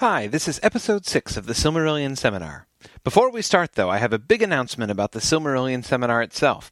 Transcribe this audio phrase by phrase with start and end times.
[0.00, 2.66] Hi, this is episode 6 of the Silmarillion Seminar.
[3.02, 6.70] Before we start, though, I have a big announcement about the Silmarillion Seminar itself.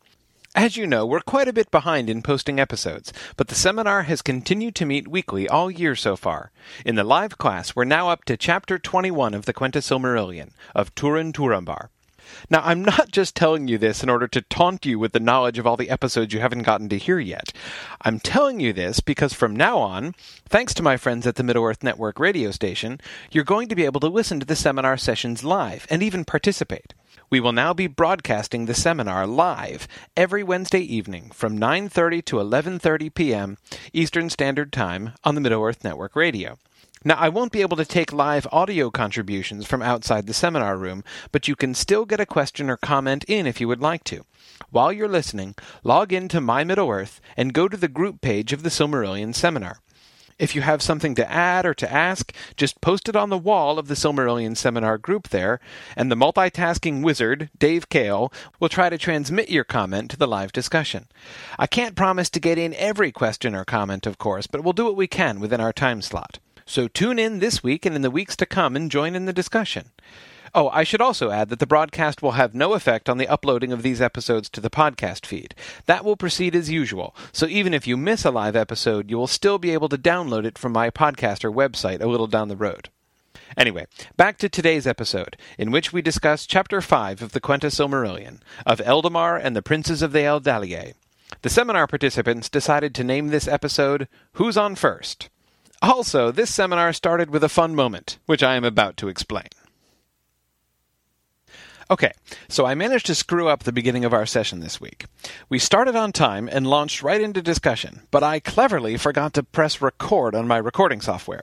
[0.55, 4.21] As you know, we're quite a bit behind in posting episodes, but the seminar has
[4.21, 6.53] continued to meet weekly all year so far.
[6.85, 10.95] In the live class, we're now up to chapter 21 of the Quenta Silmarillion, of
[10.95, 11.89] Turin Turambar.
[12.51, 15.59] Now, I'm not just telling you this in order to taunt you with the knowledge
[15.59, 17.53] of all the episodes you haven't gotten to hear yet.
[18.03, 20.15] I'm telling you this because from now on,
[20.47, 23.01] thanks to my friends at the Middle Earth Network radio station,
[23.31, 26.95] you're going to be able to listen to the seminar sessions live and even participate.
[27.31, 33.15] We will now be broadcasting the seminar live every Wednesday evening from 9:30 to 11:30
[33.15, 33.59] p.m.
[33.93, 36.59] Eastern Standard Time on the Middle Earth Network radio.
[37.07, 41.05] Now, I won't be able to take live audio contributions from outside the seminar room,
[41.33, 44.25] but you can still get a question or comment in if you would like to.
[44.71, 48.55] While you're listening, log in to My Middle Earth and go to the group page
[48.55, 49.81] of the Silmarillion seminar.
[50.39, 53.79] If you have something to add or to ask, just post it on the wall
[53.79, 55.61] of the Silmarillion seminar group there,
[55.97, 60.53] and the multitasking wizard, Dave Kale, will try to transmit your comment to the live
[60.53, 61.09] discussion.
[61.59, 64.87] I can't promise to get in every question or comment, of course, but we'll do
[64.87, 66.39] what we can within our time slot.
[66.67, 69.33] So tune in this week and in the weeks to come and join in the
[69.33, 69.91] discussion.
[70.57, 73.73] Oh, I should also add that the broadcast will have no effect on the uploading
[73.73, 75.53] of these episodes to the podcast feed.
[75.87, 79.27] That will proceed as usual, so even if you miss a live episode, you will
[79.27, 82.89] still be able to download it from my podcaster website a little down the road.
[83.57, 88.39] Anyway, back to today's episode, in which we discuss Chapter 5 of the Quenta Silmarillion,
[88.65, 90.95] of Eldamar and the Princes of the Eldalie.
[91.43, 95.31] The seminar participants decided to name this episode Who's On First?
[95.85, 99.49] Also, this seminar started with a fun moment, which I am about to explain.
[101.91, 102.13] Okay,
[102.49, 105.05] so I managed to screw up the beginning of our session this week.
[105.51, 109.83] We started on time and launched right into discussion, but I cleverly forgot to press
[109.83, 111.43] record on my recording software.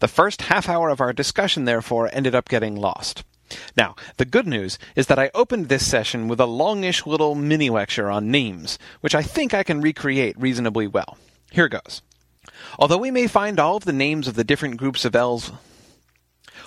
[0.00, 3.24] The first half hour of our discussion, therefore, ended up getting lost.
[3.74, 7.70] Now, the good news is that I opened this session with a longish little mini
[7.70, 11.16] lecture on names, which I think I can recreate reasonably well.
[11.50, 12.02] Here goes.
[12.78, 15.50] Although we may find all of the names of the different groups of elves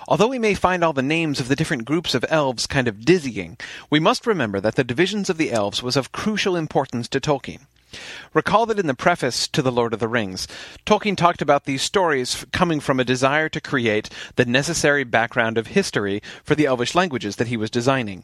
[0.07, 3.05] Although we may find all the names of the different groups of elves kind of
[3.05, 3.57] dizzying,
[3.89, 7.67] we must remember that the divisions of the elves was of crucial importance to Tolkien.
[8.33, 10.47] Recall that in the preface to The Lord of the Rings,
[10.85, 15.67] Tolkien talked about these stories coming from a desire to create the necessary background of
[15.67, 18.23] history for the Elvish languages that he was designing.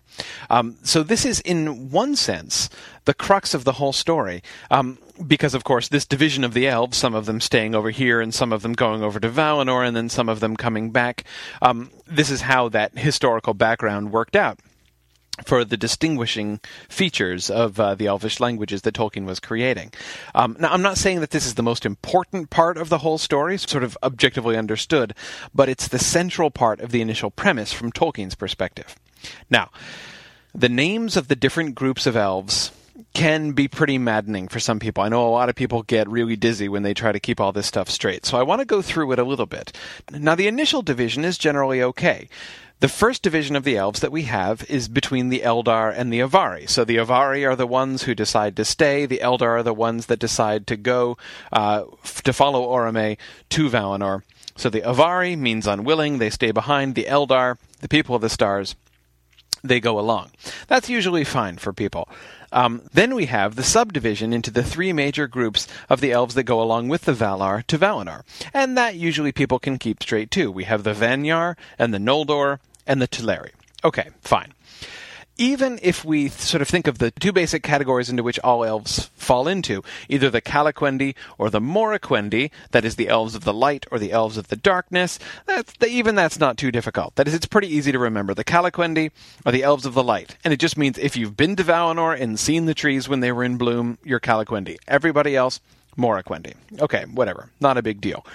[0.50, 2.70] Um, so this is, in one sense,
[3.06, 4.44] the crux of the whole story.
[4.70, 8.22] Um, because, of course, this division of the elves, some of them staying over here
[8.22, 11.24] and some of them going over to Valinor and then some of them coming back,
[11.62, 14.60] um, this is how that historical background worked out
[15.46, 16.60] for the distinguishing
[16.90, 19.92] features of uh, the Elvish languages that Tolkien was creating.
[20.34, 23.18] Um, now, I'm not saying that this is the most important part of the whole
[23.18, 25.14] story, sort of objectively understood,
[25.54, 28.96] but it's the central part of the initial premise from Tolkien's perspective.
[29.50, 29.70] Now,
[30.54, 32.72] the names of the different groups of elves
[33.14, 35.04] can be pretty maddening for some people.
[35.04, 37.52] I know a lot of people get really dizzy when they try to keep all
[37.52, 38.26] this stuff straight.
[38.26, 39.72] So I want to go through it a little bit.
[40.12, 42.30] Now, the initial division is generally okay.
[42.80, 46.20] The first division of the elves that we have is between the Eldar and the
[46.20, 46.70] Avari.
[46.70, 49.08] So the Avari are the ones who decide to stay.
[49.08, 51.18] The Eldar are the ones that decide to go
[51.52, 53.18] uh, f- to follow Orome
[53.50, 54.22] to Valinor.
[54.56, 56.20] So the Avari means unwilling.
[56.20, 56.94] They stay behind.
[56.94, 58.76] The Eldar, the people of the stars,
[59.64, 60.30] they go along.
[60.68, 62.08] That's usually fine for people.
[62.52, 66.44] Um, then we have the subdivision into the three major groups of the elves that
[66.44, 68.22] go along with the Valar to Valinor.
[68.54, 70.52] And that usually people can keep straight too.
[70.52, 73.52] We have the Vanyar and the Noldor and the Teleri.
[73.84, 74.54] Okay, fine
[75.38, 79.10] even if we sort of think of the two basic categories into which all elves
[79.16, 83.86] fall into, either the Calaquendi or the Moraquendi, that is the elves of the light
[83.92, 87.16] or the elves of the darkness, that's, even that's not too difficult.
[87.16, 88.34] That is, it's pretty easy to remember.
[88.34, 89.12] The Calaquendi
[89.46, 92.20] are the elves of the light, and it just means if you've been to Valinor
[92.20, 94.78] and seen the trees when they were in bloom, you're Calaquendi.
[94.88, 95.60] Everybody else,
[95.98, 96.56] Moraquendi.
[96.80, 97.50] Okay, whatever.
[97.60, 98.26] Not a big deal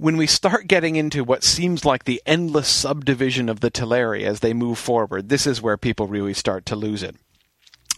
[0.00, 4.40] when we start getting into what seems like the endless subdivision of the Teleri as
[4.40, 7.16] they move forward, this is where people really start to lose it.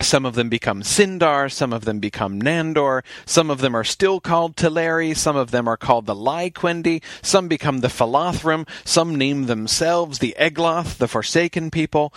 [0.01, 4.19] Some of them become Sindar, some of them become Nandor, some of them are still
[4.19, 9.47] called Teleri, some of them are called the Laiquendi, some become the Falathrim, some name
[9.47, 12.13] themselves the Eglath, the Forsaken people.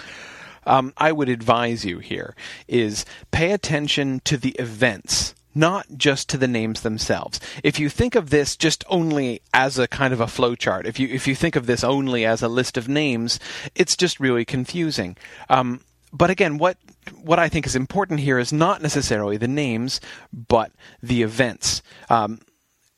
[0.66, 2.36] Um, I would advise you here
[2.68, 7.40] is pay attention to the events not just to the names themselves.
[7.64, 11.08] If you think of this just only as a kind of a flowchart, if you
[11.08, 13.40] if you think of this only as a list of names,
[13.74, 15.16] it's just really confusing.
[15.50, 15.82] Um,
[16.12, 16.78] but again, what
[17.22, 20.72] what I think is important here is not necessarily the names, but
[21.02, 21.82] the events.
[22.10, 22.40] Um,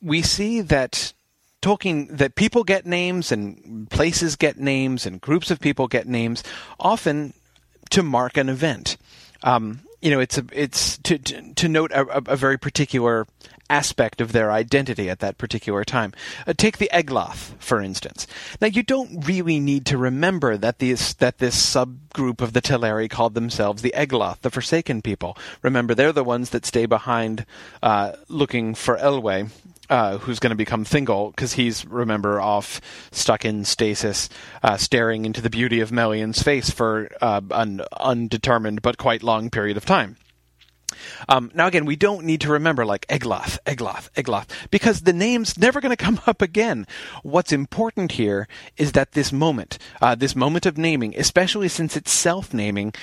[0.02, 1.12] we see that
[1.62, 6.42] Tolkien that people get names and places get names and groups of people get names
[6.78, 7.34] often
[7.90, 8.96] to mark an event.
[9.42, 13.26] Um, you know, it's a, it's to to, note a, a, very particular
[13.70, 16.12] aspect of their identity at that particular time.
[16.46, 18.26] Uh, take the Eglath, for instance.
[18.60, 23.10] Now, you don't really need to remember that these that this subgroup of the Teleri
[23.10, 25.36] called themselves the Eglath, the Forsaken people.
[25.62, 27.44] Remember, they're the ones that stay behind,
[27.82, 29.50] uh, looking for Elwë,
[29.88, 32.80] uh, who's going to become Thingol because he's remember off
[33.10, 34.28] stuck in stasis,
[34.62, 39.50] uh, staring into the beauty of Melian's face for uh, an undetermined but quite long
[39.50, 40.16] period of time.
[41.28, 45.58] Um, now, again, we don't need to remember like Eglath, Eglath, Eglath, because the name's
[45.58, 46.86] never going to come up again.
[47.22, 52.12] What's important here is that this moment, uh, this moment of naming, especially since it's
[52.12, 52.94] self naming,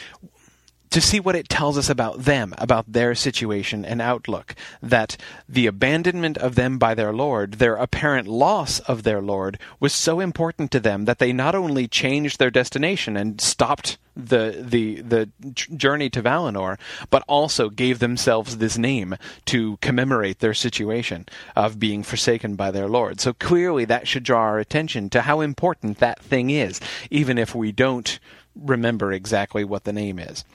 [0.95, 4.55] to see what it tells us about them, about their situation and outlook.
[4.81, 9.91] That the abandonment of them by their Lord, their apparent loss of their Lord, was
[9.91, 15.01] so important to them that they not only changed their destination and stopped the the
[15.01, 19.17] the journey to Valinor, but also gave themselves this name
[19.47, 21.25] to commemorate their situation
[21.57, 23.19] of being forsaken by their Lord.
[23.19, 26.79] So clearly, that should draw our attention to how important that thing is,
[27.11, 28.17] even if we don't
[28.55, 30.45] remember exactly what the name is.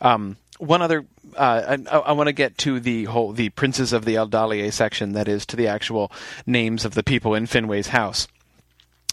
[0.00, 1.04] Um, one other,
[1.36, 5.12] uh, I, I want to get to the whole the princes of the Eldalie section,
[5.12, 6.10] that is, to the actual
[6.46, 8.28] names of the people in Finwë's house.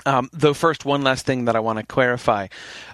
[0.05, 2.47] Um, though first, one last thing that I want to clarify: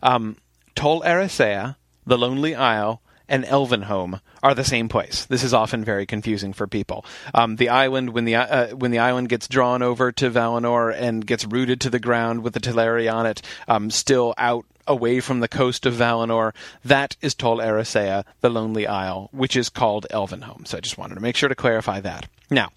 [0.04, 0.38] um,
[0.76, 5.26] Tol Eressëa, the Lonely Isle, and Elvenhome are the same place.
[5.26, 7.06] This is often very confusing for people.
[7.34, 11.26] Um, the island, when the uh, when the island gets drawn over to Valinor and
[11.26, 15.40] gets rooted to the ground with the Teleri on it, um, still out away from
[15.40, 16.54] the coast of Valinor.
[16.84, 20.68] That is Tol Eressëa, the Lonely Isle, which is called Elvenhome.
[20.68, 22.28] So I just wanted to make sure to clarify that.
[22.50, 22.70] Now,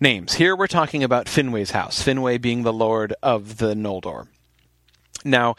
[0.00, 0.34] names.
[0.34, 4.28] Here we're talking about Finwë's house, Finwë being the lord of the Noldor.
[5.24, 5.56] Now,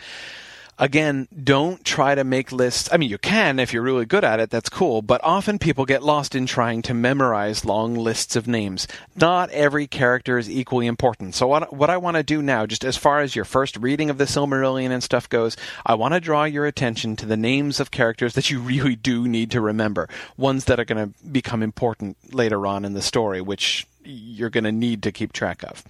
[0.80, 2.90] again, don't try to make lists.
[2.92, 5.86] I mean, you can if you're really good at it, that's cool, but often people
[5.86, 8.88] get lost in trying to memorize long lists of names.
[9.16, 11.36] Not every character is equally important.
[11.36, 14.10] So, what, what I want to do now, just as far as your first reading
[14.10, 17.80] of the Silmarillion and stuff goes, I want to draw your attention to the names
[17.80, 21.64] of characters that you really do need to remember, ones that are going to become
[21.64, 25.84] important later on in the story, which you're going to need to keep track of.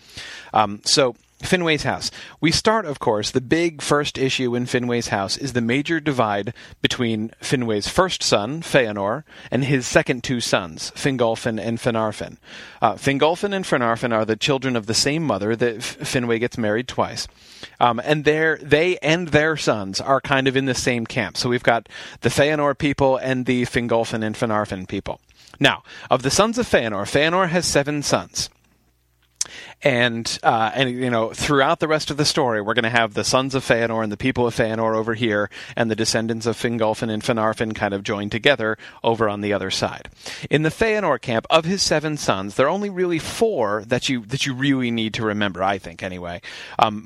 [0.53, 2.09] Um, so, Finwë's house.
[2.41, 6.53] We start, of course, the big first issue in Finwë's house is the major divide
[6.81, 12.37] between Finwë's first son, Feanor, and his second two sons, Fingolfin and Finarfin.
[12.81, 16.87] Uh, Fingolfin and Finarfin are the children of the same mother that Finwë gets married
[16.87, 17.27] twice.
[17.79, 21.37] Um, and they and their sons are kind of in the same camp.
[21.37, 21.87] So we've got
[22.21, 25.21] the Feanor people and the Fingolfin and Finarfin people.
[25.59, 28.49] Now, of the sons of Feanor, Feanor has seven sons
[29.83, 33.13] and uh, and you know throughout the rest of the story, we're going to have
[33.13, 36.57] the sons of Feanor and the people of Feanor over here, and the descendants of
[36.57, 40.09] Fingolfin and Finarfin kind of joined together over on the other side.
[40.49, 44.21] In the Feanor camp, of his seven sons, there are only really four that you
[44.25, 45.63] that you really need to remember.
[45.63, 46.41] I think anyway.
[46.79, 47.03] Um,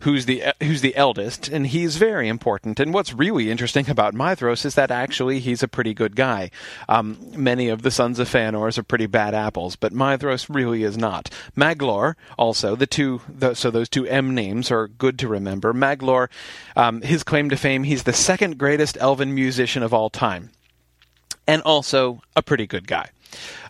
[0.00, 2.78] who's the who's the eldest, and he's very important.
[2.78, 6.50] And what's really interesting about Maedhros is that actually he's a pretty good guy.
[6.88, 10.96] Um, many of the sons of Feanor are pretty bad apples, but Maedhros really is
[10.96, 11.30] not.
[11.56, 15.72] Maglor, also the two, the, so those two M names are good to remember.
[15.72, 16.28] Maglor,
[16.76, 20.50] um, his claim to fame, he's the second greatest elven musician of all time,
[21.46, 23.10] and also a pretty good guy.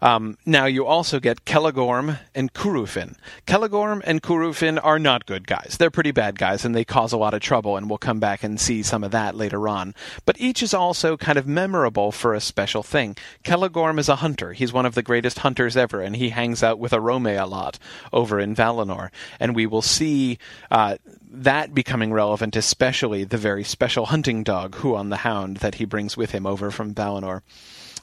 [0.02, 3.16] Um, now you also get Celegorm and Curufin.
[3.46, 5.76] Celegorm and Curufin are not good guys.
[5.78, 8.42] They're pretty bad guys and they cause a lot of trouble, and we'll come back
[8.42, 9.94] and see some of that later on.
[10.24, 13.16] But each is also kind of memorable for a special thing.
[13.44, 14.52] Celegorm is a hunter.
[14.52, 17.78] He's one of the greatest hunters ever, and he hangs out with Orome a lot
[18.12, 19.10] over in Valinor.
[19.40, 20.38] And we will see
[20.70, 20.96] uh,
[21.30, 26.16] that becoming relevant, especially the very special hunting dog, Huan the Hound, that he brings
[26.16, 27.42] with him over from Valinor.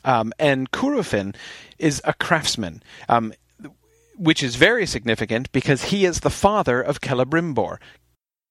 [0.04, 1.36] Um, and Curufin
[1.78, 2.84] is a craftsman.
[3.10, 3.34] Um,
[4.16, 7.78] which is very significant because he is the father of Celebrimbor.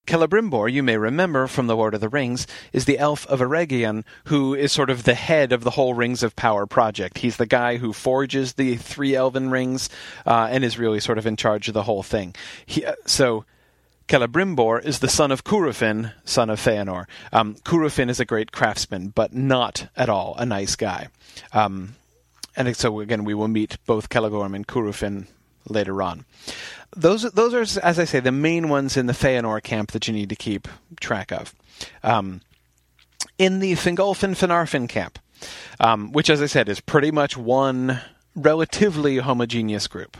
[0.07, 4.03] Celebrimbor, you may remember from The Lord of the Rings, is the elf of Eregion
[4.25, 7.19] who is sort of the head of the whole Rings of Power project.
[7.19, 9.89] He's the guy who forges the three elven rings
[10.27, 12.35] uh, and is really sort of in charge of the whole thing.
[12.67, 13.45] He, uh, so
[14.13, 17.07] Celebrimbor is the son of Curufin, son of Feanor.
[17.33, 21.09] Um, Curufin is a great craftsman, but not at all a nice guy.
[21.55, 21.95] Um,
[22.55, 25.29] and so again, we will meet both Celegorm and Curufin
[25.67, 26.27] later on.
[26.95, 30.13] Those those are, as I say, the main ones in the Feanor camp that you
[30.13, 30.69] need to keep
[31.01, 31.55] track of.
[32.03, 32.43] Um,
[33.39, 35.19] in the Fingolfin Finarfin camp,
[35.81, 37.99] um, which, as I said, is pretty much one
[38.35, 40.17] relatively homogeneous group.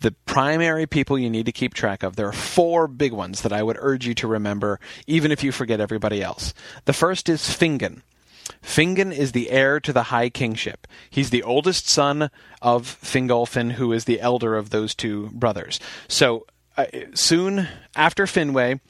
[0.00, 3.52] The primary people you need to keep track of, there are four big ones that
[3.52, 6.54] I would urge you to remember, even if you forget everybody else.
[6.84, 8.02] The first is Fingon.
[8.62, 10.86] Fingon is the heir to the high kingship.
[11.10, 12.30] He's the oldest son
[12.62, 15.80] of Fingolfin, who is the elder of those two brothers.
[16.08, 16.46] So
[16.76, 18.80] uh, soon after Finwë,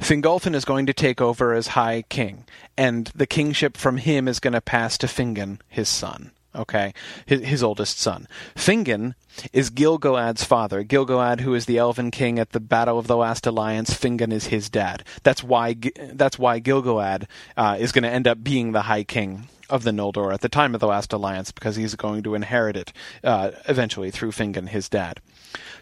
[0.00, 2.44] Fingolfin is going to take over as High King,
[2.76, 6.32] and the kingship from him is going to pass to Fingon, his son.
[6.56, 6.94] Okay,
[7.26, 8.26] his, his oldest son.
[8.54, 9.14] Fingon
[9.52, 10.82] is Gil-galad's father.
[10.82, 14.46] Gil-galad, who is the Elven king at the Battle of the Last Alliance, Fingon is
[14.46, 15.04] his dad.
[15.22, 15.76] That's why
[16.12, 19.90] that's why Gil-galad uh, is going to end up being the High King of the
[19.90, 22.92] Noldor at the time of the Last Alliance because he's going to inherit it
[23.24, 25.20] uh, eventually through Fingon, his dad.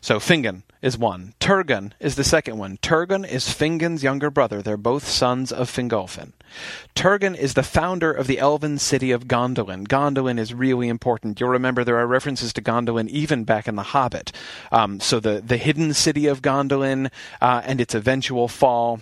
[0.00, 1.34] So Fingon is one.
[1.40, 2.76] Turgon is the second one.
[2.78, 4.60] Turgon is Fingon's younger brother.
[4.60, 6.32] They're both sons of Fingolfin.
[6.94, 9.88] Turgon is the founder of the elven city of Gondolin.
[9.88, 11.40] Gondolin is really important.
[11.40, 14.32] You'll remember there are references to Gondolin even back in The Hobbit.
[14.70, 19.00] Um, so the, the hidden city of Gondolin uh, and its eventual fall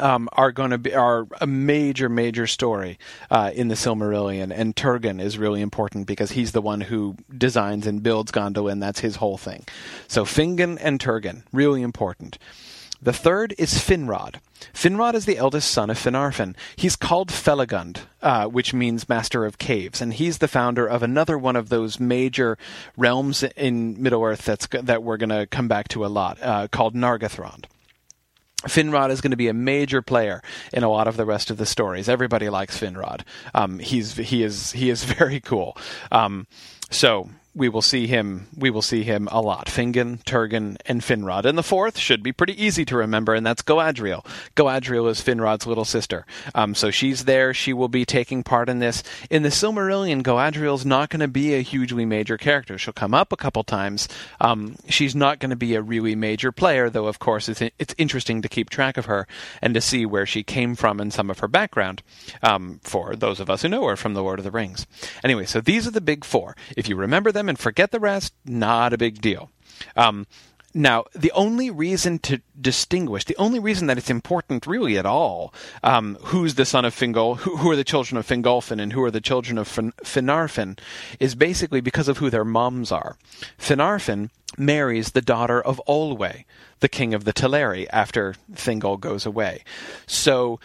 [0.00, 2.98] um, are going to be are a major major story
[3.30, 7.86] uh, in the Silmarillion, and Turgon is really important because he's the one who designs
[7.86, 8.80] and builds Gondolin.
[8.80, 9.64] That's his whole thing.
[10.06, 12.38] So Fingon and Turgon really important.
[13.00, 14.36] The third is Finrod.
[14.74, 16.56] Finrod is the eldest son of Finarfin.
[16.74, 21.38] He's called Felagund, uh, which means master of caves, and he's the founder of another
[21.38, 22.58] one of those major
[22.96, 26.66] realms in Middle Earth that's that we're going to come back to a lot, uh,
[26.66, 27.66] called Nargothrond.
[28.66, 31.58] Finrod is going to be a major player in a lot of the rest of
[31.58, 32.08] the stories.
[32.08, 33.22] Everybody likes Finrod.
[33.54, 35.76] Um, he's he is he is very cool.
[36.10, 36.46] Um,
[36.90, 39.66] so we will see him we will see him a lot.
[39.66, 41.44] Fingon, Turgon, and Finrod.
[41.44, 44.24] And the fourth should be pretty easy to remember, and that's Galadriel.
[44.56, 46.24] Galadriel is Finrod's little sister.
[46.54, 47.52] Um, so she's there.
[47.52, 49.02] She will be taking part in this.
[49.28, 52.78] In the Silmarillion, Galadriel's not going to be a hugely major character.
[52.78, 54.08] She'll come up a couple times.
[54.40, 57.06] Um, she's not going to be a really major player, though.
[57.06, 59.26] Of course, it's it's interesting to keep track of her
[59.60, 62.02] and to see where she came from and some of her background.
[62.42, 64.86] Um, for those of us who know her from the Lord of the Rings.
[65.24, 66.56] Anyway, so these are the big four.
[66.76, 69.50] If you remember them and forget the rest, not a big deal.
[69.96, 70.26] Um,
[70.74, 75.54] now, the only reason to distinguish, the only reason that it's important really at all,
[75.82, 79.02] um, who's the son of Fingol, who, who, are the children of Fingolfin and who
[79.02, 80.78] are the children of fin- Finarfin,
[81.18, 83.16] is basically because of who their moms are.
[83.58, 84.28] Finarfin
[84.58, 86.44] marries the daughter of Olwe,
[86.80, 89.64] the king of the Teleri, after Thingol goes away.
[90.06, 90.60] So,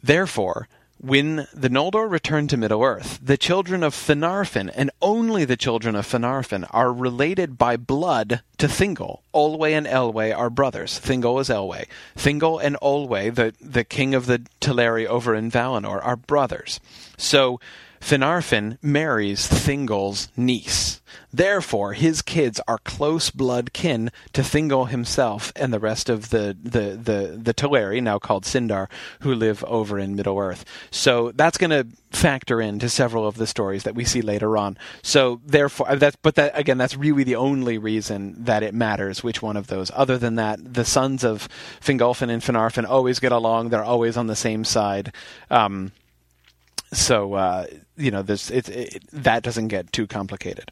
[0.00, 5.56] therefore, when the Noldor return to Middle Earth, the children of Finarfin, and only the
[5.56, 9.20] children of Finarfin, are related by blood to Thingol.
[9.34, 10.98] Olwe and Elwë are brothers.
[10.98, 11.86] Thingol is Elwë.
[12.16, 16.80] Thingol and Olwe, the, the king of the Teleri over in Valinor, are brothers.
[17.16, 17.60] So
[18.00, 21.00] Finarfin marries Thingol's niece.
[21.32, 26.56] Therefore, his kids are close blood kin to Thingol himself and the rest of the
[26.62, 28.88] the the, the Teleri, now called Sindar,
[29.20, 30.64] who live over in Middle Earth.
[30.90, 34.78] So that's going to factor into several of the stories that we see later on.
[35.02, 39.22] So therefore, uh, that's but that again, that's really the only reason that it matters
[39.22, 39.90] which one of those.
[39.94, 41.48] Other than that, the sons of
[41.80, 43.68] Fingolfin and Finarfin always get along.
[43.68, 45.12] They're always on the same side.
[45.50, 45.92] Um,
[46.92, 47.66] so uh,
[47.96, 50.70] you know, this it, it, that doesn't get too complicated.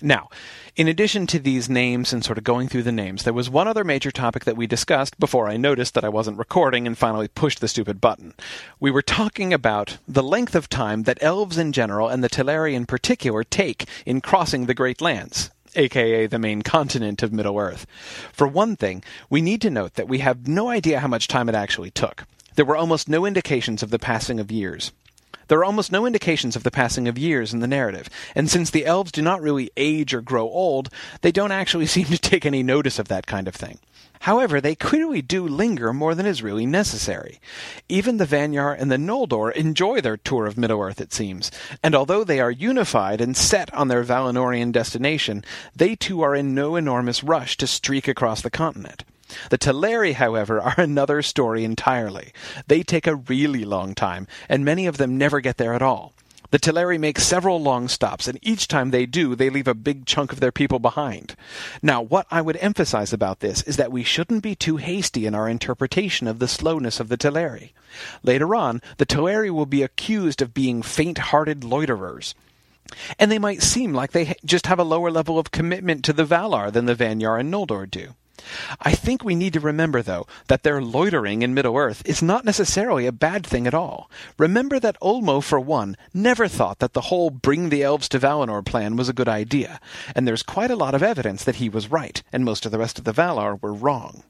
[0.00, 0.28] Now,
[0.76, 3.66] in addition to these names and sort of going through the names, there was one
[3.66, 7.26] other major topic that we discussed before I noticed that I wasn't recording and finally
[7.26, 8.34] pushed the stupid button.
[8.78, 12.74] We were talking about the length of time that elves in general and the Teleri
[12.74, 17.86] in particular take in crossing the Great Lands aka the main continent of Middle Earth.
[18.32, 21.48] For one thing, we need to note that we have no idea how much time
[21.48, 22.24] it actually took.
[22.54, 24.92] There were almost no indications of the passing of years.
[25.48, 28.70] There are almost no indications of the passing of years in the narrative, and since
[28.70, 30.90] the elves do not really age or grow old,
[31.22, 33.78] they don't actually seem to take any notice of that kind of thing.
[34.22, 37.40] However, they clearly do linger more than is really necessary.
[37.88, 41.50] Even the Vanyar and the Noldor enjoy their tour of Middle-earth, it seems,
[41.82, 46.54] and although they are unified and set on their Valinorian destination, they too are in
[46.54, 49.04] no enormous rush to streak across the continent.
[49.50, 52.32] The Teleri, however, are another story entirely.
[52.66, 56.14] They take a really long time, and many of them never get there at all.
[56.50, 60.06] The Teleri make several long stops, and each time they do, they leave a big
[60.06, 61.36] chunk of their people behind.
[61.82, 65.34] Now, what I would emphasize about this is that we shouldn't be too hasty in
[65.34, 67.72] our interpretation of the slowness of the Teleri.
[68.22, 72.34] Later on, the Teleri will be accused of being faint-hearted loiterers.
[73.18, 76.24] And they might seem like they just have a lower level of commitment to the
[76.24, 78.14] Valar than the Vanyar and Noldor do.
[78.80, 83.06] I think we need to remember, though, that their loitering in Middle-earth is not necessarily
[83.06, 84.10] a bad thing at all.
[84.38, 88.64] Remember that Ulmo, for one, never thought that the whole bring the elves to Valinor
[88.64, 89.80] plan was a good idea,
[90.14, 92.78] and there's quite a lot of evidence that he was right, and most of the
[92.78, 94.22] rest of the Valar were wrong.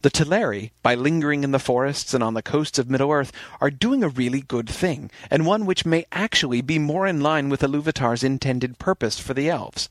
[0.00, 3.30] The Teleri, by lingering in the forests and on the coasts of Middle-earth,
[3.60, 7.50] are doing a really good thing, and one which may actually be more in line
[7.50, 9.90] with Iluvatar's intended purpose for the elves.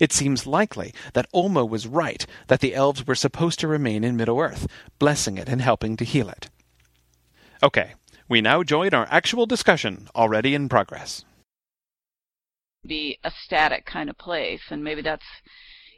[0.00, 4.16] It seems likely that Ulmo was right that the elves were supposed to remain in
[4.16, 4.66] Middle-earth,
[4.98, 6.50] blessing it and helping to heal it.
[7.62, 7.94] Okay,
[8.28, 11.24] we now join our actual discussion, already in progress.
[12.84, 15.26] Be a static kind of place, and maybe that's,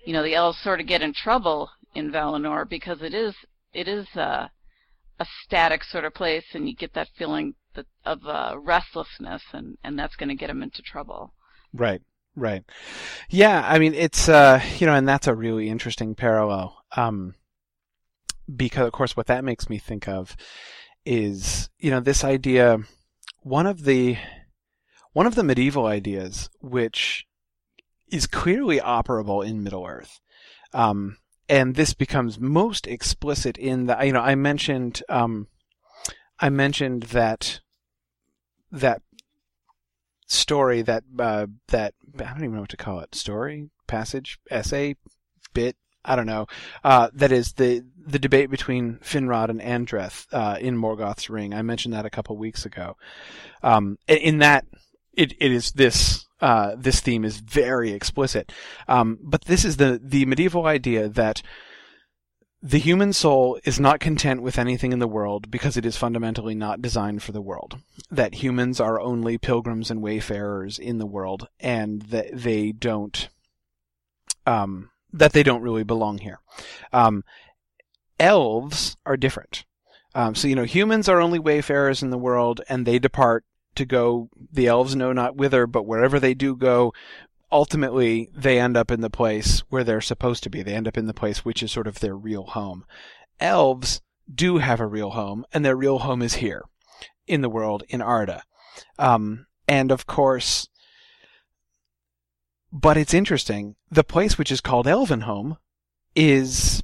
[0.05, 3.35] you know, the elves sort of get in trouble in Valinor because it is
[3.73, 4.51] it is a,
[5.19, 9.79] a static sort of place, and you get that feeling that, of uh, restlessness, and
[9.83, 11.33] and that's going to get them into trouble.
[11.73, 12.03] Right.
[12.37, 12.65] Right.
[13.31, 16.77] Yeah, I mean it's uh you know, and that's a really interesting parallel.
[16.97, 17.35] Um
[18.55, 20.37] because of course what that makes me think of
[21.07, 22.79] is, you know, this idea
[23.41, 24.17] one of the
[25.13, 27.25] one of the medieval ideas which
[28.11, 30.21] is clearly operable in Middle Earth.
[30.73, 35.47] Um and this becomes most explicit in the you know, I mentioned um
[36.41, 37.61] I mentioned that
[38.73, 39.03] that
[40.27, 43.15] story that uh, that I don't even know what to call it.
[43.15, 43.71] Story?
[43.87, 44.39] Passage?
[44.51, 44.97] Essay?
[45.53, 45.77] Bit?
[46.05, 46.47] I don't know.
[46.83, 51.55] Uh, that is the the debate between Finrod and Andreth uh, in Morgoth's Ring.
[51.55, 52.97] I mentioned that a couple weeks ago.
[53.63, 54.67] Um, in that
[55.15, 58.53] it it is this uh, this theme is very explicit,
[58.89, 61.43] um, but this is the the medieval idea that
[62.65, 66.55] the human soul is not content with anything in the world because it is fundamentally
[66.55, 67.79] not designed for the world.
[68.11, 73.29] That humans are only pilgrims and wayfarers in the world, and that they don't,
[74.47, 76.41] um, that they don't really belong here.
[76.91, 77.23] Um,
[78.19, 79.67] elves are different.
[80.15, 83.45] Um, so you know, humans are only wayfarers in the world, and they depart
[83.75, 84.31] to go.
[84.51, 86.95] The elves know not whither, but wherever they do go,
[87.55, 90.63] ultimately they end up in the place where they're supposed to be.
[90.63, 92.85] They end up in the place which is sort of their real home.
[93.39, 96.65] Elves do have a real home, and their real home is here
[97.29, 98.43] in the world in Arda.
[98.99, 100.69] Um, and of course,
[102.73, 103.77] but it's interesting.
[103.89, 105.59] The place which is called Elvenhome
[106.17, 106.83] is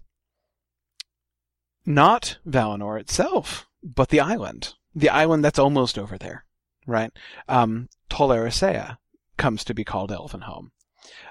[1.84, 4.74] not Valinor itself, but the island.
[4.94, 6.44] The island that's almost over there,
[6.86, 7.10] right?
[7.48, 8.98] Um, Tol Eressëa,
[9.40, 10.70] comes to be called Elvenhome.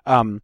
[0.05, 0.41] Um,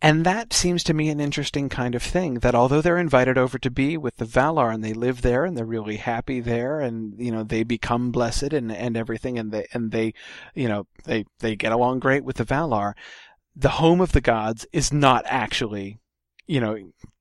[0.00, 3.58] and that seems to me an interesting kind of thing that although they're invited over
[3.58, 7.14] to be with the Valar and they live there and they're really happy there and,
[7.18, 10.14] you know, they become blessed and, and everything and they, and they,
[10.54, 12.94] you know, they, they get along great with the Valar,
[13.54, 15.98] the home of the gods is not actually,
[16.46, 16.76] you know,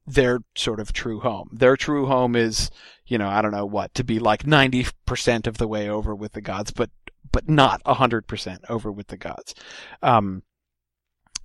[0.08, 1.50] their sort of true home.
[1.52, 2.72] Their true home is,
[3.06, 6.32] you know, I don't know what, to be like 90% of the way over with
[6.32, 6.90] the gods, but
[7.32, 9.56] but not 100% over with the gods.
[10.02, 10.44] Um,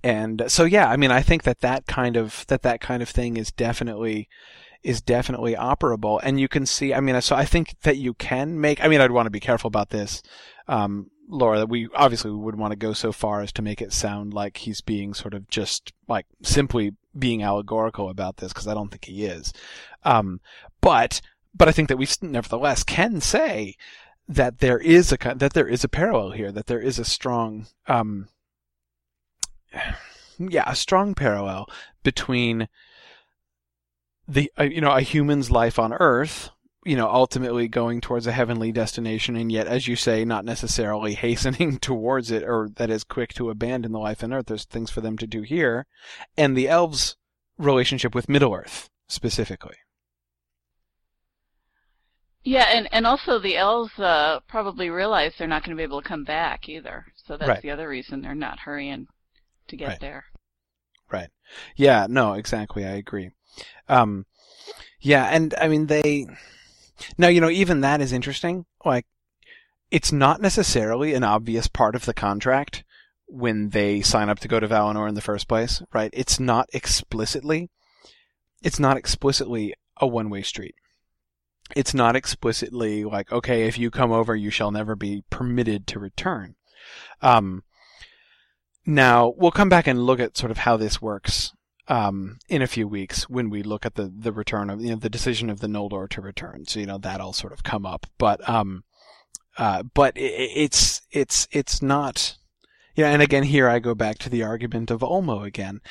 [0.03, 3.09] and so yeah, I mean, I think that that kind of that that kind of
[3.09, 4.29] thing is definitely
[4.83, 6.93] is definitely operable, and you can see.
[6.93, 8.83] I mean, so I think that you can make.
[8.83, 10.21] I mean, I'd want to be careful about this,
[10.67, 11.59] um, Laura.
[11.59, 14.33] That we obviously we wouldn't want to go so far as to make it sound
[14.33, 18.89] like he's being sort of just like simply being allegorical about this, because I don't
[18.89, 19.51] think he is.
[20.03, 20.41] Um,
[20.79, 21.21] but
[21.55, 23.75] but I think that we nevertheless can say
[24.27, 27.67] that there is a that there is a parallel here, that there is a strong,
[27.87, 28.27] um,
[30.37, 31.69] yeah, a strong parallel
[32.03, 32.67] between
[34.27, 36.49] the uh, you know a human's life on Earth,
[36.83, 41.13] you know, ultimately going towards a heavenly destination, and yet, as you say, not necessarily
[41.15, 44.47] hastening towards it, or that is quick to abandon the life on Earth.
[44.47, 45.85] There's things for them to do here,
[46.37, 47.15] and the elves'
[47.57, 49.77] relationship with Middle Earth specifically.
[52.47, 56.01] Yeah, and and also the elves uh, probably realize they're not going to be able
[56.01, 57.05] to come back either.
[57.25, 57.61] So that's right.
[57.61, 59.07] the other reason they're not hurrying
[59.67, 59.99] to get right.
[59.99, 60.23] there.
[61.11, 61.27] Right.
[61.75, 62.07] Yeah.
[62.09, 62.33] No.
[62.33, 62.85] Exactly.
[62.85, 63.31] I agree.
[63.89, 64.27] Um,
[65.01, 66.25] yeah, and I mean they.
[67.17, 68.65] Now you know even that is interesting.
[68.85, 69.05] Like,
[69.91, 72.85] it's not necessarily an obvious part of the contract
[73.25, 76.11] when they sign up to go to Valinor in the first place, right?
[76.13, 77.69] It's not explicitly.
[78.63, 80.75] It's not explicitly a one-way street
[81.75, 85.99] it's not explicitly like, okay, if you come over, you shall never be permitted to
[85.99, 86.55] return.
[87.21, 87.63] Um,
[88.85, 91.53] now we'll come back and look at sort of how this works
[91.87, 94.95] um, in a few weeks when we look at the the return of you know
[94.95, 96.65] the decision of the Noldor to return.
[96.65, 98.83] So you know that'll sort of come up, but um,
[99.57, 102.37] uh, but it, it's it's it's not.
[102.97, 105.81] Know, and again, here I go back to the argument of Ulmo again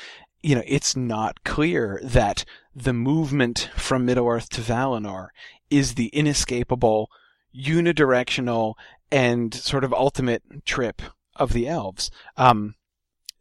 [0.47, 5.27] you know, it's not clear that the movement from Middle Earth to Valinor
[5.69, 7.09] is the inescapable,
[7.53, 8.75] unidirectional,
[9.11, 11.01] and sort of ultimate trip
[11.35, 12.09] of the elves.
[12.37, 12.75] Um,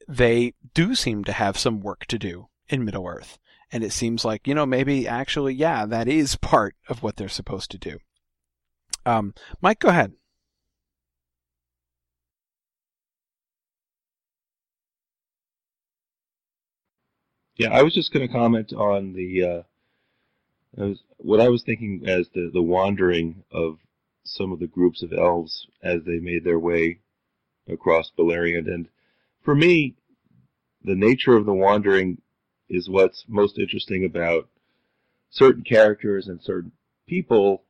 [0.08, 3.38] they do seem to have some work to do in Middle Earth.
[3.70, 7.28] And it seems like, you know, maybe actually, yeah, that is part of what they're
[7.28, 7.98] supposed to do.
[9.04, 10.14] Um, Mike, go ahead.
[17.56, 19.62] Yeah, I was just going to comment on the uh,
[20.76, 23.78] was, what I was thinking as the the wandering of
[24.24, 26.98] some of the groups of elves as they made their way
[27.68, 28.88] across Beleriand, and
[29.42, 29.94] for me,
[30.84, 32.20] the nature of the wandering
[32.68, 34.48] is what's most interesting about
[35.30, 36.72] certain characters and certain
[37.06, 37.62] people,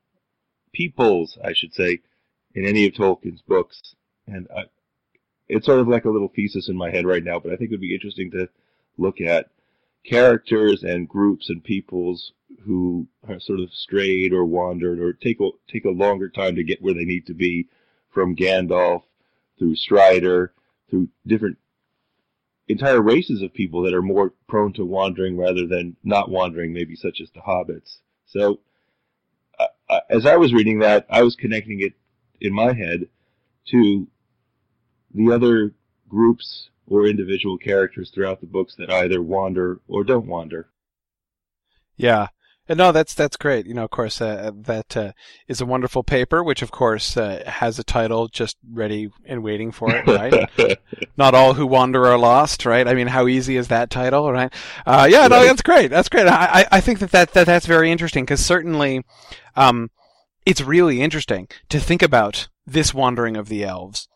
[0.72, 2.00] peoples, I should say,
[2.54, 3.94] in any of Tolkien's books,
[4.26, 4.64] and I,
[5.48, 7.70] it's sort of like a little thesis in my head right now, but I think
[7.70, 8.48] it would be interesting to
[8.98, 9.50] look at
[10.06, 12.32] characters and groups and peoples
[12.64, 16.64] who are sort of strayed or wandered or take a, take a longer time to
[16.64, 17.68] get where they need to be
[18.12, 19.02] from Gandalf
[19.58, 20.52] through Strider
[20.88, 21.58] through different
[22.68, 26.96] entire races of people that are more prone to wandering rather than not wandering, maybe
[26.96, 27.98] such as the hobbits.
[28.26, 28.60] So,
[29.58, 31.92] uh, as I was reading that, I was connecting it
[32.40, 33.08] in my head
[33.70, 34.06] to
[35.14, 35.72] the other
[36.08, 40.68] groups or individual characters throughout the books that either wander or don't wander.
[41.96, 42.28] Yeah.
[42.68, 43.66] And no, that's that's great.
[43.66, 45.12] You know, of course, uh, that uh,
[45.46, 49.70] is a wonderful paper, which of course uh, has a title just ready and waiting
[49.70, 50.78] for it, right?
[51.16, 52.88] Not all who wander are lost, right?
[52.88, 54.52] I mean, how easy is that title, right?
[54.84, 55.88] Uh, yeah, no, that's great.
[55.88, 56.26] That's great.
[56.26, 59.04] I I think that that, that that's very interesting because certainly,
[59.54, 59.90] um,
[60.44, 64.08] it's really interesting to think about this wandering of the elves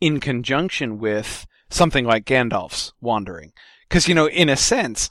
[0.00, 3.52] in conjunction with something like Gandalf's wandering.
[3.88, 5.08] Because, you know, in a sense,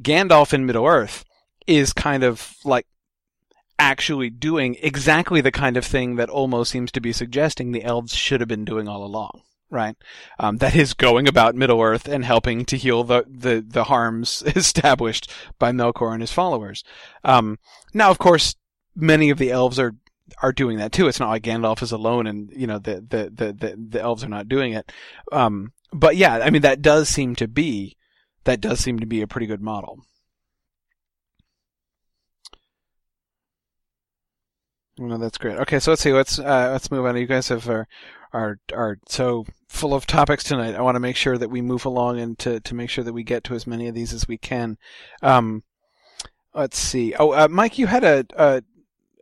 [0.00, 1.24] Gandalf in Middle Earth
[1.66, 2.86] is kind of like
[3.78, 8.14] actually doing exactly the kind of thing that Ulmo seems to be suggesting the elves
[8.14, 9.42] should have been doing all along.
[9.70, 9.96] Right,
[10.38, 14.42] um, that is going about Middle Earth and helping to heal the, the, the harms
[14.56, 16.82] established by Melkor and his followers.
[17.22, 17.58] Um,
[17.92, 18.56] now, of course,
[18.96, 19.94] many of the elves are
[20.42, 21.08] are doing that too.
[21.08, 24.24] It's not like Gandalf is alone and you know the the the the, the elves
[24.24, 24.90] are not doing it.
[25.32, 27.96] Um, but yeah, I mean that does seem to be
[28.44, 30.00] that does seem to be a pretty good model.
[34.98, 35.58] No, that's great.
[35.58, 36.12] Okay, so let's see.
[36.12, 37.16] Let's uh, let's move on.
[37.16, 37.86] You guys have are
[38.32, 40.74] are are so full of topics tonight.
[40.74, 43.12] I want to make sure that we move along and to to make sure that
[43.12, 44.76] we get to as many of these as we can.
[45.22, 45.62] Um,
[46.54, 47.14] let's see.
[47.14, 48.62] Oh, uh, Mike, you had a, a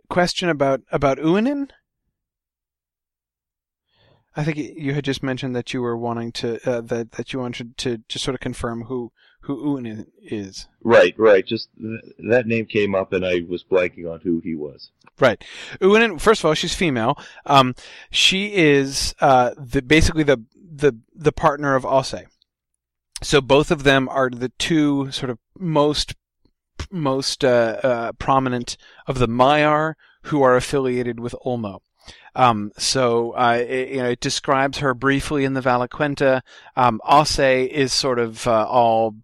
[0.08, 1.70] question about about Uinen.
[4.36, 7.38] I think you had just mentioned that you were wanting to uh, that that you
[7.38, 10.68] wanted to just sort of confirm who who Uinen is.
[10.82, 11.46] Right, right.
[11.46, 14.90] Just th- that name came up, and I was blanking on who he was.
[15.18, 15.42] Right,
[15.80, 16.20] Uinen.
[16.20, 17.18] First of all, she's female.
[17.46, 17.74] Um,
[18.10, 22.26] she is uh, the basically the the the partner of Ossë.
[23.22, 26.14] So both of them are the two sort of most
[26.90, 29.94] most uh, uh, prominent of the Maiar
[30.24, 31.80] who are affiliated with Ulmo.
[32.34, 36.42] Um, so uh, it, you know, it describes her briefly in the Valaquenta.
[36.76, 39.16] Um, Ossë is sort of uh, all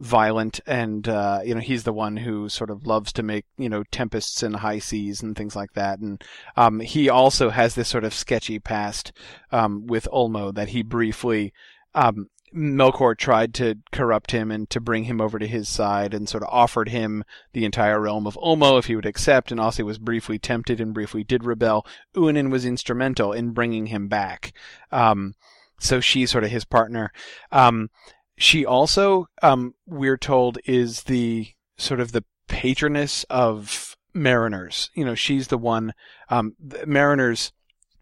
[0.00, 3.68] violent and uh, you know he's the one who sort of loves to make you
[3.68, 6.22] know tempests and high seas and things like that and
[6.56, 9.12] um, he also has this sort of sketchy past
[9.50, 11.52] um, with Ulmo that he briefly
[11.94, 16.28] um, Melkor tried to corrupt him and to bring him over to his side and
[16.28, 19.84] sort of offered him the entire realm of Ulmo if he would accept, and Ossë
[19.84, 21.86] was briefly tempted and briefly did rebel.
[22.14, 24.52] Uinen was instrumental in bringing him back.
[24.90, 25.34] Um,
[25.78, 27.12] so she's sort of his partner.
[27.52, 27.90] Um,
[28.36, 34.90] she also, um, we're told, is the sort of the patroness of mariners.
[34.94, 35.92] You know, she's the one,
[36.30, 37.52] um, the mariners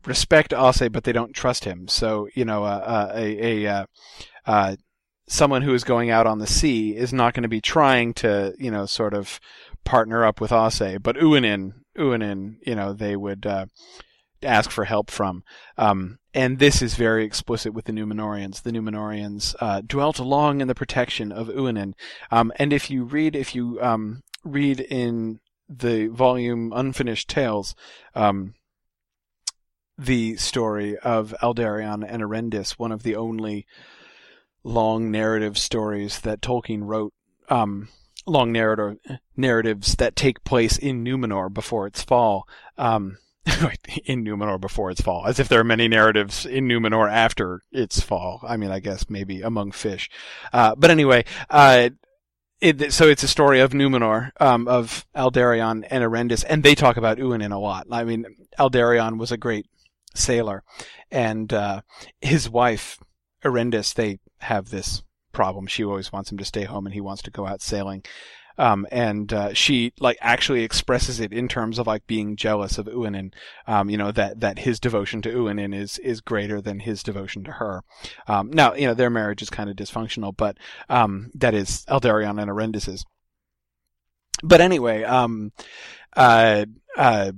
[0.06, 1.88] respect Ossë, but they don't trust him.
[1.88, 3.86] So, you know, uh, uh, a, a, uh,
[4.46, 4.76] uh,
[5.28, 8.54] someone who is going out on the sea is not going to be trying to,
[8.58, 9.40] you know, sort of
[9.84, 13.66] partner up with Ossë, but Uinen, Uinen, you know, they would uh,
[14.42, 15.42] ask for help from.
[15.76, 18.62] Um, and this is very explicit with the Numenoreans.
[18.62, 21.94] The Numenoreans uh, dwelt long in the protection of Uinen.
[22.30, 27.74] Um, and if you read, if you um, read in the volume Unfinished Tales,
[28.14, 28.54] um,
[29.98, 33.66] the story of Aldarion and Erendis, one of the only
[34.66, 37.14] long narrative stories that Tolkien wrote,
[37.48, 37.88] um,
[38.26, 38.98] long narrative
[39.36, 42.46] narratives that take place in Numenor before its fall.
[42.76, 43.18] Um,
[44.06, 48.00] in Numenor before its fall, as if there are many narratives in Numenor after its
[48.00, 48.40] fall.
[48.42, 50.10] I mean, I guess maybe among fish.
[50.52, 51.90] Uh, but anyway, uh,
[52.60, 56.96] it, so it's a story of Numenor, um, of Aldarion and Erendis, and they talk
[56.96, 57.86] about Uinen a lot.
[57.92, 58.26] I mean,
[58.58, 59.66] Aldarion was a great
[60.16, 60.64] sailor,
[61.12, 61.82] and uh,
[62.20, 62.98] his wife
[63.46, 65.66] Erendis, they have this problem.
[65.66, 68.04] She always wants him to stay home, and he wants to go out sailing.
[68.58, 72.86] Um, and uh, she like actually expresses it in terms of like being jealous of
[72.86, 73.34] Uinen.
[73.66, 77.44] Um, you know that that his devotion to Uinen is is greater than his devotion
[77.44, 77.82] to her.
[78.26, 80.56] Um, now you know their marriage is kind of dysfunctional, but
[80.88, 83.04] um, that is Aldarion and Erendis's.
[84.42, 85.52] But anyway, um,
[86.16, 86.64] uh,
[86.96, 87.32] uh,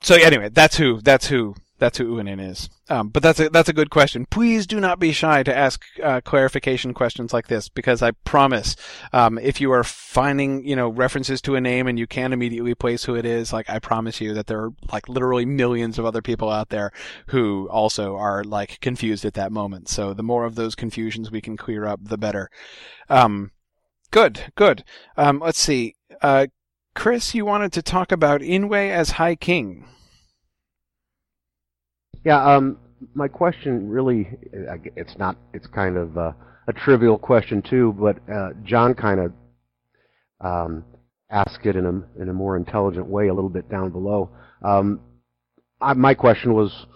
[0.00, 2.68] so anyway, that's who that's who that's who Uinen is.
[2.88, 4.26] Um, but that's a that's a good question.
[4.26, 8.76] Please do not be shy to ask uh, clarification questions like this because I promise,
[9.12, 12.74] um, if you are finding you know references to a name and you can't immediately
[12.74, 16.04] place who it is, like I promise you that there are like literally millions of
[16.04, 16.92] other people out there
[17.28, 19.88] who also are like confused at that moment.
[19.88, 22.50] So the more of those confusions we can clear up, the better.
[23.08, 23.50] Um,
[24.10, 24.84] good, good.
[25.16, 25.96] Um, let's see.
[26.22, 26.46] Uh,
[26.94, 29.86] Chris, you wanted to talk about Ingwe as High King.
[32.26, 32.78] Yeah, um,
[33.14, 36.32] my question really, it's not, it's kind of uh,
[36.66, 39.32] a trivial question too, but uh, John kind of
[40.40, 40.84] um,
[41.30, 44.30] asked it in a in a more intelligent way a little bit down below.
[44.60, 45.02] Um,
[45.80, 46.86] I, my question was,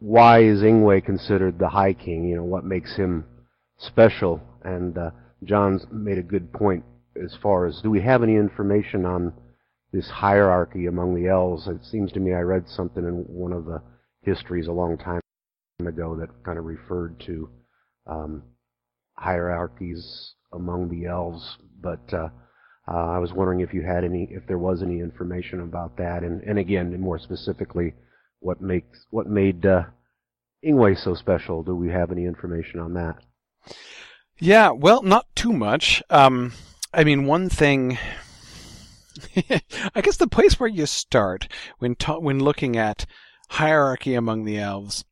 [0.00, 2.28] why is Ingwe considered the High King?
[2.28, 3.24] You know, what makes him
[3.78, 4.38] special?
[4.64, 5.12] And uh,
[5.44, 6.84] John's made a good point
[7.16, 9.32] as far as do we have any information on
[9.94, 11.66] this hierarchy among the elves?
[11.68, 13.80] It seems to me I read something in one of the
[14.28, 15.20] histories a long time
[15.86, 17.48] ago that kind of referred to
[18.06, 18.42] um,
[19.16, 22.28] hierarchies among the elves, but uh,
[22.88, 26.22] uh, I was wondering if you had any, if there was any information about that,
[26.22, 27.94] and, and again, more specifically,
[28.40, 29.84] what makes what made uh,
[30.64, 31.62] Ingwe so special?
[31.62, 33.16] Do we have any information on that?
[34.38, 36.02] Yeah, well, not too much.
[36.08, 36.52] Um,
[36.94, 37.98] I mean, one thing.
[39.94, 43.04] I guess the place where you start when ta- when looking at
[43.48, 45.04] hierarchy among the elves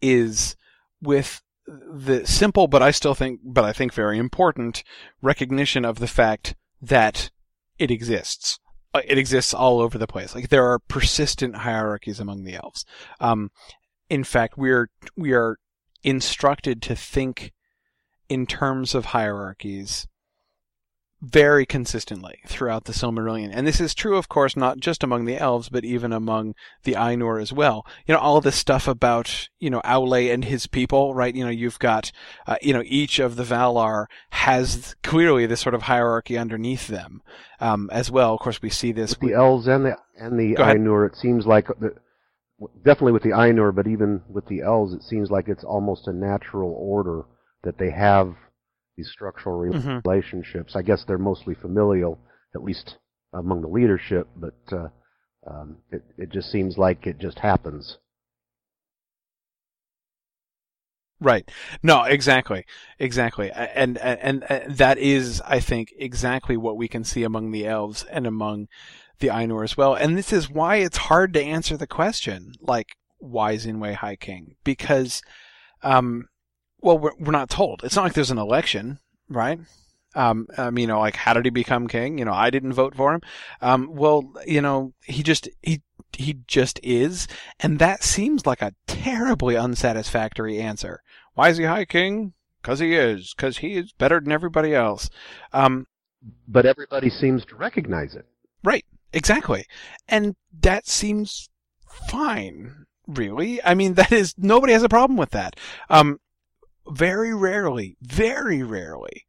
[0.00, 0.56] is
[1.00, 4.82] with the simple, but I still think, but I think very important
[5.22, 7.30] recognition of the fact that
[7.78, 8.58] it exists.
[8.92, 10.34] Uh, it exists all over the place.
[10.34, 12.84] Like there are persistent hierarchies among the elves.
[13.20, 13.50] Um,
[14.10, 15.58] in fact, we're we are
[16.02, 17.52] instructed to think
[18.28, 20.06] in terms of hierarchies
[21.24, 23.50] very consistently throughout the Silmarillion.
[23.52, 26.92] And this is true, of course, not just among the elves, but even among the
[26.92, 27.86] Ainur as well.
[28.06, 31.34] You know, all this stuff about, you know, Aule and his people, right?
[31.34, 32.12] You know, you've got,
[32.46, 37.22] uh, you know, each of the Valar has clearly this sort of hierarchy underneath them,
[37.60, 38.34] um, as well.
[38.34, 39.18] Of course, we see this.
[39.18, 41.94] With the elves and the, and the Ainur, it seems like, the,
[42.84, 46.12] definitely with the Ainur, but even with the elves, it seems like it's almost a
[46.12, 47.22] natural order
[47.62, 48.34] that they have
[48.96, 50.08] these structural mm-hmm.
[50.08, 50.76] relationships.
[50.76, 52.18] I guess they're mostly familial,
[52.54, 52.96] at least
[53.32, 54.88] among the leadership, but uh,
[55.46, 57.98] um, it, it just seems like it just happens.
[61.20, 61.50] Right.
[61.82, 62.64] No, exactly.
[62.98, 63.50] Exactly.
[63.50, 68.04] And, and, and that is, I think, exactly what we can see among the elves
[68.04, 68.68] and among
[69.20, 69.94] the Ainur as well.
[69.94, 74.16] And this is why it's hard to answer the question, like, why is Ingwe High
[74.16, 74.56] King?
[74.64, 75.22] Because,
[75.82, 76.28] um,
[76.84, 77.82] well, we're, we're not told.
[77.82, 79.58] It's not like there's an election, right?
[80.14, 82.18] Um, um, you know, like how did he become king?
[82.18, 83.20] You know, I didn't vote for him.
[83.60, 87.26] Um, well, you know, he just he he just is,
[87.58, 91.02] and that seems like a terribly unsatisfactory answer.
[91.34, 92.34] Why is he high king?
[92.62, 93.34] Because he is.
[93.34, 95.10] Because he is better than everybody else.
[95.52, 95.86] Um,
[96.46, 98.26] but everybody seems to recognize it.
[98.62, 98.84] Right.
[99.12, 99.66] Exactly.
[100.08, 101.48] And that seems
[102.08, 102.86] fine.
[103.06, 103.62] Really.
[103.64, 105.56] I mean, that is nobody has a problem with that.
[105.90, 106.20] Um,
[106.88, 109.24] very rarely, very rarely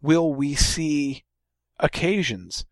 [0.00, 1.24] will we see
[1.78, 2.64] occasions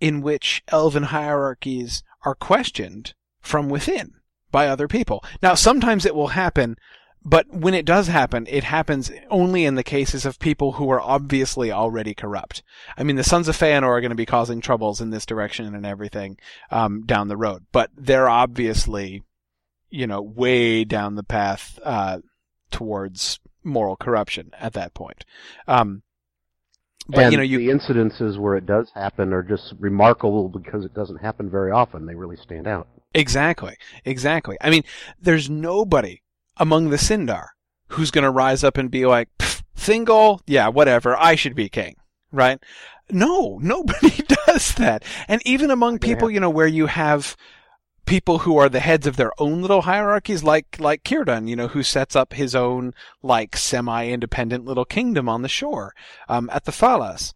[0.00, 4.14] in which elven hierarchies are questioned from within
[4.50, 5.22] by other people.
[5.42, 6.76] Now, sometimes it will happen,
[7.22, 11.00] but when it does happen, it happens only in the cases of people who are
[11.00, 12.62] obviously already corrupt.
[12.96, 15.74] I mean, the Sons of Feanor are going to be causing troubles in this direction
[15.74, 16.38] and everything
[16.70, 19.22] um, down the road, but they're obviously,
[19.90, 22.18] you know, way down the path uh,
[22.70, 25.24] towards moral corruption at that point.
[25.68, 26.02] Um,
[27.08, 30.84] but and you know, you, the incidences where it does happen are just remarkable because
[30.84, 32.06] it doesn't happen very often.
[32.06, 32.88] They really stand out.
[33.14, 34.56] Exactly, exactly.
[34.60, 34.84] I mean,
[35.20, 36.22] there's nobody
[36.56, 37.48] among the Sindar
[37.88, 39.28] who's going to rise up and be like,
[39.76, 41.96] Thingol, yeah, whatever, I should be king,
[42.30, 42.62] right?
[43.10, 45.04] No, nobody does that.
[45.26, 47.36] And even among people, you know, where you have
[48.10, 51.68] people who are the heads of their own little hierarchies, like like Círdan, you know,
[51.68, 52.92] who sets up his own
[53.22, 55.94] like semi-independent little kingdom on the shore
[56.28, 57.34] um, at the Falas.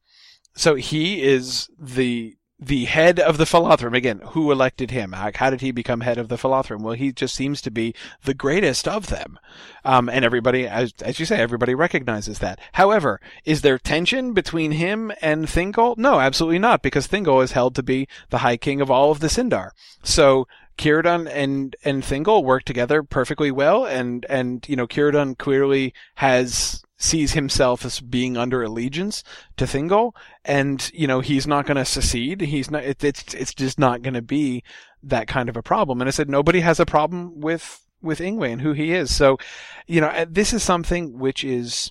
[0.56, 3.96] So he is the the head of the Falathrim.
[3.96, 5.12] Again, who elected him?
[5.12, 6.80] How, how, did he become head of the Falathrim?
[6.80, 9.38] Well, he just seems to be the greatest of them.
[9.84, 12.58] Um, and everybody, as, as you say, everybody recognizes that.
[12.72, 15.98] However, is there tension between him and Thingol?
[15.98, 19.20] No, absolutely not, because Thingol is held to be the High King of all of
[19.20, 19.70] the Sindar.
[20.02, 20.46] So,
[20.78, 26.84] Círdan and, and Thingol work together perfectly well, and, and, you know, Círdan clearly has
[26.96, 29.22] sees himself as being under allegiance
[29.56, 30.12] to Thingol,
[30.44, 32.40] and you know he's not going to secede.
[32.40, 32.84] He's not.
[32.84, 34.62] It, it's it's just not going to be
[35.02, 36.00] that kind of a problem.
[36.00, 39.14] And I said nobody has a problem with with Ingwe and who he is.
[39.14, 39.38] So,
[39.87, 41.90] you know, this is something which is,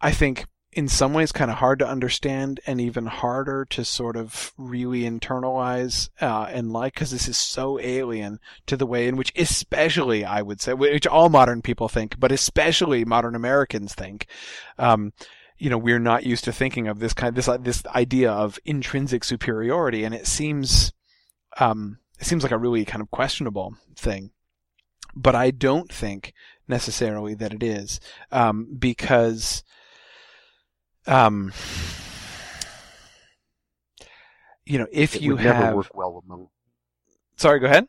[0.00, 4.16] I think, in some ways kind of hard to understand and even harder to sort
[4.16, 9.16] of really internalize uh, and like because this is so alien to the way in
[9.16, 14.26] which especially i would say which all modern people think but especially modern americans think
[14.78, 15.12] um,
[15.58, 19.24] you know we're not used to thinking of this kind this this idea of intrinsic
[19.24, 20.92] superiority and it seems
[21.58, 24.30] um, it seems like a really kind of questionable thing.
[25.16, 26.32] But i don't think
[26.66, 28.00] necessarily that it is
[28.32, 29.62] um, because
[31.06, 31.52] um,
[34.64, 36.48] you know, if it you would have, never work well among.
[37.36, 37.86] Sorry, go ahead.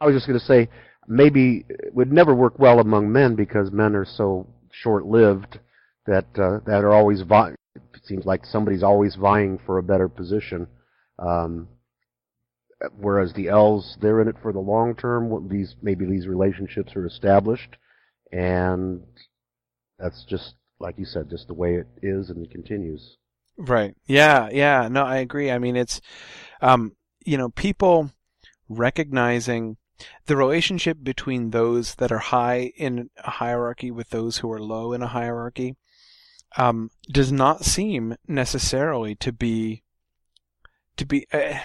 [0.00, 0.68] I was just going to say
[1.06, 5.58] maybe it would never work well among men because men are so short-lived
[6.06, 7.56] that uh, that are always vying.
[7.74, 10.66] It seems like somebody's always vying for a better position.
[11.18, 11.68] Um,
[12.96, 15.48] whereas the elves, they're in it for the long term.
[15.48, 17.76] These maybe these relationships are established,
[18.32, 19.02] and
[19.98, 23.16] that's just like you said, just the way it is and it continues.
[23.56, 23.94] Right.
[24.06, 24.48] Yeah.
[24.50, 24.88] Yeah.
[24.88, 25.50] No, I agree.
[25.50, 26.00] I mean, it's,
[26.60, 26.92] um,
[27.24, 28.10] you know, people
[28.68, 29.76] recognizing
[30.26, 34.92] the relationship between those that are high in a hierarchy with those who are low
[34.92, 35.76] in a hierarchy,
[36.56, 39.82] um, does not seem necessarily to be,
[40.96, 41.60] to be, uh,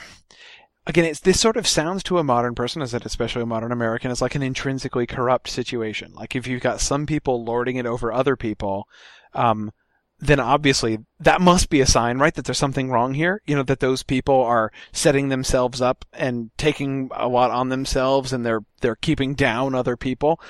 [0.90, 3.72] again, it's this sort of sounds to a modern person, as it especially a modern
[3.72, 6.12] American, as like an intrinsically corrupt situation.
[6.14, 8.88] Like if you've got some people lording it over other people,
[9.36, 9.72] um,
[10.18, 13.40] then obviously that must be a sign, right, that there's something wrong here.
[13.46, 18.34] You know, that those people are setting themselves up and taking a lot on themselves
[18.34, 20.42] and they're, they're keeping down other people.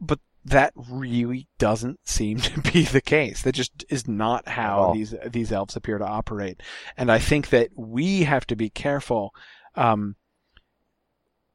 [0.00, 3.42] But that really doesn't seem to be the case.
[3.42, 4.94] That just is not how Oh.
[4.94, 6.62] these, these elves appear to operate.
[6.96, 9.34] And I think that we have to be careful
[9.74, 10.16] um,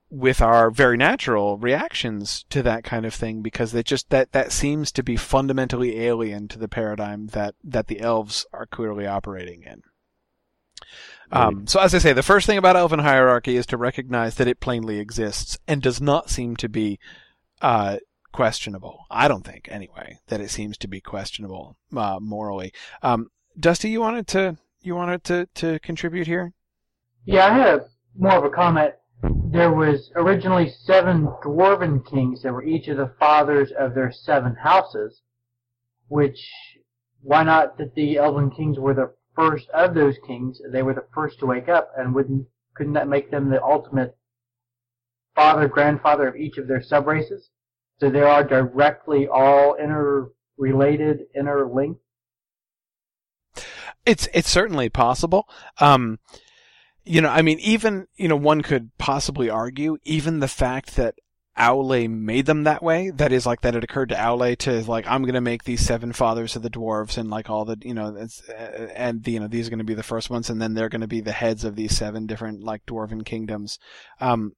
[0.09, 4.51] with our very natural reactions to that kind of thing because it just that that
[4.51, 9.63] seems to be fundamentally alien to the paradigm that that the elves are clearly operating
[9.63, 9.81] in.
[11.29, 14.47] Um, so as I say, the first thing about elven hierarchy is to recognize that
[14.47, 16.99] it plainly exists and does not seem to be
[17.61, 17.97] uh,
[18.31, 19.05] questionable.
[19.11, 22.71] I don't think, anyway, that it seems to be questionable uh, morally.
[23.01, 26.53] Um, Dusty, you wanted to you wanted to to contribute here?
[27.25, 27.85] Yeah, I had a,
[28.17, 28.93] more of a comment.
[29.51, 34.55] There was originally seven dwarven kings that were each of the fathers of their seven
[34.55, 35.21] houses,
[36.07, 36.39] which,
[37.21, 41.07] why not that the elven kings were the first of those kings, they were the
[41.13, 44.15] first to wake up, and wouldn't, couldn't that make them the ultimate
[45.35, 47.49] father, grandfather of each of their subraces?
[47.99, 52.01] So they are directly all interrelated, interlinked.
[54.05, 55.49] It's it's certainly possible.
[55.79, 56.19] Um,
[57.07, 61.15] you know, I mean, even you know, one could possibly argue even the fact that
[61.57, 63.09] Aule made them that way.
[63.09, 65.81] That is like that it occurred to Aule to like I'm going to make these
[65.81, 68.53] seven fathers of the dwarves and like all the you know uh,
[68.95, 71.01] and you know these are going to be the first ones and then they're going
[71.01, 73.79] to be the heads of these seven different like dwarven kingdoms.
[74.21, 74.53] Um,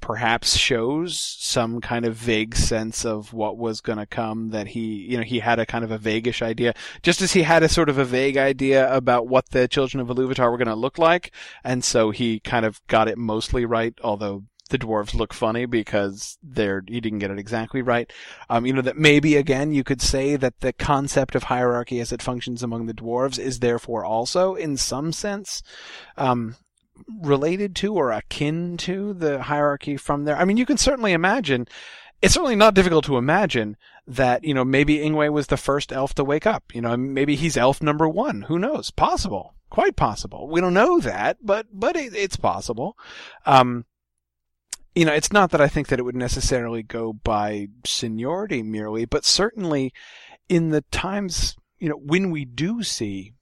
[0.00, 4.80] perhaps shows some kind of vague sense of what was going to come that he
[4.80, 7.68] you know he had a kind of a vaguish idea just as he had a
[7.68, 10.96] sort of a vague idea about what the children of Iluvatar were going to look
[10.96, 11.30] like
[11.62, 16.38] and so he kind of got it mostly right although the dwarves look funny because
[16.42, 18.10] they're he didn't get it exactly right.
[18.48, 22.12] Um, you know that maybe again you could say that the concept of hierarchy as
[22.12, 25.62] it functions among the dwarves is therefore also in some sense
[26.16, 26.54] um,
[27.22, 30.36] related to or akin to the hierarchy from there.
[30.36, 31.66] I mean, you can certainly imagine.
[32.22, 36.14] It's certainly not difficult to imagine that you know maybe Ingwe was the first elf
[36.14, 36.74] to wake up.
[36.74, 38.42] You know, maybe he's elf number one.
[38.42, 38.90] Who knows?
[38.90, 40.48] Possible, quite possible.
[40.48, 42.96] We don't know that, but but it, it's possible.
[43.46, 43.86] Um,
[44.94, 49.04] you know, it's not that I think that it would necessarily go by seniority merely,
[49.04, 49.92] but certainly
[50.48, 53.34] in the times, you know, when we do see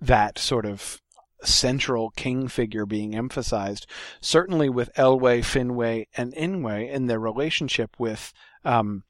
[0.00, 0.99] that sort of
[1.42, 3.86] central king figure being emphasized.
[4.20, 8.32] Certainly with Elwë, Finwë, and Ingwe in their relationship with
[8.64, 9.04] um,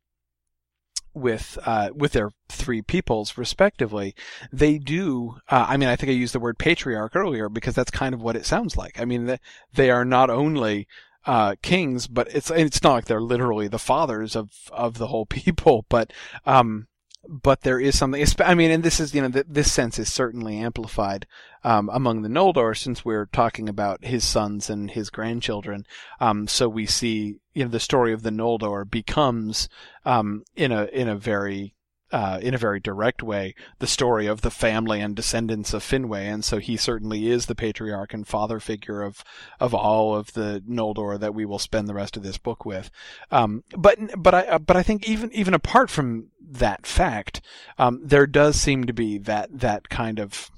[1.14, 4.14] with uh, with their three peoples respectively,
[4.52, 5.36] they do.
[5.48, 8.22] Uh, I mean, I think I used the word patriarch earlier because that's kind of
[8.22, 9.00] what it sounds like.
[9.00, 9.38] I mean,
[9.74, 10.86] they, are not only
[11.26, 15.26] uh, kings, but it's it's not like they're literally the fathers of of the whole
[15.26, 16.12] people, but
[16.46, 16.86] um,
[17.28, 18.24] but there is something.
[18.40, 21.26] I mean, and this is you know this sense is certainly amplified
[21.64, 25.86] um, among the Noldor since we're talking about his sons and his grandchildren.
[26.20, 29.68] Um, so we see you know the story of the Noldor becomes
[30.04, 31.74] um, in a in a very
[32.12, 36.20] uh, in a very direct way, the story of the family and descendants of Finwë,
[36.20, 39.24] and so he certainly is the patriarch and father figure of
[39.58, 42.90] of all of the Noldor that we will spend the rest of this book with.
[43.30, 47.40] Um, but but I but I think even even apart from that fact,
[47.78, 50.50] um, there does seem to be that that kind of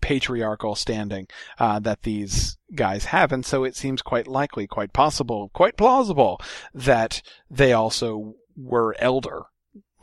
[0.00, 1.28] patriarchal standing
[1.58, 6.40] uh, that these guys have, and so it seems quite likely, quite possible, quite plausible
[6.74, 9.44] that they also were elder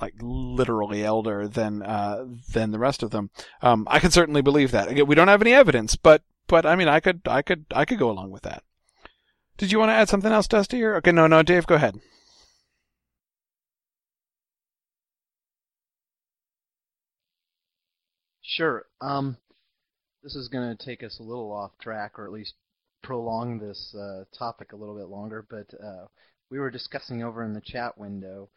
[0.02, 3.30] like literally elder than uh, than the rest of them.
[3.62, 4.88] Um, I can certainly believe that.
[4.88, 7.86] Again, we don't have any evidence, but but I mean, I could I could I
[7.86, 8.64] could go along with that.
[9.58, 10.82] Did you want to add something else, Dusty?
[10.84, 12.00] Or okay, no, no, Dave, go ahead.
[18.42, 18.86] Sure.
[19.00, 19.38] Um,
[20.24, 22.56] this is going to take us a little off track, or at least
[23.04, 25.46] prolong this uh, topic a little bit longer.
[25.50, 26.08] But uh,
[26.50, 28.50] we were discussing over in the chat window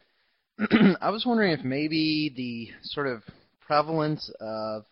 [1.01, 3.23] I was wondering if maybe the sort of
[3.59, 4.85] prevalence of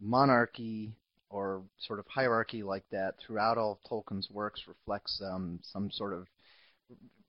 [0.00, 0.94] monarchy
[1.28, 6.14] or sort of hierarchy like that throughout all of Tolkien's works reflects um, some sort
[6.14, 6.26] of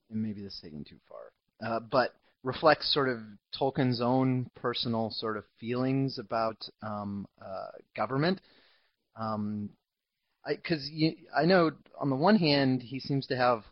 [0.09, 2.13] maybe this is taking too far, uh, but
[2.43, 3.19] reflects sort of
[3.59, 8.39] Tolkien's own personal sort of feelings about um, uh, government.
[9.19, 9.69] Um,
[10.47, 13.63] because I, I know on the one hand he seems to have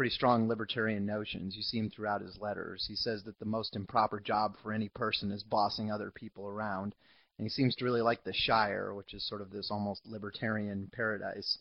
[0.00, 1.54] pretty strong libertarian notions.
[1.54, 2.86] You see him throughout his letters.
[2.88, 6.94] He says that the most improper job for any person is bossing other people around.
[7.36, 10.90] And he seems to really like the Shire, which is sort of this almost libertarian
[10.90, 11.58] paradise.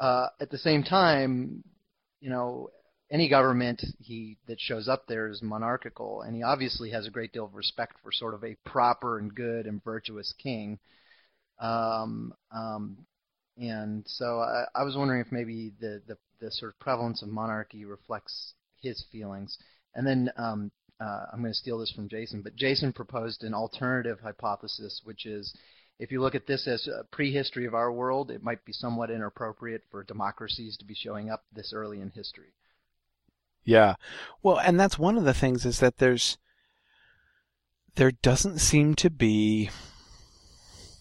[0.00, 1.62] Uh, at the same time,
[2.18, 2.70] you know,
[3.08, 7.32] any government he that shows up there is monarchical, and he obviously has a great
[7.32, 10.80] deal of respect for sort of a proper and good and virtuous king.
[11.60, 13.06] Um, um,
[13.56, 17.28] and so I, I was wondering if maybe the, the the sort of prevalence of
[17.28, 19.58] monarchy reflects his feelings.
[19.94, 20.70] And then um,
[21.00, 25.26] uh, I'm going to steal this from Jason, but Jason proposed an alternative hypothesis, which
[25.26, 25.54] is
[25.98, 29.10] if you look at this as a prehistory of our world, it might be somewhat
[29.10, 32.52] inappropriate for democracies to be showing up this early in history.
[33.64, 33.94] Yeah.
[34.42, 36.38] Well, and that's one of the things is that there's
[37.96, 39.70] there doesn't seem to be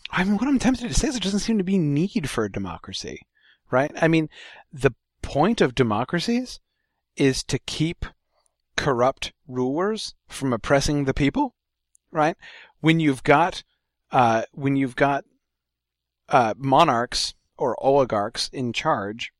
[0.10, 2.46] I mean what I'm tempted to say is there doesn't seem to be need for
[2.46, 3.28] a democracy.
[3.72, 3.92] Right?
[4.02, 4.30] I mean,
[4.72, 4.94] the
[5.26, 6.60] point of democracies
[7.18, 8.06] is to keep
[8.78, 11.56] corrupt rulers from oppressing the people,
[12.12, 12.38] right?
[12.80, 13.64] When you've got
[14.12, 15.26] uh, when you've got
[16.30, 19.32] uh, monarchs or oligarchs in charge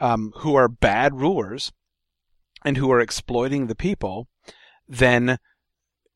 [0.00, 1.70] um, who are bad rulers
[2.64, 4.26] and who are exploiting the people,
[4.88, 5.38] then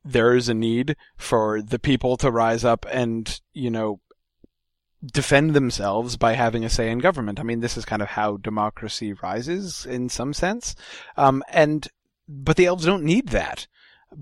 [0.02, 4.00] there is a need for the people to rise up and you know
[5.04, 7.40] defend themselves by having a say in government.
[7.40, 10.74] I mean, this is kind of how democracy rises in some sense.
[11.16, 11.88] Um, and,
[12.28, 13.66] but the elves don't need that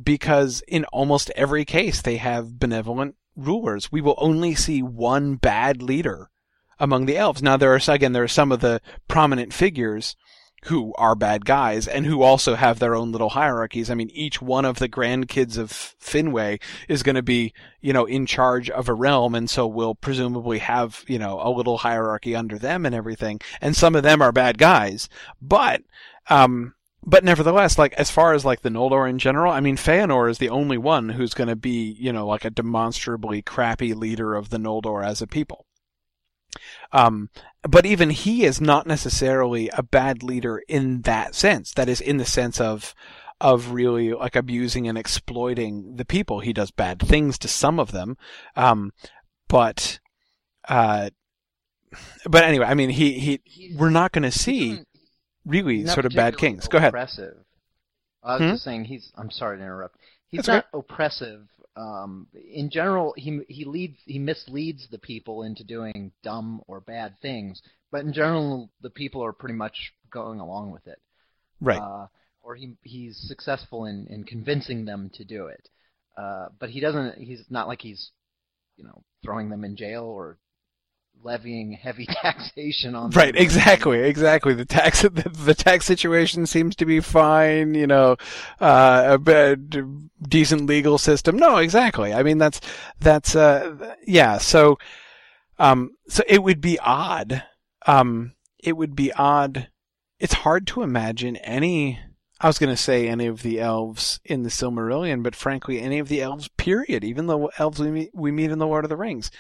[0.02, 3.92] because in almost every case they have benevolent rulers.
[3.92, 6.30] We will only see one bad leader
[6.78, 7.42] among the elves.
[7.42, 10.16] Now there are, again, there are some of the prominent figures
[10.66, 13.90] who are bad guys and who also have their own little hierarchies.
[13.90, 18.04] I mean, each one of the grandkids of Finwë is going to be, you know,
[18.04, 22.36] in charge of a realm and so will presumably have, you know, a little hierarchy
[22.36, 23.40] under them and everything.
[23.60, 25.08] And some of them are bad guys.
[25.40, 25.82] But,
[26.30, 30.30] um, but nevertheless, like as far as like the Noldor in general, I mean, Feanor
[30.30, 34.36] is the only one who's going to be, you know, like a demonstrably crappy leader
[34.36, 35.66] of the Noldor as a people.
[36.92, 37.30] Um,
[37.62, 41.72] but even he is not necessarily a bad leader in that sense.
[41.72, 42.94] That is, in the sense of
[43.40, 46.40] of really like abusing and exploiting the people.
[46.40, 48.16] He does bad things to some of them,
[48.56, 48.92] um,
[49.48, 49.98] but
[50.68, 51.10] uh,
[52.28, 54.80] but anyway, I mean, he he He's- we're not going to see
[55.44, 56.68] really sort of bad kings.
[56.68, 56.90] Go ahead.
[56.90, 57.34] Oppressive.
[58.22, 58.50] I was Hmm?
[58.50, 59.10] just saying he's.
[59.16, 59.96] I'm sorry to interrupt.
[60.28, 61.48] He's That's not oppressive.
[61.76, 67.14] Um, in general, he he leads he misleads the people into doing dumb or bad
[67.20, 67.62] things.
[67.90, 71.00] But in general, the people are pretty much going along with it.
[71.60, 71.80] Right.
[71.80, 72.06] Uh,
[72.42, 75.68] or he he's successful in in convincing them to do it.
[76.16, 77.18] Uh, but he doesn't.
[77.18, 78.10] He's not like he's,
[78.76, 80.38] you know, throwing them in jail or
[81.24, 84.54] levying heavy taxation on Right, exactly, exactly.
[84.54, 88.16] The tax, the, the tax situation seems to be fine, you know,
[88.60, 91.36] uh, a bad, decent legal system.
[91.36, 92.12] No, exactly.
[92.12, 92.60] I mean, that's,
[93.00, 94.78] that's, uh, yeah, so,
[95.58, 97.44] um, so it would be odd,
[97.86, 99.68] um, it would be odd.
[100.18, 101.98] It's hard to imagine any,
[102.40, 105.98] I was going to say any of the elves in the Silmarillion, but frankly, any
[105.98, 108.88] of the elves, period, even the elves we meet, we meet in the Lord of
[108.88, 109.30] the Rings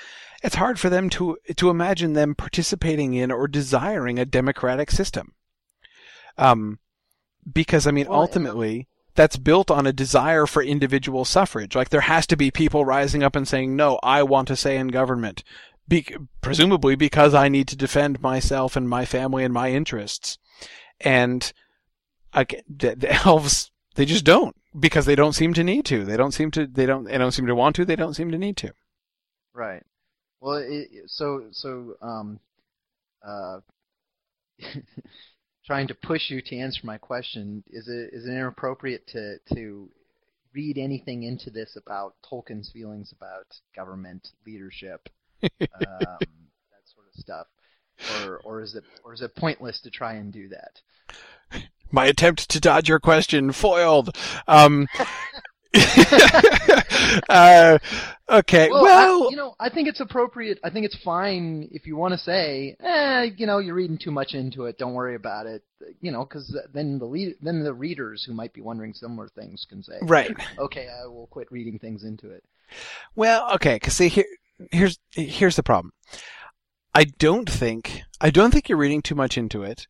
[0.42, 5.32] it's hard for them to to imagine them participating in or desiring a democratic system.
[6.36, 6.78] Um,
[7.50, 11.74] because I mean, Well, ultimately, that's built on a desire for individual suffrage.
[11.74, 14.76] Like there has to be people rising up and saying, "No, I want to say
[14.76, 15.44] in government."
[15.88, 20.38] Be- presumably because I need to defend myself and my family and my interests.
[21.00, 21.52] And
[22.32, 26.04] I, the, the elves, they just don't because they don't seem to need to.
[26.04, 26.66] They don't seem to.
[26.66, 27.04] They don't.
[27.04, 27.84] They don't seem to want to.
[27.84, 28.72] They don't seem to need to.
[29.52, 29.82] Right.
[30.42, 32.40] Well, it, so so um,
[33.24, 33.60] uh,
[35.64, 39.88] trying to push you to answer my question is it is it inappropriate to to
[40.52, 45.08] read anything into this about Tolkien's feelings about government leadership,
[45.44, 47.46] um, that sort of stuff,
[48.18, 51.62] or or is it or is it pointless to try and do that?
[51.92, 54.16] My attempt to dodge your question foiled.
[54.48, 54.88] Um,
[57.28, 57.78] uh,
[58.28, 58.68] okay.
[58.70, 60.58] Well, Well, I, you know, I think it's appropriate.
[60.62, 64.10] I think it's fine if you want to say, eh, you know, you're reading too
[64.10, 64.78] much into it.
[64.78, 65.62] Don't worry about it.
[66.00, 69.66] You know, because then the lead, then the readers who might be wondering similar things
[69.68, 70.30] can say, right.
[70.58, 72.44] okay, I will quit reading things into it.
[73.14, 73.78] Well, okay.
[73.78, 74.24] Cause see, here,
[74.70, 75.92] here's, here's the problem.
[76.94, 79.86] I don't think, I don't think you're reading too much into it.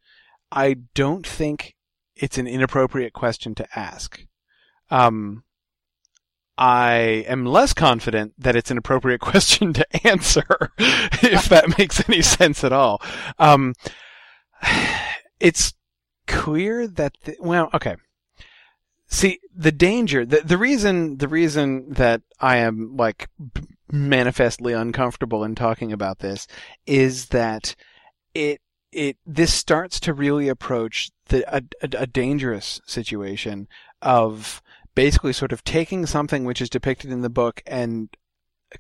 [0.53, 1.75] I don't think
[2.15, 4.25] it's an inappropriate question to ask.
[4.91, 5.45] Um,
[6.59, 10.45] I am less confident that it's an appropriate question to answer,
[10.79, 13.01] if that makes any sense at all.
[13.39, 13.75] Um,
[15.41, 15.75] it's
[16.27, 17.97] clear that, the, well, okay.
[19.07, 23.29] See, the danger, the, the reason, the reason that I am like
[23.91, 26.47] manifestly uncomfortable in talking about this
[26.87, 27.75] is that
[28.33, 33.69] it, it, this starts to really approach the, a, a, a dangerous situation
[34.01, 34.63] of
[34.95, 38.09] basically sort of taking something which is depicted in the book and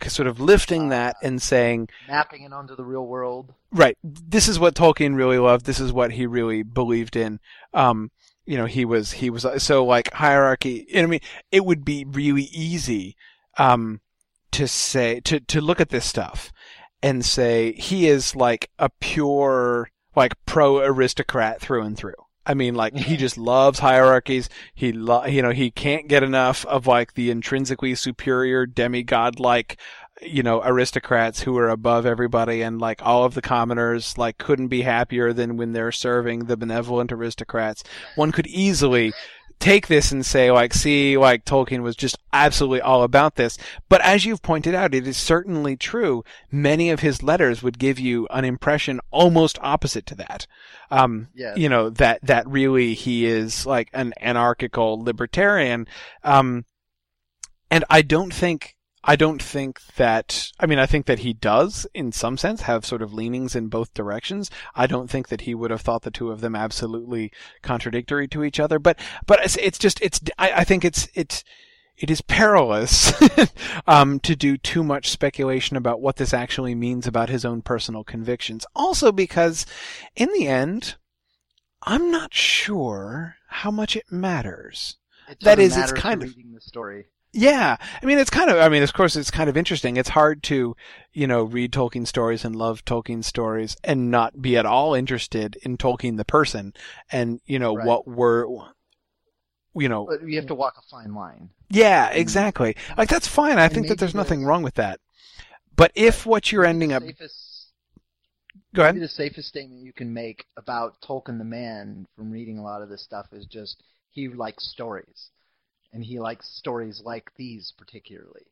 [0.07, 3.55] sort of lifting that and saying, Mapping it onto the real world.
[3.71, 5.67] right, this is what Tolkien really loved.
[5.67, 7.41] This is what he really believed in.
[7.75, 8.11] Um,
[8.45, 12.45] you know, he was, he was, so like hierarchy, I mean, it would be really
[12.53, 13.17] easy,
[13.59, 14.01] um,
[14.53, 16.53] to say, to, to look at this stuff
[17.03, 22.15] and say he is like a pure, like pro aristocrat through and through.
[22.45, 24.49] I mean, like he just loves hierarchies.
[24.75, 29.79] He, lo- you know, he can't get enough of like the intrinsically superior demigod like,
[30.21, 34.69] you know, aristocrats who are above everybody and like all of the commoners like couldn't
[34.69, 37.85] be happier than when they're serving the benevolent aristocrats.
[38.17, 39.13] One could easily
[39.63, 43.57] take this and say like, see, like Tolkien was just absolutely all about this.
[43.89, 46.25] But as you've pointed out, it is certainly true.
[46.51, 50.49] Many of his letters would give you an impression almost opposite to that.
[50.91, 51.57] Um, Yes.
[51.57, 55.87] you know, that, that really he is like an anarchical libertarian.
[56.25, 56.65] Um,
[57.71, 61.87] and I don't think, I don't think that, I mean, I think that he does,
[61.93, 64.49] in some sense, have sort of leanings in both directions.
[64.77, 67.33] I don't think that he would have thought the two of them absolutely
[67.63, 71.43] contradictory to each other, but, but it's, it's just, it's, I, I think it's, it's,
[71.97, 73.13] it is perilous
[73.87, 78.05] um, to do too much speculation about what this actually means about his own personal
[78.05, 78.65] convictions.
[78.75, 79.67] Also, because
[80.17, 80.95] in the end,
[81.83, 84.97] I'm not sure how much it matters.
[85.29, 87.07] It That doesn't it's kind of- reading the story.
[87.35, 89.97] Yeah, I mean, it's kind of, I mean, of course, it's kind of interesting.
[89.97, 90.77] It's hard to,
[91.13, 95.57] you know, read Tolkien stories and love Tolkien stories and not be at all interested
[95.63, 96.75] in Tolkien the person
[97.11, 97.87] and, you know, Right.
[97.87, 98.47] what were,
[99.75, 101.51] you know, But you have to walk a fine line.
[101.71, 102.77] yeah, exactly.
[102.97, 103.59] Like, that's fine.
[103.59, 105.01] I And think that there's nothing wrong with that.
[105.77, 107.73] But if what you're ending up, safest,
[108.75, 108.97] go ahead.
[108.97, 112.83] maybe the safest statement you can make about Tolkien the man from reading a lot
[112.83, 115.31] of this stuff is just he likes stories,
[115.93, 118.47] and he likes stories like these particularly.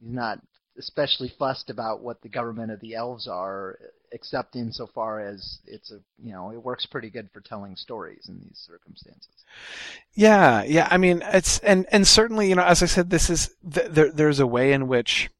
[0.00, 0.40] He's not
[0.78, 3.78] especially fussed about what the government of the elves are,
[4.12, 8.38] except insofar as it's a you know it works pretty good for telling stories in
[8.40, 9.44] these circumstances.
[10.14, 10.88] Yeah, yeah.
[10.90, 14.12] I mean, it's and and certainly, you know, as I said, this is th- there.
[14.12, 15.30] There's a way in which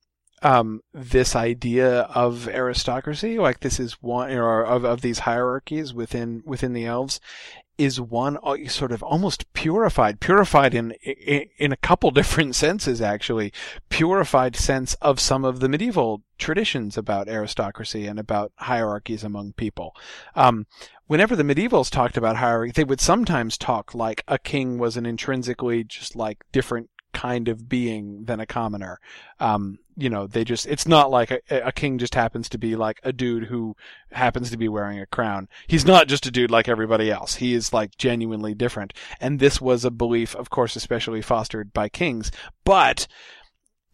[0.42, 6.42] um, this idea of aristocracy, like this is one, or of, of these hierarchies within,
[6.44, 7.20] within the elves,
[7.78, 13.00] is one uh, sort of almost purified, purified in, in, in a couple different senses
[13.00, 13.52] actually,
[13.88, 19.94] purified sense of some of the medieval traditions about aristocracy and about hierarchies among people.
[20.34, 20.66] Um,
[21.06, 25.06] whenever the medievals talked about hierarchy, they would sometimes talk like a king was an
[25.06, 29.00] intrinsically just like different kind of being than a commoner.
[29.40, 32.76] Um, you know, they just, it's not like a, a, king just happens to be
[32.76, 33.74] like a dude who
[34.12, 35.48] happens to be wearing a crown.
[35.66, 37.36] He's not just a dude like everybody else.
[37.36, 38.92] He is like genuinely different.
[39.20, 42.30] And this was a belief, of course, especially fostered by kings.
[42.64, 43.06] But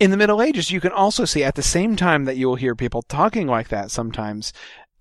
[0.00, 2.56] in the Middle Ages, you can also see at the same time that you will
[2.56, 4.52] hear people talking like that sometimes,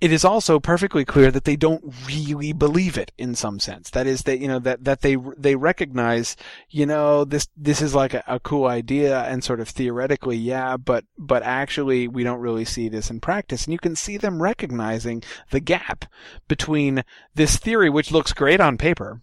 [0.02, 3.92] it is also perfectly clear that they don't really believe it in some sense.
[3.92, 6.36] That is that, you know, that, that they, they recognize,
[6.72, 10.76] you know, this, this is like a, a, cool idea and sort of theoretically, yeah,
[10.76, 13.66] but, but actually we don't really see this in practice.
[13.66, 15.22] And you can see them recognizing
[15.52, 16.06] the gap
[16.48, 17.04] between
[17.36, 19.22] this theory, which looks great on paper,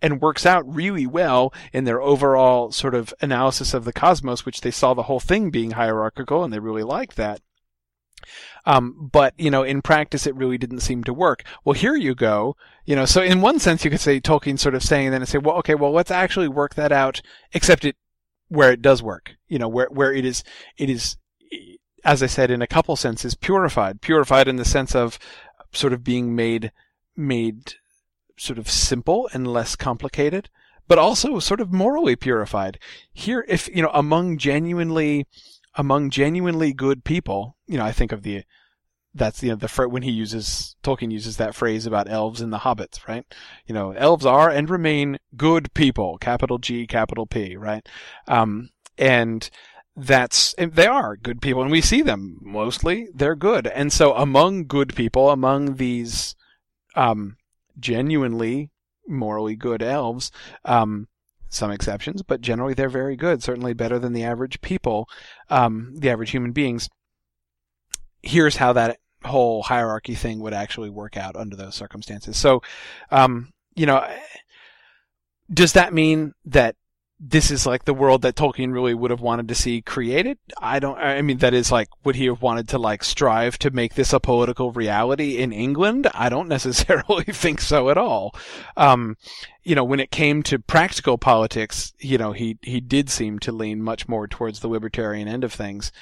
[0.00, 4.60] and works out really well in their overall sort of analysis of the cosmos, which
[4.60, 7.40] they saw the whole thing being hierarchical and they really like that.
[8.64, 11.44] Um, but, you know, in practice, it really didn't seem to work.
[11.64, 12.56] Well, here you go.
[12.84, 15.28] You know, so in one sense, you could say Tolkien sort of saying then and
[15.28, 17.96] say, well, okay, well, let's actually work that out, except it,
[18.48, 20.44] where it does work, you know, where, where it is,
[20.76, 21.16] it is,
[22.04, 25.18] as I said, in a couple senses, purified, purified in the sense of
[25.72, 26.72] sort of being made,
[27.16, 27.74] made
[28.36, 30.50] sort of simple and less complicated,
[30.88, 32.78] but also sort of morally purified.
[33.12, 35.26] Here, if, you know, among genuinely,
[35.76, 38.44] among genuinely good people, you know, I think of the
[39.14, 42.58] that's you know the when he uses Tolkien uses that phrase about elves and the
[42.58, 43.24] hobbits, right?
[43.66, 47.86] You know, elves are and remain good people, capital G, capital P, right?
[48.26, 49.48] Um, and
[49.94, 53.08] that's and they are good people, and we see them mostly.
[53.14, 56.34] They're good, and so among good people, among these
[56.94, 57.36] um,
[57.78, 58.70] genuinely
[59.06, 60.30] morally good elves,
[60.64, 61.08] um,
[61.54, 65.08] some exceptions, but generally they're very good, certainly better than the average people,
[65.50, 66.88] um, the average human beings.
[68.22, 72.36] Here's how that whole hierarchy thing would actually work out under those circumstances.
[72.36, 72.62] So,
[73.10, 74.06] um, you know,
[75.52, 76.76] does that mean that
[77.24, 80.38] this is like the world that Tolkien really would have wanted to see created.
[80.60, 83.70] I don't, I mean, that is like, would he have wanted to like strive to
[83.70, 86.08] make this a political reality in England?
[86.14, 88.34] I don't necessarily think so at all.
[88.76, 89.16] Um,
[89.62, 93.52] you know, when it came to practical politics, you know, he, he did seem to
[93.52, 95.92] lean much more towards the libertarian end of things,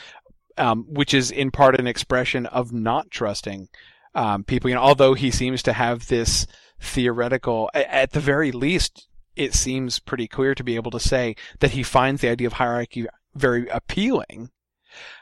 [0.56, 3.68] um, which is in part an expression of not trusting,
[4.14, 6.46] um, people, you know, although he seems to have this
[6.80, 9.06] theoretical, at the very least,
[9.40, 12.52] it seems pretty clear to be able to say that he finds the idea of
[12.52, 14.50] hierarchy very appealing.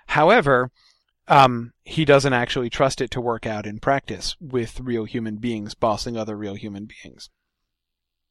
[0.09, 0.73] However,
[1.29, 5.75] um, he doesn't actually trust it to work out in practice with real human beings
[5.75, 7.31] bossing other real human beings.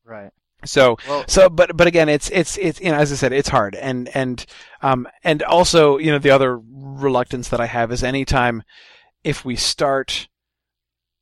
[0.03, 0.31] Right.
[0.65, 3.47] So, well, so, but, but again, it's, it's, it's, you know, as I said, it's
[3.47, 3.73] hard.
[3.75, 4.45] And, and,
[4.81, 8.63] um, and also, you know, the other reluctance that I have is anytime
[9.23, 10.27] if we start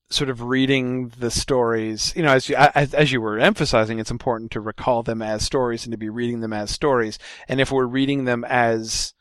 [0.09, 4.11] sort of reading the stories, you know, as you, as, as you were emphasizing, it's
[4.11, 7.17] important to recall them as stories and to be reading them as stories.
[7.47, 9.13] And if we're reading them as,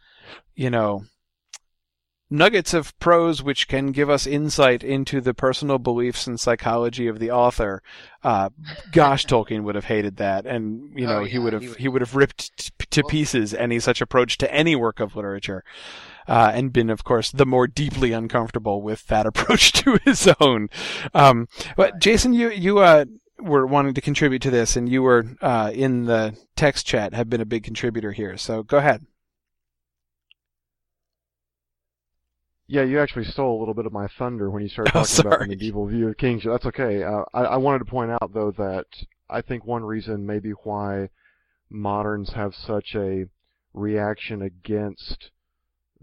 [0.54, 1.04] you know,
[2.30, 7.18] nuggets of prose which can give us insight into the personal beliefs and psychology of
[7.18, 7.82] the author.
[8.22, 8.50] Uh,
[8.92, 11.68] gosh, Tolkien would have hated that, and you know oh, yeah, he would have he
[11.68, 15.16] would, he would have ripped t- to pieces any such approach to any work of
[15.16, 15.62] literature
[16.26, 20.68] uh, and been, of course, the more deeply uncomfortable with that approach to his own.
[21.12, 23.06] Um, but Jason, you you uh,
[23.38, 27.28] were wanting to contribute to this, and you were uh, in the text chat have
[27.28, 28.36] been a big contributor here.
[28.36, 29.06] So go ahead.
[32.66, 35.26] Yeah, you actually stole a little bit of my thunder when you started oh, talking
[35.26, 36.44] oh, about the medieval view of kings.
[36.44, 37.02] That's okay.
[37.02, 38.86] Uh, I, I wanted to point out though that
[39.28, 41.10] I think one reason maybe why
[41.68, 43.26] moderns have such a
[43.74, 45.30] reaction against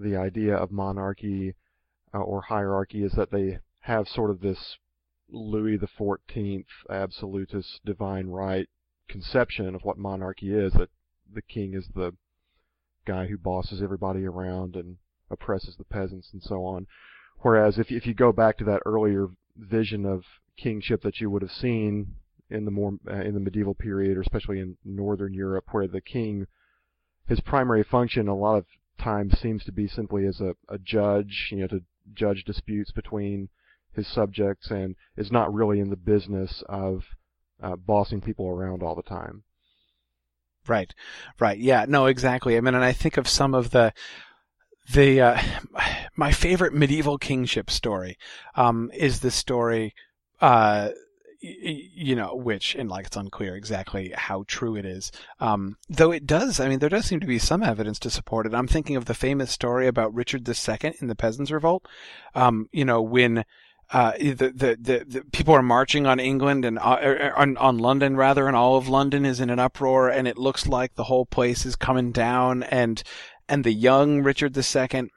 [0.01, 1.55] the idea of monarchy
[2.13, 4.77] uh, or hierarchy is that they have sort of this
[5.29, 8.67] Louis XIV absolutist divine right
[9.07, 10.89] conception of what monarchy is, that
[11.33, 12.13] the king is the
[13.05, 14.97] guy who bosses everybody around and
[15.29, 16.87] oppresses the peasants and so on.
[17.39, 19.27] Whereas if if you go back to that earlier
[19.57, 20.23] vision of
[20.57, 22.15] kingship that you would have seen
[22.49, 26.01] in the more uh, in the medieval period, or especially in northern Europe, where the
[26.01, 26.47] king,
[27.27, 28.65] his primary function a lot of
[29.01, 31.81] times seems to be simply as a, a judge, you know, to
[32.13, 33.49] judge disputes between
[33.93, 37.03] his subjects, and is not really in the business of
[37.61, 39.43] uh, bossing people around all the time.
[40.67, 40.93] Right,
[41.39, 42.55] right, yeah, no, exactly.
[42.55, 43.93] I mean, and I think of some of the
[44.93, 45.41] the uh,
[46.15, 48.17] my favorite medieval kingship story
[48.55, 49.93] um, is the story.
[50.39, 50.89] Uh,
[51.41, 55.11] you know, which, and like it's unclear exactly how true it is.
[55.39, 58.45] Um, though it does, I mean, there does seem to be some evidence to support
[58.45, 58.53] it.
[58.53, 61.87] I'm thinking of the famous story about Richard II in the Peasants' Revolt.
[62.35, 63.43] Um, you know, when,
[63.91, 67.57] uh, the, the, the, the, people are marching on England and uh, er, er, on,
[67.57, 70.93] on London rather, and all of London is in an uproar, and it looks like
[70.93, 73.03] the whole place is coming down, and
[73.49, 75.09] and the young Richard II,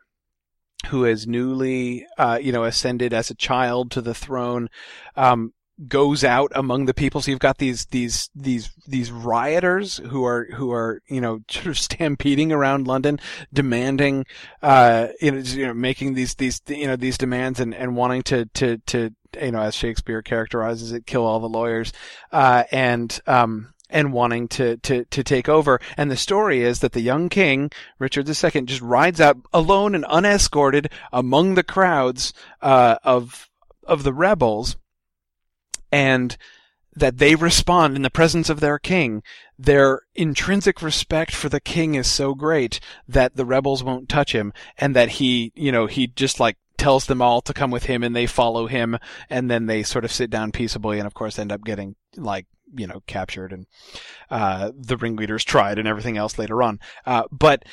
[0.89, 4.69] who has newly, uh, you know, ascended as a child to the throne,
[5.15, 5.53] um,
[5.89, 7.21] goes out among the people.
[7.21, 11.67] So you've got these these these these rioters who are who are you know sort
[11.67, 13.19] of stampeding around London,
[13.53, 14.27] demanding,
[14.63, 18.23] uh, you know, you know, making these these you know these demands and and wanting
[18.25, 19.11] to to to
[19.41, 21.93] you know as Shakespeare characterizes it, kill all the lawyers,
[22.33, 25.81] uh, and um and wanting to, to, to take over.
[25.97, 27.71] And the story is that the young king,
[28.01, 33.49] Richard II, just rides out alone and unescorted among the crowds, uh, of,
[33.85, 34.77] of the rebels
[35.95, 36.37] and
[36.97, 39.23] that they respond in the presence of their king.
[39.57, 44.53] Their intrinsic respect for the king is so great that the rebels won't touch him
[44.77, 48.03] and that he, you know, he just like tells them all to come with him
[48.03, 48.99] and they follow him
[49.31, 52.47] and then they sort of sit down peaceably and of course end up getting like
[52.77, 53.67] you know captured and
[54.31, 57.65] uh, the ringleaders tried and everything else later on uh, but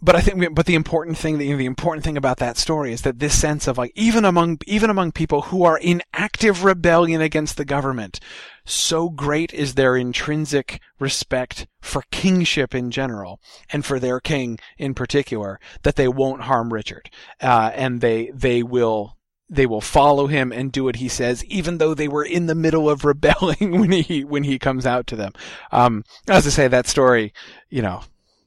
[0.00, 3.02] but I think, but the important thing, the, the important thing about that story is
[3.02, 7.20] that this sense of like, even among, even among people who are in active rebellion
[7.20, 8.20] against the government,
[8.64, 13.40] so great is their intrinsic respect for kingship in general
[13.70, 18.62] and for their king in particular that they won't harm Richard, uh, and they, they
[18.62, 19.16] will,
[19.48, 22.54] they will follow him and do what he says, even though they were in the
[22.54, 25.32] middle of rebelling when he when he comes out to them.
[25.72, 27.32] Um, as I say, that story,
[27.70, 28.02] you know,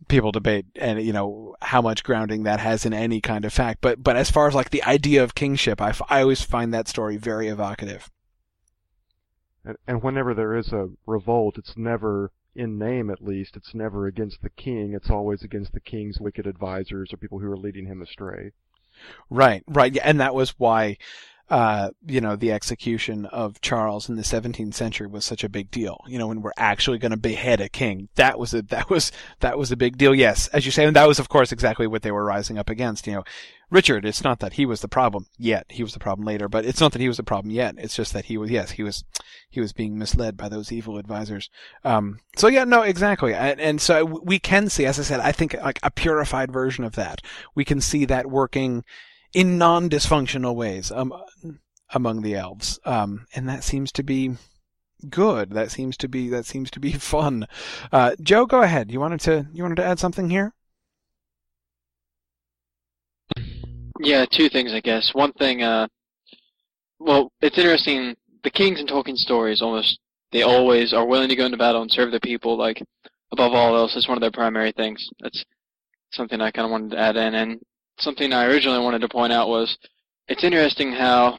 [0.10, 3.80] people debate and you know how much grounding that has in any kind of fact
[3.80, 6.88] but but as far as like the idea of kingship I, I always find that
[6.88, 8.10] story very evocative.
[9.64, 14.08] And, and whenever there is a revolt it's never in name at least it's never
[14.08, 17.86] against the king it's always against the king's wicked advisors or people who are leading
[17.86, 18.52] him astray.
[19.30, 20.98] Right right yeah and that was why
[21.50, 25.72] uh, you know, the execution of Charles in the 17th century was such a big
[25.72, 26.04] deal.
[26.08, 29.12] You know, when we're actually going to behead a king, that was a that was
[29.40, 30.14] that was a big deal.
[30.14, 32.70] Yes, as you say, and that was of course exactly what they were rising up
[32.70, 33.08] against.
[33.08, 33.24] You know,
[33.72, 34.06] Richard.
[34.06, 35.66] It's not that he was the problem yet.
[35.70, 37.76] He was the problem later, but it's not that he was the problem yet.
[37.78, 39.04] It's just that he was yes, he was
[39.50, 41.50] he was being misled by those evil advisors.
[41.84, 43.34] Um, so yeah, no, exactly.
[43.34, 46.84] And, and so we can see, as I said, I think like a purified version
[46.84, 47.22] of that.
[47.56, 48.84] We can see that working
[49.34, 51.14] in non-dysfunctional ways um,
[51.94, 54.36] among the elves, um, and that seems to be
[55.10, 55.52] good.
[55.52, 57.48] That seems to be that seems to be fun.
[57.92, 58.92] Uh, Joe, go ahead.
[58.92, 60.54] You wanted to you wanted to add something here?
[64.02, 65.14] Yeah, two things, I guess.
[65.14, 65.88] One thing, uh,
[67.00, 68.16] well, it's interesting.
[68.44, 70.00] The kings in Tolkien stories almost
[70.32, 72.58] they always are willing to go into battle and serve their people.
[72.58, 72.82] Like
[73.32, 75.10] above all else, it's one of their primary things.
[75.20, 75.44] That's
[76.12, 77.36] something I kind of wanted to add in.
[77.36, 77.60] And
[78.02, 79.78] something I originally wanted to point out was
[80.28, 81.38] it's interesting how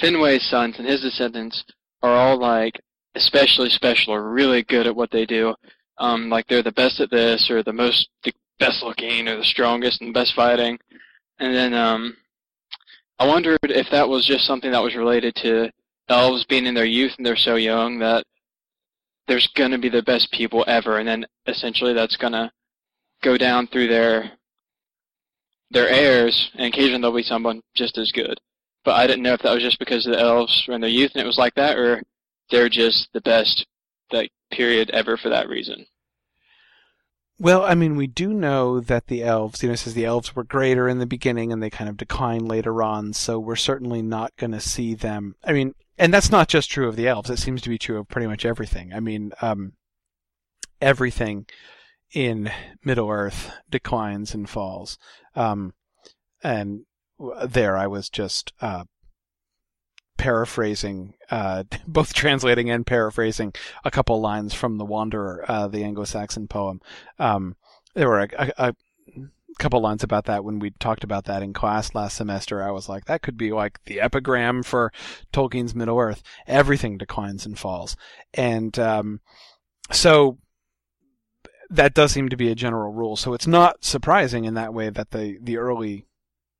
[0.00, 1.64] Finwë's sons and his descendants
[2.02, 2.80] are all like
[3.14, 5.54] especially special or really good at what they do.
[5.98, 9.44] Um, like they're the best at this or the most the best looking or the
[9.44, 10.78] strongest and best fighting.
[11.38, 12.16] And then um,
[13.18, 15.70] I wondered if that was just something that was related to
[16.08, 18.24] elves being in their youth and they're so young that
[19.28, 22.50] there's gonna be the best people ever, and then essentially that's gonna
[23.22, 24.32] go down through their
[25.70, 28.40] their heirs, and occasionally there'll be someone just as good.
[28.84, 31.12] But I didn't know if that was just because the elves were in their youth
[31.14, 32.02] and it was like that, or
[32.50, 33.66] they're just the best
[34.10, 35.86] like period ever for that reason.
[37.38, 40.36] Well, I mean, we do know that the elves, you know, it says the elves
[40.36, 44.02] were greater in the beginning and they kind of decline later on, so we're certainly
[44.02, 45.36] not going to see them.
[45.42, 47.98] I mean, and that's not just true of the elves, it seems to be true
[47.98, 48.92] of pretty much everything.
[48.92, 49.72] I mean, um,
[50.82, 51.46] everything
[52.12, 52.50] in
[52.84, 54.98] Middle Earth declines and falls.
[55.34, 55.74] Um,
[56.42, 56.84] and
[57.46, 58.84] there I was just uh,
[60.16, 63.52] paraphrasing, uh, both translating and paraphrasing
[63.84, 66.80] a couple lines from The Wanderer, uh, the Anglo-Saxon poem.
[67.18, 67.56] Um,
[67.94, 68.74] there were a, a, a,
[69.58, 72.62] couple lines about that when we talked about that in class last semester.
[72.62, 74.90] I was like, that could be like the epigram for
[75.34, 76.22] Tolkien's Middle Earth.
[76.46, 77.94] Everything declines and falls.
[78.32, 79.20] And um,
[79.90, 80.38] so
[81.70, 83.16] that does seem to be a general rule.
[83.16, 86.06] So it's not surprising in that way that the, the early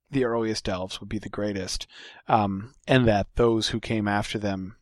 [0.09, 1.87] the earliest elves would be the greatest,
[2.27, 4.75] um, and that those who came after them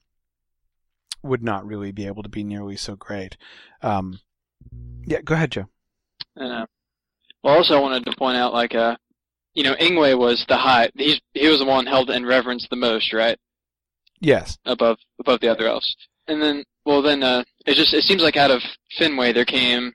[1.22, 3.38] would not really be able to be nearly so great.
[3.84, 4.22] Um,
[5.06, 5.68] yeah, go ahead, Joe.
[6.36, 6.66] Uh,
[7.44, 8.96] Well, also I wanted to point out, like, uh,
[9.54, 10.90] you know, Ingwe was the high.
[10.96, 13.38] He's he was the one held in reverence the most, right?
[14.20, 14.58] Yes.
[14.66, 15.96] Above above the other elves,
[16.28, 18.62] and then well then uh, it just it seems like out of
[19.00, 19.94] Finwë there came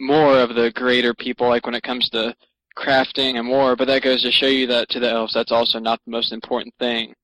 [0.00, 2.34] more of the greater people, like when it comes to
[2.76, 3.76] crafting and war.
[3.76, 6.32] But that goes to show you that to the elves, that's also not the most
[6.32, 7.14] important thing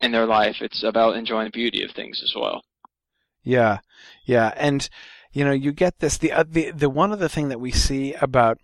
[0.00, 0.56] in their life.
[0.60, 2.62] It's about enjoying the beauty of things as well.
[3.42, 3.78] Yeah,
[4.24, 4.88] yeah, and
[5.32, 8.14] you know you get this the uh, the the one other thing that we see
[8.14, 8.58] about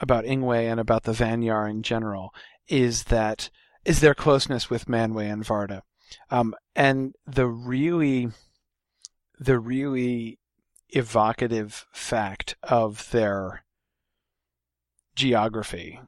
[0.00, 2.32] about Ingwe and about the Vanyar in general
[2.68, 3.50] is that
[3.84, 5.82] is their closeness with Manwë and Varda,
[6.30, 8.28] um, and the really
[9.38, 10.38] the really
[10.90, 13.64] evocative fact of their
[15.14, 16.00] geography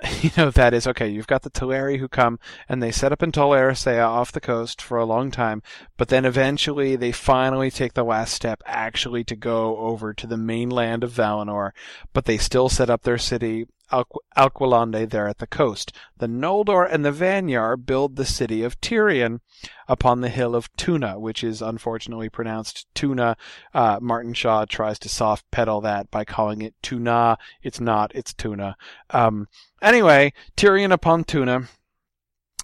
[0.22, 1.08] you know, that is okay.
[1.08, 4.40] You've got the Teleri who come and they set up in Tol Eressëa off the
[4.40, 5.62] coast for a long time,
[5.96, 10.36] but then eventually they finally take the last step actually to go over to the
[10.36, 11.72] mainland of Valinor,
[12.12, 15.92] but they still set up their city Alqualondë there at the coast.
[16.16, 19.40] The Noldor and the Vanyar build the city of Tirion
[19.86, 23.36] upon the hill of Tuna, which is unfortunately pronounced Tuna.
[23.72, 27.38] Uh, Martin Shaw tries to soft pedal that by calling it Tuna.
[27.62, 28.76] It's not, it's Tuna.
[29.10, 29.48] Um,
[29.80, 31.68] anyway, Tirion upon Tuna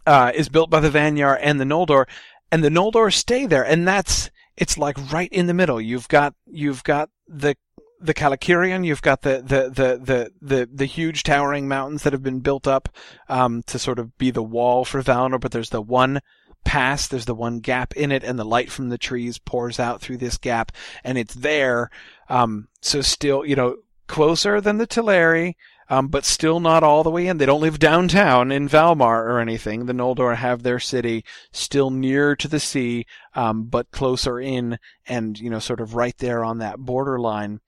[0.07, 2.07] uh, is built by the Vanyar and the Noldor,
[2.53, 5.81] and the Noldor stay there, and that's it's like right in the middle.
[5.81, 7.57] You've got you've got the
[8.05, 12.23] the Calacirya, you've got the, the, the, the, the, the huge towering mountains that have
[12.23, 12.91] been built up
[13.29, 16.21] um, to sort of be the wall for Valinor, but there's the one
[16.65, 20.03] pass, there's the one gap in it, and the light from the trees pours out
[20.03, 20.71] through this gap,
[21.03, 21.91] and it's there.
[22.29, 23.77] Um, so still, you know,
[24.07, 25.55] closer than the Teleri,
[25.89, 27.39] um, but still not all the way in.
[27.39, 29.87] They don't live downtown in Valmar or anything.
[29.87, 35.39] The Noldor have their city still near to the sea, um, but closer in and,
[35.39, 37.61] you know, sort of right there on that borderline.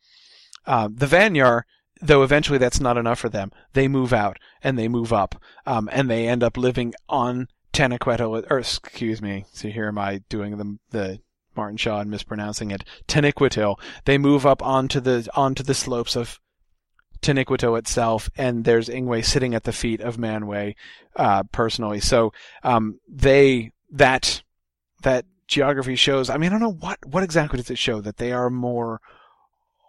[0.66, 1.62] Uh, the Vanyar,
[2.00, 5.88] though eventually that's not enough for them, they move out and they move up, um,
[5.92, 10.56] and they end up living on Taniqueto, or excuse me, see here am I doing
[10.56, 11.20] the, the
[11.54, 13.76] Martin Shaw and mispronouncing it, Taniquetil.
[14.04, 16.40] They move up onto the, onto the slopes of
[17.20, 20.74] Taniqueto itself, and there's Ingwe sitting at the feet of Manwë,
[21.16, 22.00] uh, personally.
[22.00, 24.42] So, um, they, that,
[25.02, 28.00] that geography shows, I mean, I don't know what, what exactly does it show?
[28.00, 29.00] That they are more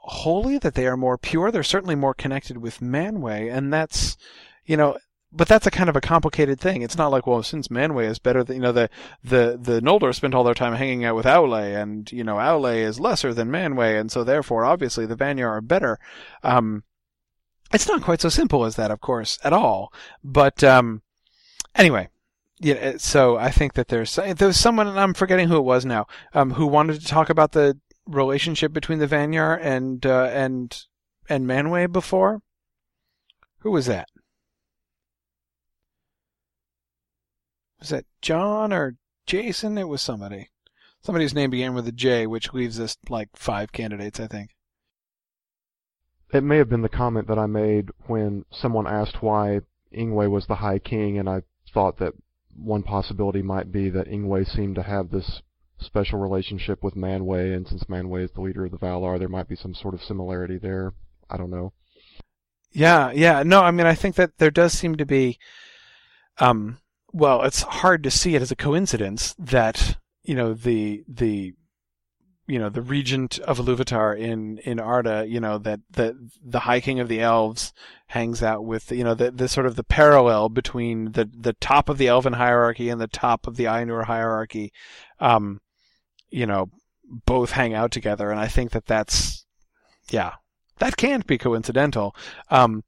[0.08, 1.52] holy, that they are more pure.
[1.52, 4.18] They're certainly more connected with Manwë, and that's,
[4.66, 4.98] you know,
[5.32, 6.82] but that's a kind of a complicated thing.
[6.82, 8.90] It's not like, well, since Manwë is better than, you know, the,
[9.22, 12.76] the, the Noldor spent all their time hanging out with Aule, and, you know, Aule
[12.76, 16.00] is lesser than Manwë, and so therefore, obviously, the Vanyar are better.
[16.42, 16.84] Um,
[17.74, 19.92] it's not quite so simple as that, of course, at all.
[20.24, 21.02] But, um,
[21.76, 22.08] anyway,
[22.60, 26.08] yeah, so I think that there's, there was someone, I'm forgetting who it was now,
[26.34, 27.78] um, who wanted to talk about the
[28.08, 30.84] relationship between the Vanyar and uh, and
[31.30, 32.42] and Manwë before?
[33.60, 34.08] Who was that?
[37.80, 38.96] Was that John or
[39.26, 39.78] Jason?
[39.78, 40.50] It was somebody.
[41.02, 44.56] Somebody's name began with a J, which leaves us like five candidates, I think.
[46.34, 49.62] It may have been the comment that I made when someone asked why
[49.96, 51.44] Ingwe was the High King, and I
[51.74, 52.14] thought that
[52.56, 55.42] one possibility might be that Ingwe seemed to have this
[55.80, 59.48] special relationship with Manwë, and since Manwë is the leader of the Valar, there might
[59.48, 60.94] be some sort of similarity there.
[61.30, 61.74] I don't know.
[62.72, 63.44] Yeah, yeah.
[63.44, 65.40] No, I mean, I think that there does seem to be,
[66.38, 66.80] um,
[67.12, 71.54] well, it's hard to see it as a coincidence that, you know, the, the,
[72.48, 76.80] you know, the regent of Iluvatar in, in Arda, you know, that, the, the High
[76.80, 77.74] King of the Elves
[78.08, 81.90] hangs out with, you know, the, the sort of the parallel between the, the top
[81.90, 84.72] of the Elven hierarchy and the top of the Ainur hierarchy.
[85.20, 85.62] Um,
[86.30, 86.70] you know,
[87.26, 88.32] both hang out together.
[88.32, 89.46] And I think that that's,
[90.10, 90.34] yeah,
[90.80, 92.16] that can't be coincidental.
[92.50, 92.84] Um,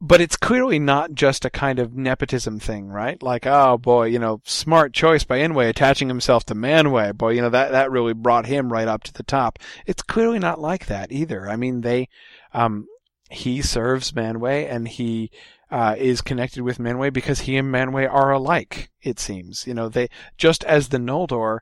[0.00, 3.22] but it's clearly not just a kind of nepotism thing, right?
[3.22, 7.16] Like, oh boy, you know, smart choice by Ingwe attaching himself to Manwë.
[7.16, 9.58] Boy, you know, that, that really brought him right up to the top.
[9.86, 11.48] It's clearly not like that either.
[11.48, 12.08] I mean, they,
[12.52, 12.86] um,
[13.30, 15.30] he serves Manwë and he,
[15.70, 19.66] uh, is connected with Manwë because he and Manwë are alike, it seems.
[19.66, 21.60] You know, they, just as the Noldor,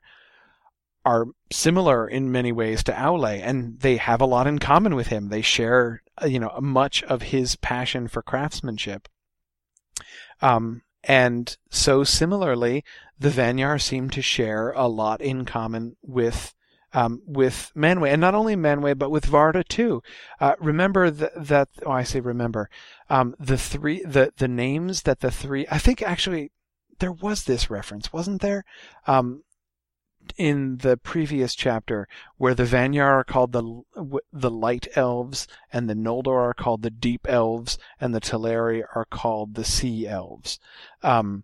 [1.05, 5.07] are similar in many ways to Aule, and they have a lot in common with
[5.07, 5.29] him.
[5.29, 9.07] They share, uh, you know, much of his passion for craftsmanship.
[10.41, 12.83] Um, and so similarly,
[13.19, 16.53] the Vanyar seem to share a lot in common with
[16.93, 20.01] um, with Manwë, and not only Manwë, but with Varda too.
[20.39, 22.69] Uh, remember th- that, oh, I say remember,
[23.09, 26.53] um, the three, the, the names that the three, I think actually
[26.99, 28.63] there was this reference, wasn't there?
[29.07, 29.43] Um,
[30.37, 32.07] in the previous chapter
[32.37, 33.81] where the Vanyar are called the
[34.31, 39.05] the light elves and the Noldor are called the deep elves and the Teleri are
[39.05, 40.59] called the sea elves.
[41.03, 41.43] Um,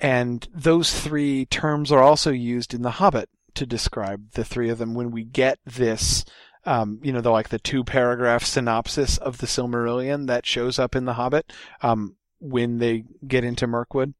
[0.00, 4.78] and those three terms are also used in The Hobbit to describe the three of
[4.78, 6.24] them when we get this
[6.64, 10.94] um, you know, the like the two paragraph synopsis of the Silmarillion that shows up
[10.94, 14.14] in The Hobbit um, when they get into Mirkwood.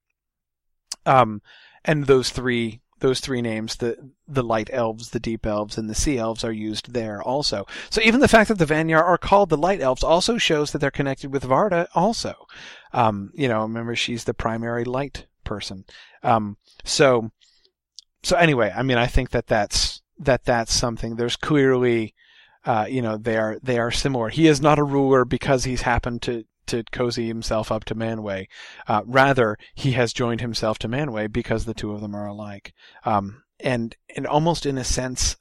[1.06, 1.42] Um,
[1.84, 5.94] and those three those three names, the the light elves, the deep elves, and the
[5.94, 7.66] sea elves are used there also.
[7.90, 10.78] So even the fact that the Vanyar are called the light elves also shows that
[10.78, 12.46] they're connected with Varda also.
[12.94, 15.84] Um, you know, remember she's the primary light person.
[16.22, 17.30] Um, so,
[18.22, 21.16] so anyway, I mean, I think that that's, that that's something.
[21.16, 22.14] There's clearly,
[22.64, 24.28] uh, you know, they are, they are similar.
[24.28, 28.46] He is not a ruler because he's happened to, to cozy himself up to Manwë.
[28.86, 32.72] Uh, rather, he has joined himself to Manwë because the two of them are alike.
[33.04, 35.36] Um, and, and almost in a sense,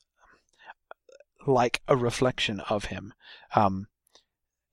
[1.47, 3.13] like a reflection of him.
[3.55, 3.87] Um,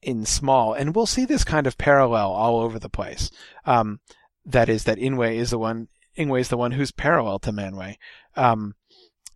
[0.01, 3.31] in small, and we'll see this kind of parallel all over the place.
[3.65, 3.99] Um,
[4.47, 7.97] that is that Ingwe is the one, Ingwe is the one who's parallel to Manwë,
[8.37, 8.75] Um,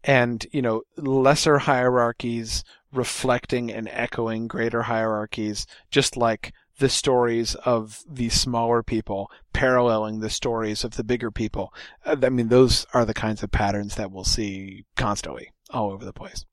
[0.04, 8.02] and, you know, lesser hierarchies reflecting and echoing greater hierarchies, just like the stories of
[8.08, 11.72] the smaller people paralleling the stories of the bigger people.
[12.04, 16.04] Uh, I mean, those are the kinds of patterns that we'll see constantly all over
[16.04, 16.44] the place.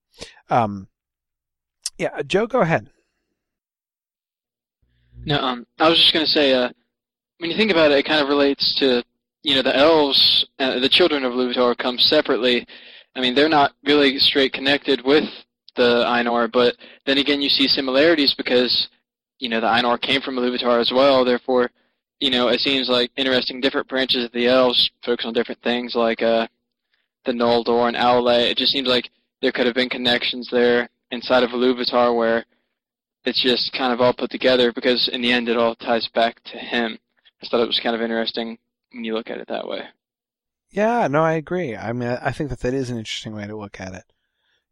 [0.50, 0.88] Um,
[1.98, 2.90] yeah, Joe, go ahead.
[5.26, 6.70] No, um, I was just going to say, uh,
[7.40, 9.04] when you think about it, it kind of relates to,
[9.44, 12.66] you know, the elves, uh, the children of Iluvatar come separately.
[13.16, 15.26] I mean, they're not really straight connected with
[15.76, 18.90] the Ainur, but then again, you see similarities because,
[19.40, 21.26] you know, the Ainur came from Iluvatar as well.
[21.26, 21.72] Therefore,
[22.20, 25.96] you know, it seems like interesting different branches of the elves focus on different things
[25.96, 26.48] like uh,
[27.26, 28.50] the Noldor and Aule.
[28.50, 29.10] It just seems like
[29.42, 32.46] there could have been connections there inside of Iluvatar where
[33.26, 36.44] it's just kind of all put together because in the end it all ties back
[36.46, 36.98] to him.
[37.42, 38.58] I thought it was kind of interesting
[38.92, 39.84] when you look at it that way.
[40.72, 41.76] Yeah, no, I agree.
[41.76, 44.04] I mean, I think that that is an interesting way to look at it.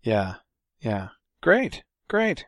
[0.04, 0.36] Yeah,
[0.80, 1.10] yeah,
[1.42, 2.46] great, great.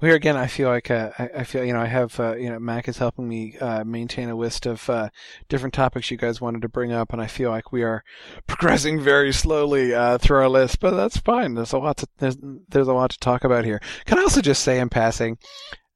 [0.00, 2.50] Well, here again, I feel like uh, I, feel you know I have uh, you
[2.50, 5.08] know Mac is helping me uh, maintain a list of uh,
[5.48, 8.04] different topics you guys wanted to bring up, and I feel like we are
[8.46, 11.54] progressing very slowly uh, through our list, but that's fine.
[11.54, 12.36] There's a lot to there's
[12.68, 13.80] there's a lot to talk about here.
[14.06, 15.38] Can I also just say in passing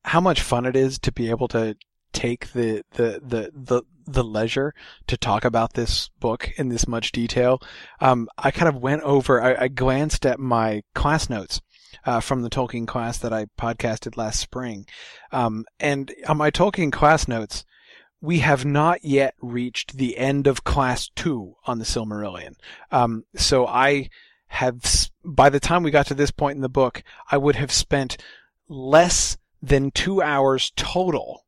[0.05, 1.77] how much fun it is to be able to
[2.13, 4.75] take the, the, the, the, the leisure
[5.07, 7.61] to talk about this book in this much detail.
[8.01, 11.61] Um, I kind of went over, I, I glanced at my class notes.
[12.05, 14.87] Uh, from the Tolkien class that I podcasted last spring.
[15.31, 17.65] Um, and on my Tolkien class notes,
[18.21, 22.55] we have not yet reached the end of class two on the Silmarillion.
[22.91, 24.09] Um, so I
[24.47, 27.73] have, by the time we got to this point in the book, I would have
[27.73, 28.17] spent
[28.69, 31.45] less than two hours total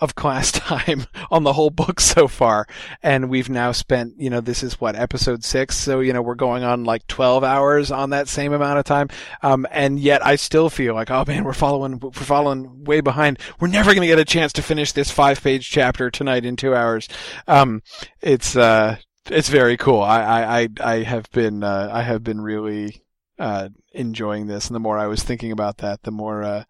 [0.00, 2.66] of class time on the whole book so far.
[3.02, 5.76] And we've now spent, you know, this is what, episode six.
[5.76, 9.08] So, you know, we're going on like 12 hours on that same amount of time.
[9.42, 13.38] Um, and yet I still feel like, oh man, we're following, we're following way behind.
[13.60, 16.56] We're never going to get a chance to finish this five page chapter tonight in
[16.56, 17.08] two hours.
[17.46, 17.82] Um,
[18.20, 18.96] it's, uh,
[19.30, 20.00] it's very cool.
[20.00, 23.02] I, I, I have been, uh, I have been really,
[23.38, 23.68] uh,
[23.98, 24.68] enjoying this.
[24.68, 26.64] And the more I was thinking about that, the more, uh,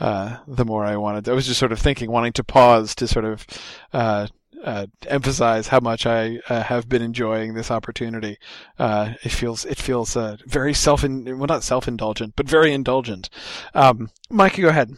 [0.00, 1.24] uh, the more I wanted.
[1.24, 3.46] To, I was just sort of thinking, wanting to pause to sort of,
[3.92, 4.26] uh,
[4.64, 8.38] uh, emphasize how much I uh, have been enjoying this opportunity.
[8.78, 10.14] Uh, it feels it feels
[10.46, 13.30] very self in, well not self indulgent, but very indulgent.
[13.74, 14.90] Um, Mike, go ahead.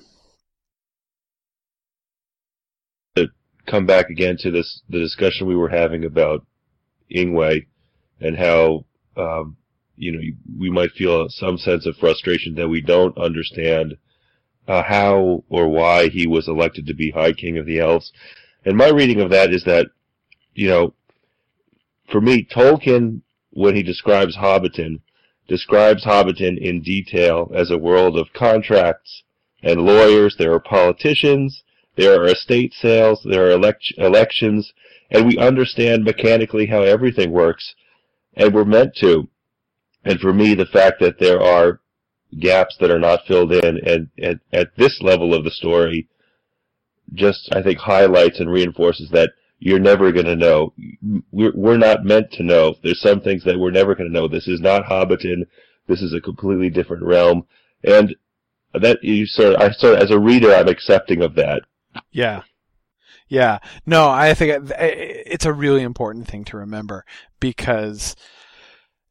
[3.15, 3.29] To
[3.67, 6.45] come back again to this the discussion we were having about
[7.15, 7.67] Ingwe
[8.21, 8.85] and how
[9.17, 9.57] um,
[9.97, 10.21] you know,
[10.59, 13.97] we might feel some sense of frustration that we don't understand
[14.69, 18.13] uh, how or why he was elected to be High King of the Elves.
[18.65, 19.87] And my reading of that is that,
[20.55, 20.95] you know,
[22.11, 25.01] for me, Tolkien, when he describes Hobbiton,
[25.49, 29.23] describes Hobbiton in detail as a world of contracts
[29.63, 30.37] and lawyers.
[30.39, 31.63] There are politicians,
[31.97, 34.73] there are estate sales, there are elect- elections,
[35.11, 37.75] and we understand mechanically how everything works.
[38.35, 39.29] And we're meant to.
[40.05, 41.81] And for me, the fact that there are
[42.39, 46.09] gaps that are not filled in and, and at this level of the story
[47.15, 50.73] just, I think, highlights and reinforces that you're never going to know.
[51.31, 52.75] We're, we're not meant to know.
[52.83, 54.29] There's some things that we're never going to know.
[54.29, 55.47] This is not Hobbiton.
[55.87, 57.47] This is a completely different realm.
[57.85, 58.17] And
[58.73, 61.63] that you sort of, I sort of, as a reader, I'm accepting of that.
[62.11, 62.43] Yeah.
[63.29, 63.59] Yeah.
[63.87, 67.05] No, I think it's a really important thing to remember
[67.39, 68.17] because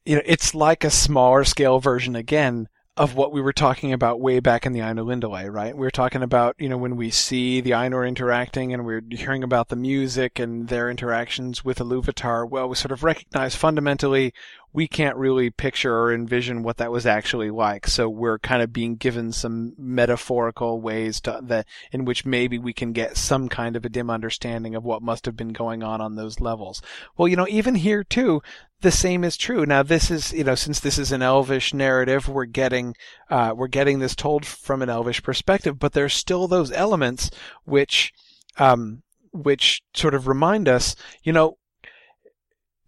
[0.05, 4.19] you know, it's like a smaller scale version again of what we were talking about
[4.19, 5.73] way back in the Ainulindalë, right?
[5.73, 9.43] We were talking about, you know, when we see the Ainur interacting and we're hearing
[9.43, 14.33] about the music and their interactions with Iluvatar, well, we sort of recognize fundamentally
[14.73, 17.87] we can't really picture or envision what that was actually like.
[17.87, 22.73] So we're kind of being given some metaphorical ways to, that in which maybe we
[22.73, 25.99] can get some kind of a dim understanding of what must have been going on
[25.99, 26.81] on those levels.
[27.17, 28.41] Well, you know, even here too,
[28.81, 29.65] the same is true.
[29.65, 32.95] Now, this is, you know, since this is an elvish narrative, we're getting,
[33.29, 37.29] uh, we're getting this told from an elvish perspective, but there's still those elements
[37.65, 38.13] which,
[38.57, 39.03] um,
[39.33, 41.57] which sort of remind us, you know,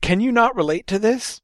[0.02, 1.42] can you not relate to this?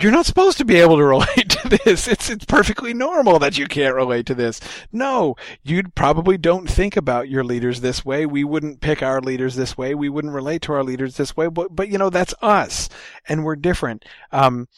[0.00, 2.06] You're not supposed to be able to relate to this.
[2.06, 4.60] It's it's perfectly normal that you can't relate to this.
[4.92, 8.26] No, you probably don't think about your leaders this way.
[8.26, 9.94] We wouldn't pick our leaders this way.
[9.94, 11.48] We wouldn't relate to our leaders this way.
[11.48, 12.88] But but you know that's us,
[13.28, 14.04] and we're different.
[14.32, 14.68] Um,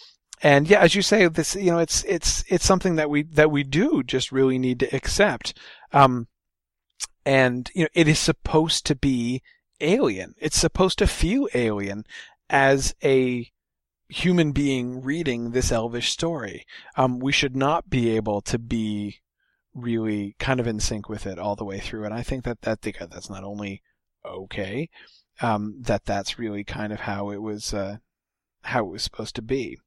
[0.42, 3.50] and yeah, as you say, this you know it's it's it's something that we that
[3.50, 5.56] we do just really need to accept.
[5.92, 6.28] Um,
[7.24, 9.42] and you know it is supposed to be
[9.80, 10.34] alien.
[10.38, 12.04] It's supposed to feel alien
[12.48, 13.51] as a
[14.12, 16.66] human being reading this elvish story.
[16.96, 19.20] Um, we should not be able to be
[19.74, 22.04] really kind of in sync with it all the way through.
[22.04, 23.82] And I think that that that's not only
[24.24, 24.90] okay,
[25.40, 27.96] um, that that's really kind of how it was, uh,
[28.62, 29.78] how it was supposed to be,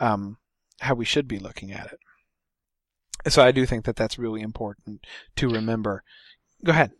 [0.00, 0.38] um,
[0.80, 3.32] how we should be looking at it.
[3.32, 5.06] So I do think that that's really important
[5.36, 6.02] to remember.
[6.64, 6.90] Go ahead.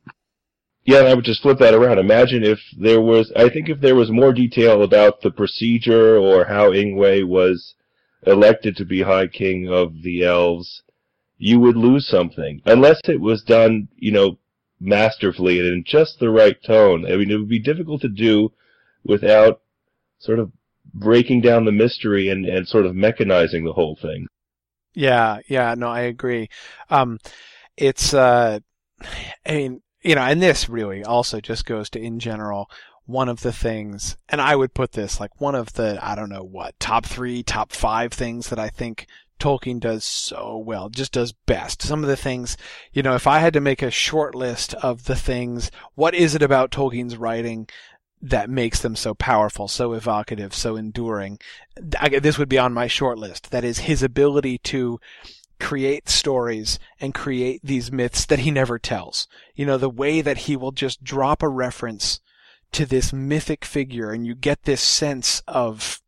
[0.90, 2.00] Yeah, I would just flip that around.
[2.00, 6.44] Imagine if there was, I think if there was more detail about the procedure or
[6.44, 7.74] how Ingwe was
[8.26, 10.82] elected to be High King of the Elves,
[11.38, 12.60] you would lose something.
[12.64, 14.38] Unless it was done, you know,
[14.80, 17.06] masterfully and in just the right tone.
[17.06, 18.52] I mean, it would be difficult to do
[19.04, 19.60] without
[20.18, 20.50] sort of
[20.92, 24.26] breaking down the mystery and, and sort of mechanizing the whole thing.
[24.94, 26.48] Yeah, yeah, no, I agree.
[26.88, 27.20] Um,
[27.76, 28.58] it's, uh,
[29.46, 32.70] I mean, you know, and this really also just goes to in general
[33.06, 36.28] one of the things, and I would put this like one of the, I don't
[36.28, 39.06] know what, top three, top five things that I think
[39.40, 41.82] Tolkien does so well, just does best.
[41.82, 42.56] Some of the things,
[42.92, 46.34] you know, if I had to make a short list of the things, what is
[46.34, 47.68] it about Tolkien's writing
[48.22, 51.40] that makes them so powerful, so evocative, so enduring?
[51.98, 53.50] I, this would be on my short list.
[53.50, 55.00] That is his ability to
[55.60, 59.28] create stories and create these myths that he never tells.
[59.54, 62.20] You know, the way that he will just drop a reference
[62.72, 66.00] to this mythic figure and you get this sense of,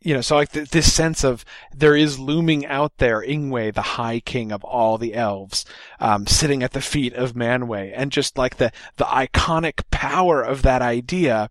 [0.00, 1.44] you know, so like th- this sense of
[1.74, 5.64] there is looming out there Ingwe, the high king of all the elves,
[6.00, 10.62] um, sitting at the feet of Manwë and just like the, the iconic power of
[10.62, 11.50] that idea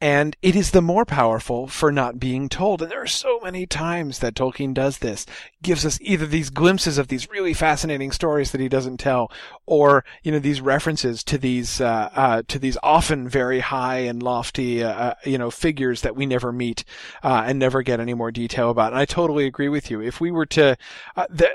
[0.00, 2.80] and it is the more powerful for not being told.
[2.80, 5.26] And there are so many times that Tolkien does this,
[5.62, 9.30] gives us either these glimpses of these really fascinating stories that he doesn't tell,
[9.66, 14.22] or you know these references to these uh, uh, to these often very high and
[14.22, 16.84] lofty uh, uh you know figures that we never meet
[17.22, 18.92] uh, and never get any more detail about.
[18.92, 20.00] And I totally agree with you.
[20.00, 20.76] If we were to
[21.16, 21.50] uh, the,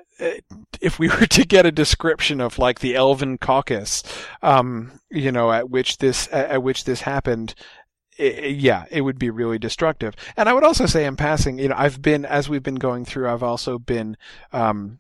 [0.81, 4.03] if we were to get a description of like the Elven caucus,
[4.41, 7.55] um, you know, at which this at which this happened,
[8.17, 10.15] it, yeah, it would be really destructive.
[10.37, 13.05] And I would also say in passing, you know, I've been, as we've been going
[13.05, 14.17] through, I've also been,
[14.51, 14.99] um,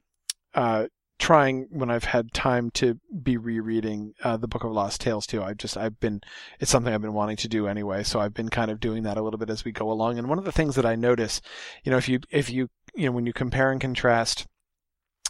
[0.53, 0.87] uh,
[1.17, 5.41] trying when I've had time to be rereading uh, the Book of Lost Tales too.
[5.41, 6.21] I've just I've been
[6.59, 9.17] it's something I've been wanting to do anyway, so I've been kind of doing that
[9.17, 10.17] a little bit as we go along.
[10.17, 11.41] And one of the things that I notice,
[11.83, 14.45] you know, if you if you you know when you compare and contrast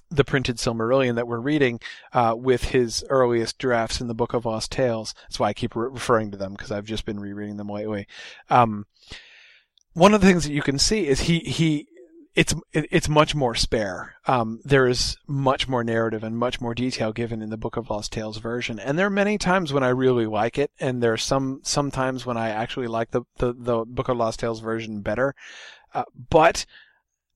[0.10, 1.80] the printed Silmarillion that we're reading
[2.14, 5.14] uh, with his earliest drafts in the Book of Lost Tales.
[5.24, 8.08] That's why I keep re- referring to them because I've just been rereading them lately.
[8.49, 8.86] Um,
[9.93, 11.88] one of the things that you can see is he he
[12.36, 14.16] it's it's much more spare.
[14.28, 17.89] Um, there is much more narrative and much more detail given in the Book of
[17.89, 21.14] Lost Tales version, and there are many times when I really like it, and there
[21.14, 24.60] are some some times when I actually like the the, the Book of Lost Tales
[24.60, 25.34] version better.
[25.93, 26.66] Uh, but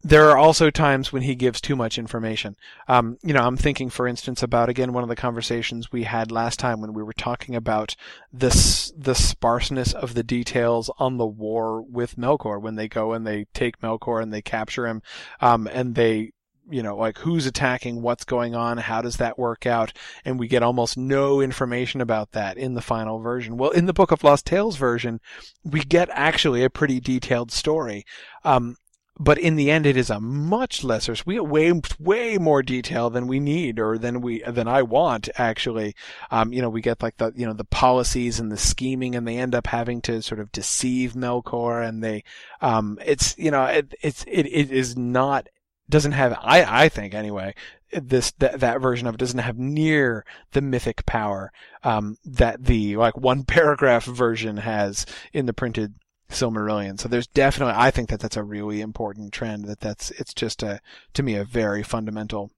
[0.01, 2.55] there are also times when he gives too much information.
[2.87, 6.31] Um, you know, I'm thinking, for instance, about again one of the conversations we had
[6.31, 7.95] last time when we were talking about
[8.31, 13.27] this the sparseness of the details on the war with Melkor when they go and
[13.27, 15.01] they take Melkor and they capture him,
[15.41, 16.31] um, and they
[16.71, 19.91] you know, like who's attacking, what's going on, how does that work out,
[20.23, 23.57] and we get almost no information about that in the final version.
[23.57, 25.19] Well, in the Book of Lost Tales version,
[25.63, 28.05] we get actually a pretty detailed story.
[28.43, 28.75] Um,
[29.19, 31.13] but in the end, it is a much lesser.
[31.25, 35.27] We get way way more detail than we need or than we than I want.
[35.35, 35.95] Actually,
[36.31, 39.27] um, you know, we get like the you know the policies and the scheming, and
[39.27, 42.23] they end up having to sort of deceive Melkor, and they,
[42.61, 45.49] um, it's you know, it, it's it it is not
[45.89, 47.55] doesn't have I I think anyway
[47.91, 51.51] this that, that version of it doesn't have near the mythic power
[51.83, 55.95] um, that the like one paragraph version has in the printed
[56.29, 56.99] Silmarillion.
[56.99, 59.65] So there's definitely, I think that that's a really important trend.
[59.65, 60.79] That that's it's just a
[61.13, 62.51] to me a very fundamental,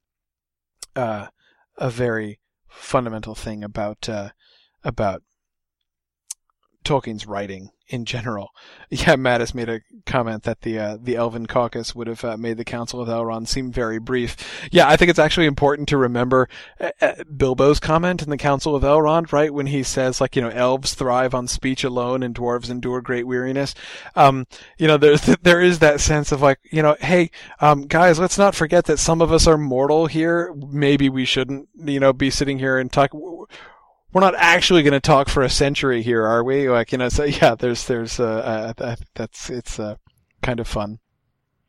[0.96, 1.28] uh,
[1.78, 4.30] a very fundamental thing about uh,
[4.84, 5.24] about
[6.84, 8.54] Tolkien's writing in general.
[8.94, 12.58] Yeah, Mattis made a comment that the uh, the Elven caucus would have uh, made
[12.58, 14.36] the Council of Elrond seem very brief.
[14.70, 18.76] Yeah, I think it's actually important to remember uh, uh, Bilbo's comment in the Council
[18.76, 22.36] of Elrond, right, when he says like you know elves thrive on speech alone and
[22.36, 23.74] dwarves endure great weariness.
[24.18, 24.46] Um,
[24.78, 27.32] you know, there's there is that sense of like you know, hey,
[27.62, 30.54] um, guys, let's not forget that some of us are mortal here.
[30.54, 33.12] Maybe we shouldn't, you know, be sitting here and talk
[34.14, 36.70] we're not actually going to talk for a century here, are we?
[36.70, 39.96] Like, you know, so yeah, there's, there's, uh, uh, that's, it's, uh,
[40.42, 41.00] kind of fun.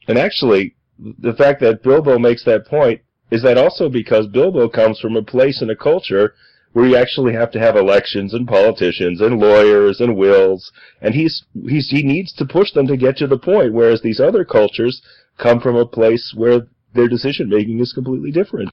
[0.08, 3.00] And actually, the fact that Bilbo makes that point
[3.30, 6.34] is that also because Bilbo comes from a place and a culture
[6.72, 11.44] where you actually have to have elections and politicians and lawyers and wills, and he's,
[11.68, 15.02] he's, he needs to push them to get to the point, whereas these other cultures
[15.38, 18.70] come from a place where their decision making is completely different.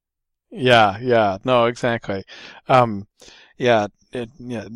[0.49, 2.23] Yeah, yeah, no, exactly.
[2.67, 3.07] Um,
[3.59, 4.67] yeah, it, yeah.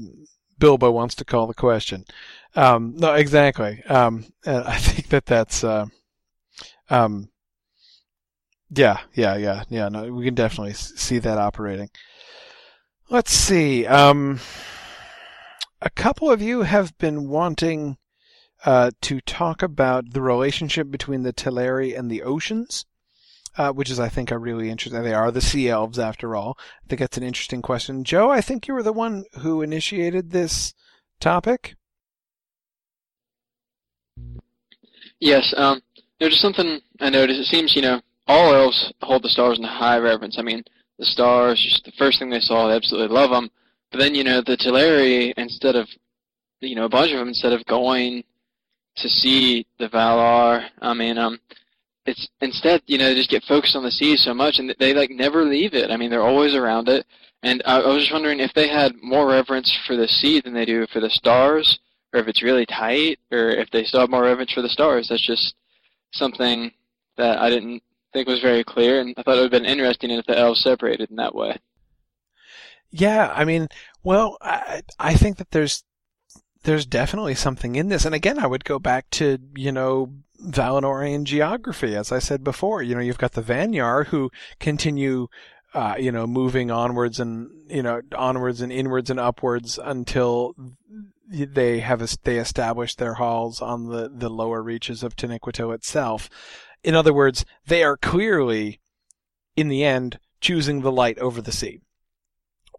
[0.59, 2.05] Bilbo wants to call the question.
[2.55, 3.81] Um, no, exactly.
[3.89, 5.87] Um, and I think that that's, uh,
[6.89, 7.29] um,
[8.69, 9.89] yeah, yeah, yeah, yeah.
[9.89, 11.89] No, we can definitely see that operating.
[13.09, 13.85] Let's see.
[13.85, 14.39] Um,
[15.81, 17.97] a couple of you have been wanting
[18.65, 22.85] uh, to talk about the relationship between the Teleri and the oceans
[23.57, 25.01] uh, which is, I think, a really interesting.
[25.03, 26.57] They are the sea elves, after all.
[26.59, 28.03] I think that's an interesting question.
[28.03, 30.73] Joe, I think you were the one who initiated this
[31.19, 31.75] topic.
[35.19, 35.81] Yes, um,
[36.19, 37.39] there's just something I noticed.
[37.39, 40.37] It seems, you know, all elves hold the stars in high reverence.
[40.37, 40.63] I mean,
[40.99, 43.49] the stars, just the first thing they saw, they absolutely love them.
[43.91, 45.87] But then, you know, the Teleri, instead of,
[46.61, 48.23] you know, a bunch of them, instead of going
[48.97, 51.39] to see the Valar, I mean, um,
[52.05, 54.93] it's instead, you know, they just get focused on the sea so much, and they
[54.93, 55.91] like never leave it.
[55.91, 57.05] I mean, they're always around it.
[57.43, 60.53] And I, I was just wondering if they had more reverence for the sea than
[60.53, 61.79] they do for the stars,
[62.13, 65.07] or if it's really tight, or if they still have more reverence for the stars.
[65.09, 65.55] That's just
[66.11, 66.71] something
[67.17, 70.11] that I didn't think was very clear, and I thought it would have been interesting
[70.11, 71.57] if the elves separated in that way.
[72.91, 73.69] Yeah, I mean,
[74.03, 75.83] well, I, I think that there's
[76.63, 78.05] there's definitely something in this.
[78.05, 80.13] And again, I would go back to, you know,
[80.43, 81.95] Valinorian geography.
[81.95, 84.29] As I said before, you know, you've got the Vanyar who
[84.59, 85.27] continue,
[85.73, 90.53] uh, you know, moving onwards and, you know, onwards and inwards and upwards until
[91.29, 96.29] they have, they establish their halls on the, the lower reaches of Taniquetil itself.
[96.83, 98.81] In other words, they are clearly,
[99.55, 101.81] in the end, choosing the light over the sea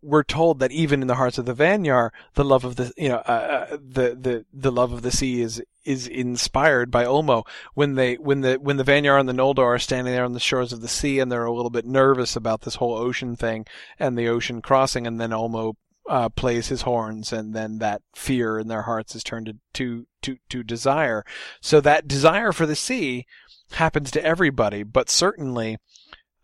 [0.04, 3.08] we're told that even in the hearts of the Vanyar, the love of the you
[3.08, 7.46] know uh, uh, the the the love of the sea is is inspired by Ulmo
[7.74, 10.40] when they when the when the Vanyar and the Noldor are standing there on the
[10.40, 13.66] shores of the sea and they're a little bit nervous about this whole ocean thing
[13.98, 15.74] and the ocean crossing and then Ulmo
[16.08, 20.36] uh, plays his horns and then that fear in their hearts is turned to to
[20.50, 21.24] to desire.
[21.60, 23.26] So that desire for the sea
[23.72, 25.78] happens to everybody, but certainly.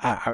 [0.02, 0.32] Uh,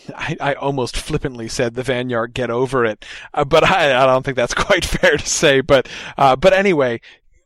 [0.16, 3.04] I, I almost flippantly said the Vanyar get over it,
[3.34, 5.60] uh, but I, I don't think that's quite fair to say.
[5.60, 7.00] But uh, but anyway,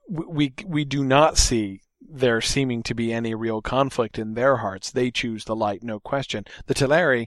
[0.08, 4.90] we we do not see there seeming to be any real conflict in their hearts.
[4.90, 6.44] They choose the light, no question.
[6.66, 7.26] The Teleri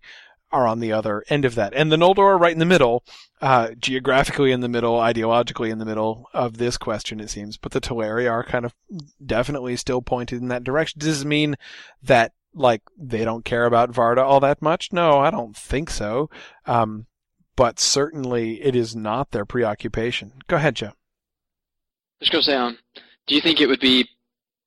[0.52, 3.04] are on the other end of that, and the Noldor are right in the middle,
[3.40, 7.58] uh, geographically in the middle, ideologically in the middle of this question, it seems.
[7.58, 8.74] But the Teleri are kind of
[9.24, 11.00] definitely still pointed in that direction.
[11.00, 11.56] Does this mean
[12.02, 14.92] that like they don't care about Varda all that much?
[14.92, 16.30] No, I don't think so.
[16.66, 17.08] Um,
[17.56, 20.34] but certainly it is not their preoccupation.
[20.48, 20.92] Go ahead, Joe.
[22.20, 22.78] Just go say, um,
[23.28, 24.08] do you think it would be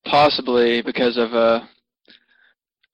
[0.04, 1.64] possibly because of uh,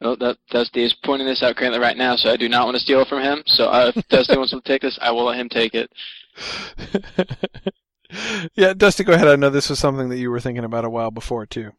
[0.01, 2.77] well, that Dusty is pointing this out currently right now, so I do not want
[2.77, 3.43] to steal it from him.
[3.47, 5.91] So uh, if Dusty wants to take this, I will let him take it.
[8.55, 9.29] yeah, Dusty, go ahead.
[9.29, 11.73] I know this was something that you were thinking about a while before too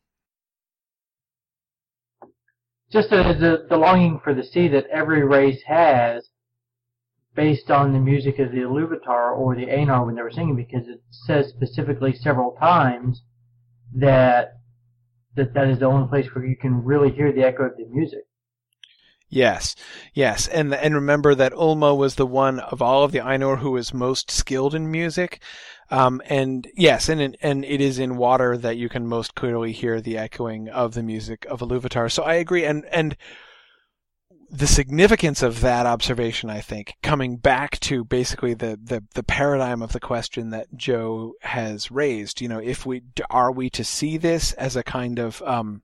[2.92, 6.30] just the, the, the longing for the sea that every race has
[7.36, 10.88] based on the music of the Iluvatar or the Ainur when they were singing because
[10.88, 13.22] it says specifically several times
[13.96, 14.54] that
[15.36, 17.86] that that is the only place where you can really hear the echo of the
[17.86, 18.26] music.
[19.30, 19.76] Yes,
[20.14, 23.72] yes, and and remember that Ulmo was the one of all of the Ainur who
[23.72, 25.40] was most skilled in music,
[25.92, 30.02] um, and yes, and and it is in water that you can most clearly hear
[30.02, 32.12] the echoing of the music of Iluvatar.
[32.12, 33.16] So I agree, and and
[34.52, 39.82] the significance of that observation, I think, coming back to basically the, the, the paradigm
[39.82, 44.18] of the question that Joe has raised, you know, if we, are we to see
[44.18, 45.84] this as a kind of, um,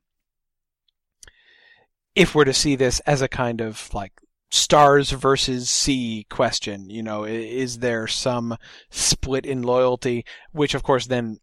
[2.15, 4.14] if we're to see this as a kind of like
[4.52, 8.58] stars versus sea question, you know, is there some
[8.90, 11.40] split in loyalty, which of course then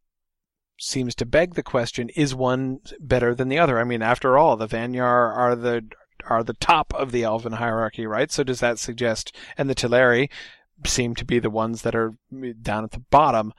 [0.79, 3.79] seems to beg the question, is one better than the other?
[3.79, 5.85] I mean, after all, the Vanyar are the,
[6.29, 8.31] are the top of the elven hierarchy, right?
[8.31, 10.29] So does that suggest, and the Teleri
[10.87, 12.15] seem to be the ones that are
[12.61, 13.53] down at the bottom.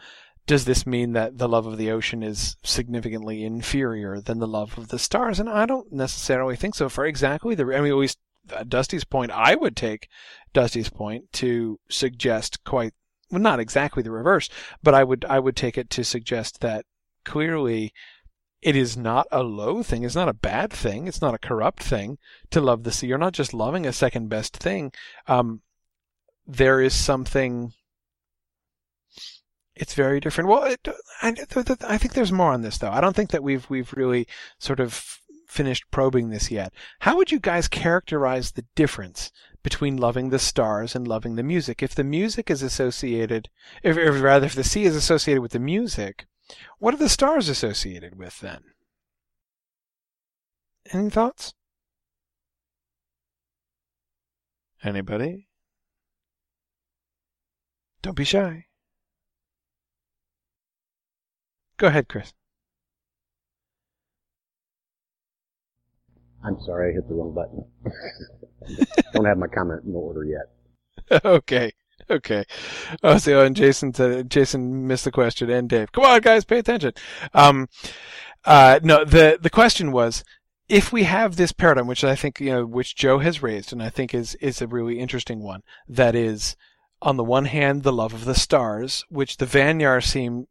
[0.45, 4.78] Does this mean that the love of the ocean is significantly inferior than the love
[4.78, 5.40] of the stars?
[5.40, 6.90] And I don't necessarily think so.
[6.90, 8.07] For exactly the, I mean, uh,
[8.68, 10.10] Dusty's point, I would take
[10.53, 12.94] Dusty's point to suggest quite,
[13.32, 14.49] well, not exactly the reverse,
[14.82, 16.86] but I would, I would take it to suggest that
[17.24, 17.94] clearly
[18.64, 20.03] it is not a low thing.
[20.03, 21.07] It's not a bad thing.
[21.07, 22.18] It's not a corrupt thing
[22.52, 23.07] to love the sea.
[23.07, 24.94] You're not just loving a second best thing.
[25.28, 25.61] Um,
[26.48, 27.74] there is something.
[29.76, 30.49] It's very different.
[30.49, 30.88] Well, it,
[31.22, 31.36] I,
[31.88, 32.91] I think there's more on this though.
[32.91, 34.28] I don't think that we've we've really
[34.60, 35.20] sort of
[35.53, 36.73] finished probing this yet.
[36.99, 39.31] How would you guys characterize the difference
[39.61, 41.84] between loving the stars and loving the music?
[41.84, 43.49] If the music is associated,
[43.84, 46.25] if, if rather, if the sea is associated with the music,
[46.80, 48.63] what are the stars associated with then?
[50.91, 51.53] Any thoughts?
[54.84, 55.47] Anybody?
[58.01, 58.65] Don't be shy.
[61.77, 62.34] Go ahead, Chris.
[66.45, 67.65] I'm sorry, I hit the wrong button.
[69.14, 71.24] Don't have my comment in order yet.
[71.26, 71.74] okay.
[72.10, 72.44] Okay.
[73.02, 75.91] Oh, so and Jason said Jason missed the question, and Dave.
[75.91, 76.94] Come on, guys, pay attention.
[77.34, 77.70] Um,
[78.45, 80.24] uh, no, the the question was
[80.70, 83.82] if we have this paradigm, which I think you know, which Joe has raised, and
[83.82, 85.61] I think is is a really interesting one.
[85.88, 86.56] That is,
[87.02, 90.48] on the one hand, the love of the stars, which the Vanyar seem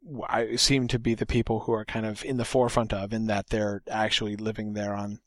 [0.57, 3.49] seem to be the people who are kind of in the forefront of, in that
[3.49, 5.19] they're actually living there on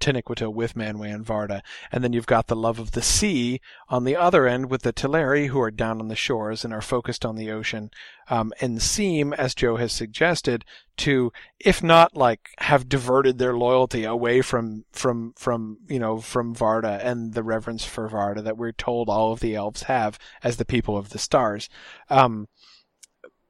[0.00, 1.62] Taniquetil with Manwë and Varda.
[1.90, 4.92] And then you've got the love of the sea on the other end with the
[4.92, 7.90] Teleri who are down on the shores and are focused on the ocean,
[8.28, 10.64] um, and seem, as Joe has suggested,
[10.98, 16.54] to, if not like have diverted their loyalty away from, from, from, you know, from
[16.54, 20.56] Varda and the reverence for Varda that we're told all of the elves have as
[20.56, 21.68] the people of the stars.
[22.10, 22.48] Um,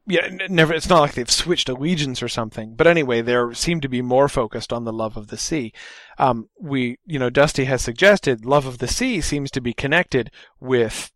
[0.07, 0.73] yeah, never.
[0.73, 2.74] It's not like they've switched allegiance or something.
[2.74, 5.73] But anyway, they seem to be more focused on the love of the sea.
[6.19, 10.31] Um, we, you know, Dusty has suggested love of the sea seems to be connected
[10.61, 11.12] with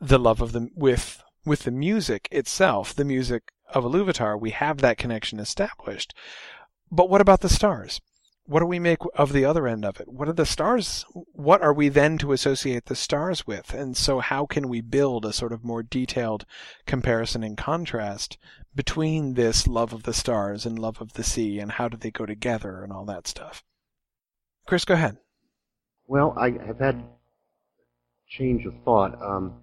[0.00, 4.38] the love of the with with the music itself, the music of Iluvatar.
[4.40, 6.14] We have that connection established.
[6.90, 8.00] But what about the stars?
[8.52, 10.12] What do we make of the other end of it?
[10.12, 11.06] What are the stars?
[11.14, 13.72] What are we then to associate the stars with?
[13.72, 16.44] And so how can we build a sort of more detailed
[16.86, 18.36] comparison and contrast
[18.74, 22.10] between this love of the stars and love of the sea and how do they
[22.10, 23.64] go together and all that stuff?
[24.66, 25.16] Chris, go ahead.
[26.06, 27.02] Well, I have had
[28.28, 29.18] change of thought.
[29.22, 29.62] Um,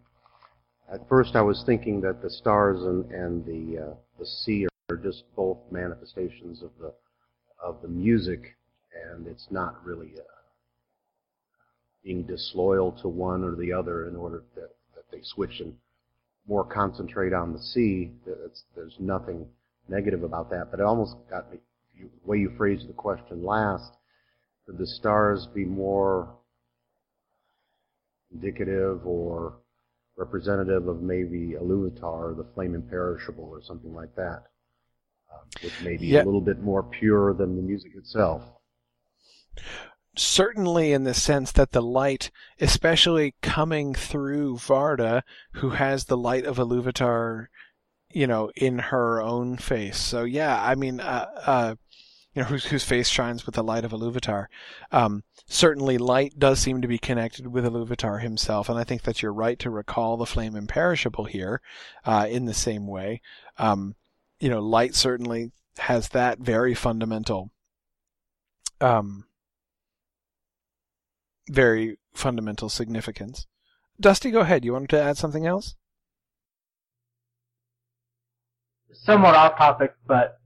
[0.91, 4.97] at first, I was thinking that the stars and, and the uh, the sea are
[4.97, 6.91] just both manifestations of the
[7.63, 8.55] of the music
[8.93, 10.23] and it's not really uh,
[12.03, 15.73] being disloyal to one or the other in order that, that they switch and
[16.47, 18.11] more concentrate on the sea.
[18.25, 19.45] It's, there's nothing
[19.87, 21.59] negative about that, but it almost got me,
[21.99, 23.91] the way you phrased the question last,
[24.65, 26.35] could the stars be more
[28.31, 29.57] indicative or
[30.15, 34.43] representative of maybe Iluvatar or the flame imperishable or something like that,
[35.33, 38.43] um, which may be a little bit more pure than the music itself
[40.15, 45.21] certainly in the sense that the light, especially coming through Varda,
[45.53, 47.47] who has the light of Iluvatar,
[48.11, 49.97] you know, in her own face.
[49.97, 51.75] So yeah, I mean, uh, uh,
[52.33, 54.47] you know, whose whose face shines with the light of Iluvatar.
[54.91, 59.21] Um, certainly, light does seem to be connected with Iluvatar himself, and I think that
[59.21, 61.61] you're right to recall the flame imperishable here,
[62.05, 63.21] uh, in the same way.
[63.57, 63.95] Um,
[64.39, 67.51] you know, light certainly has that very fundamental
[68.81, 69.25] um,
[71.49, 73.47] very fundamental significance.
[73.99, 74.63] Dusty, go ahead.
[74.63, 75.75] You wanted to add something else?
[78.93, 80.39] Somewhat off topic, but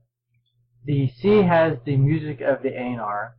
[0.84, 3.32] the sea has the music of the Ainur,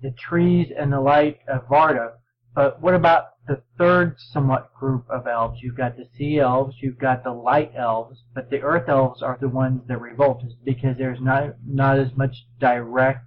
[0.00, 2.12] the trees and the light of Varda,
[2.54, 5.60] but what about the third somewhat group of elves?
[5.62, 9.38] You've got the sea elves, you've got the light elves, but the earth elves are
[9.40, 13.26] the ones that revolt because there's not not as much direct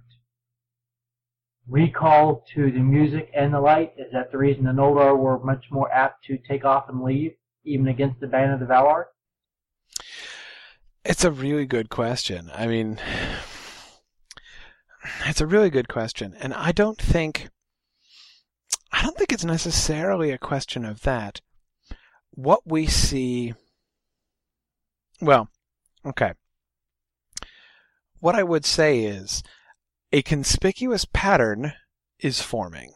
[1.68, 3.92] recall to the music and the light?
[3.96, 7.32] Is that the reason the Noldor were much more apt to take off and leave,
[7.64, 9.04] even against the ban of the Valar?
[11.04, 12.50] It's a really good question.
[12.54, 12.98] I mean,
[15.26, 17.48] it's a really good question, and I don't think
[18.92, 21.40] I don't think it's necessarily a question of that.
[22.30, 23.54] What we see,
[25.20, 25.48] well,
[26.04, 26.32] okay.
[28.20, 29.42] What I would say is
[30.12, 31.72] a conspicuous pattern
[32.18, 32.92] is forming.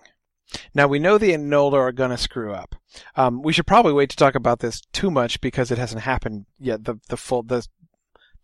[0.75, 2.75] Now we know the Noldor are going to screw up.
[3.17, 6.47] Um, we should probably wait to talk about this too much because it hasn't happened
[6.59, 6.85] yet.
[6.85, 7.67] The the full the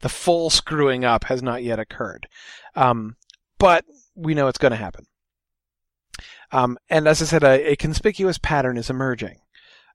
[0.01, 2.28] the full screwing up has not yet occurred.
[2.74, 3.16] Um,
[3.59, 3.84] but
[4.14, 5.06] we know it's going to happen.
[6.52, 9.40] Um, and as I said, a, a, conspicuous pattern is emerging.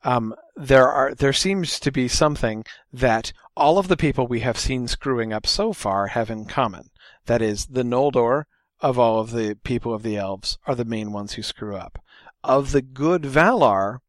[0.03, 4.57] Um, there are there seems to be something that all of the people we have
[4.57, 6.89] seen screwing up so far have in common.
[7.27, 8.45] That is, the Noldor
[8.81, 11.99] of all of the people of the elves are the main ones who screw up.
[12.43, 13.99] Of the good Valar,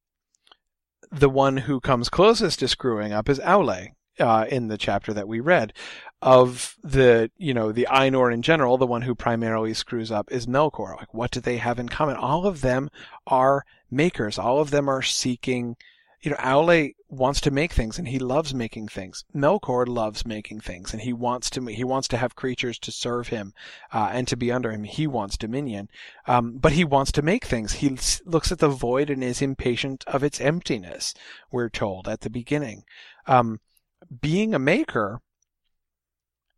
[1.11, 3.89] the one who comes closest to screwing up is Aule,
[4.19, 5.73] uh, in the chapter that we read.
[6.21, 10.47] Of the, you know, the Ainur in general, the one who primarily screws up is
[10.47, 10.97] Melkor.
[10.97, 12.17] Like, what do they have in common?
[12.17, 12.91] All of them
[13.27, 14.39] are makers.
[14.39, 15.77] All of them are seeking
[16.23, 19.25] you know, Aule wants to make things and he loves making things.
[19.35, 23.29] Melkor loves making things and he wants to he wants to have creatures to serve
[23.29, 23.53] him
[23.93, 24.85] uh, and to be under him.
[24.85, 25.89] He wants dominion,
[26.29, 27.75] um, but he wants to make things.
[27.75, 31.13] He looks at the void and is impatient of its emptiness.
[31.51, 32.85] We're told at the beginning.
[33.27, 33.59] Um,
[34.21, 35.21] being a maker,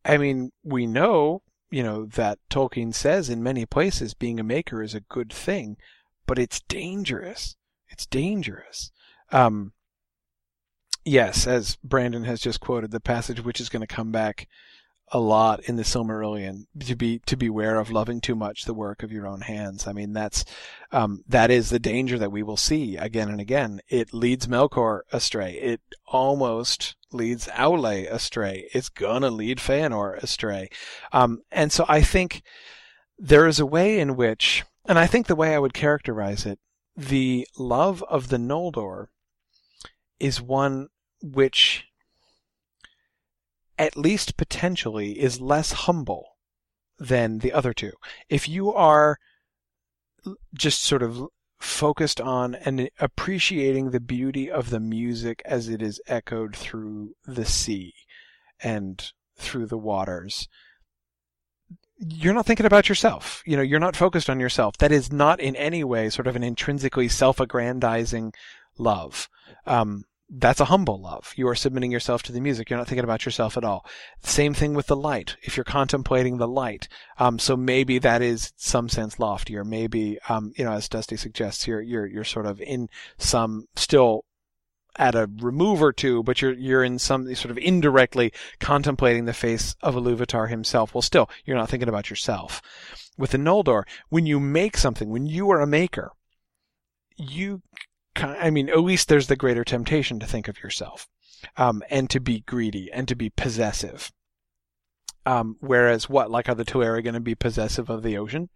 [0.04, 4.82] I mean, we know you know that Tolkien says in many places being a maker
[4.82, 5.78] is a good thing,
[6.26, 7.56] but it's dangerous.
[7.88, 8.90] It's dangerous.
[9.34, 9.72] Um,
[11.04, 14.46] yes, as Brandon has just quoted, the passage which is going to come back
[15.08, 19.02] a lot in the Silmarillion to be to beware of loving too much the work
[19.02, 19.86] of your own hands.
[19.86, 20.44] I mean, that's
[20.92, 23.80] um, that is the danger that we will see again and again.
[23.88, 25.54] It leads Melkor astray.
[25.54, 28.68] It almost leads Aule astray.
[28.72, 30.70] It's gonna lead Feanor astray.
[31.12, 32.42] Um, and so I think
[33.18, 36.60] there is a way in which, and I think the way I would characterize it,
[36.96, 39.08] the love of the Noldor
[40.18, 40.88] is one
[41.22, 41.86] which,
[43.78, 46.36] at least potentially, is less humble
[46.98, 47.92] than the other two.
[48.28, 49.18] If you are
[50.54, 51.26] just sort of
[51.58, 57.44] focused on and appreciating the beauty of the music as it is echoed through the
[57.44, 57.94] sea
[58.62, 60.48] and through the waters,
[61.96, 63.42] you're not thinking about yourself.
[63.46, 64.76] You know, you're not focused on yourself.
[64.78, 68.32] That is not in any way sort of an intrinsically self-aggrandizing
[68.78, 69.28] love.
[69.66, 71.32] Um, that's a humble love.
[71.36, 72.70] You are submitting yourself to the music.
[72.70, 73.86] You're not thinking about yourself at all.
[74.22, 75.36] Same thing with the light.
[75.42, 76.88] If you're contemplating the light,
[77.18, 79.64] um, so maybe that is some sense loftier.
[79.64, 82.88] Maybe, um, you know, as Dusty suggests, you're you're you're sort of in
[83.18, 84.24] some still
[84.96, 89.32] at a remove or two, but you're you're in some sort of indirectly contemplating the
[89.32, 90.94] face of Iluvatar himself.
[90.94, 92.62] Well, still, you're not thinking about yourself.
[93.16, 96.12] With the Noldor, when you make something, when you are a maker,
[97.16, 97.62] you
[98.16, 101.08] I mean, at least there's the greater temptation to think of yourself,
[101.56, 104.12] um, and to be greedy and to be possessive.
[105.26, 108.50] Um, whereas what, like, are the Teleri going to be possessive of the ocean?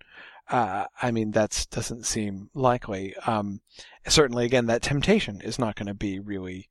[0.48, 3.14] Uh, I mean, that doesn't seem likely.
[3.26, 3.60] Um,
[4.06, 6.68] certainly, again, that temptation is not going to be really,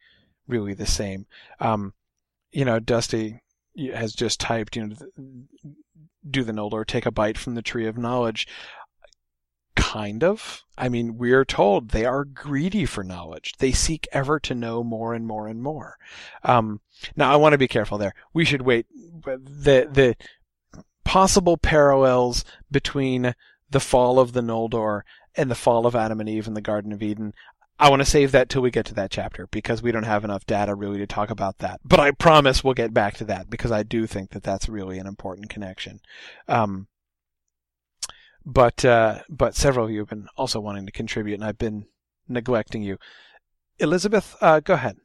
[0.48, 1.26] really the same.
[1.60, 1.94] Um,
[2.52, 3.42] you know, Dusty
[3.94, 4.96] has just typed, you know,
[6.30, 8.48] do the Noldor take a bite from the tree of knowledge?
[9.78, 10.64] Kind of.
[10.78, 13.54] I mean, we're told they are greedy for knowledge.
[13.60, 15.98] They seek ever to know more and more and more.
[16.44, 16.82] Um,
[17.16, 18.14] now, I want to be careful there.
[18.34, 18.88] We should wait.
[19.24, 20.16] The the
[21.04, 23.34] possible parallels between
[23.70, 25.02] the fall of the Noldor
[25.36, 27.34] and the fall of Adam and Eve in the Garden of Eden.
[27.80, 30.24] I want to save that till we get to that chapter because we don't have
[30.24, 31.80] enough data really to talk about that.
[31.86, 34.98] But I promise we'll get back to that because I do think that that's really
[34.98, 36.00] an important connection.
[36.48, 36.88] Um,
[38.48, 41.86] but uh, but several of you have been also wanting to contribute, and I've been
[42.30, 42.98] neglecting you.
[43.78, 44.98] Elizabeth, uh, go ahead.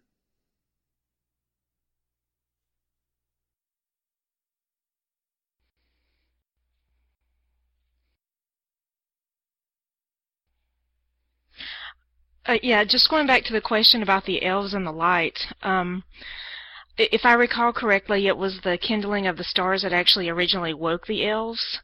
[12.47, 15.39] Uh, yeah, just going back to the question about the elves and the light.
[15.62, 16.05] Um,
[16.97, 21.06] if I recall correctly, it was the kindling of the stars that actually originally woke
[21.06, 21.81] the elves.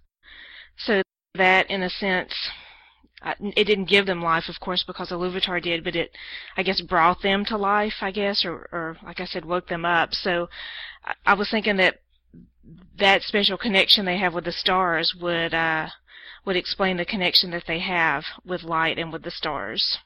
[0.77, 1.03] So
[1.39, 2.33] that, in a sense,
[3.41, 6.13] it didn't give them life, of course, because Iluvatar did, but it,
[6.57, 9.85] I guess, brought them to life, I guess, or, or like I said, woke them
[9.85, 10.15] up.
[10.15, 10.49] So
[11.27, 11.97] I was thinking that
[12.99, 15.89] that special connection they have with the stars would uh,
[16.45, 19.99] would explain the connection that they have with light and with the stars.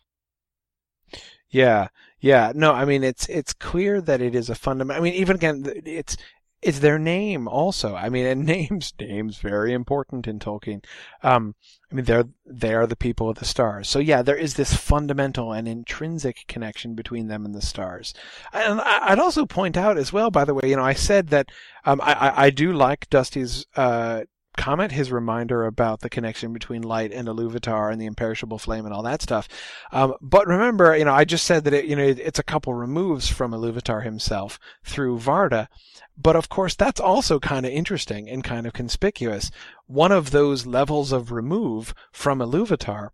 [1.51, 1.89] Yeah,
[2.21, 2.53] yeah.
[2.55, 5.01] No, I mean it's it's clear that it is a fundamental.
[5.01, 6.17] I mean, even again, it's
[6.63, 7.95] it's their name also.
[7.95, 10.85] I mean, and names names very important in Tolkien.
[11.23, 11.55] Um,
[11.91, 13.89] I mean, they're they are the people of the stars.
[13.89, 18.15] So yeah, there is this fundamental and intrinsic connection between them and the stars.
[18.53, 21.51] And I'd also point out as well, by the way, you know, I said that
[21.85, 24.23] um, I I do like Dusty's uh,
[24.57, 28.95] comment, his reminder about the connection between light and Iluvatar and the imperishable flame and
[28.95, 29.49] all that stuff.
[29.91, 32.75] Um, but remember, you know, I just said that it, you know, it's a couple
[32.75, 35.69] removes from Iluvatar himself through Varda.
[36.17, 39.51] But of course, that's also kind of interesting and kind of conspicuous.
[39.87, 43.11] One of those levels of remove from Iluvatar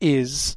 [0.00, 0.56] is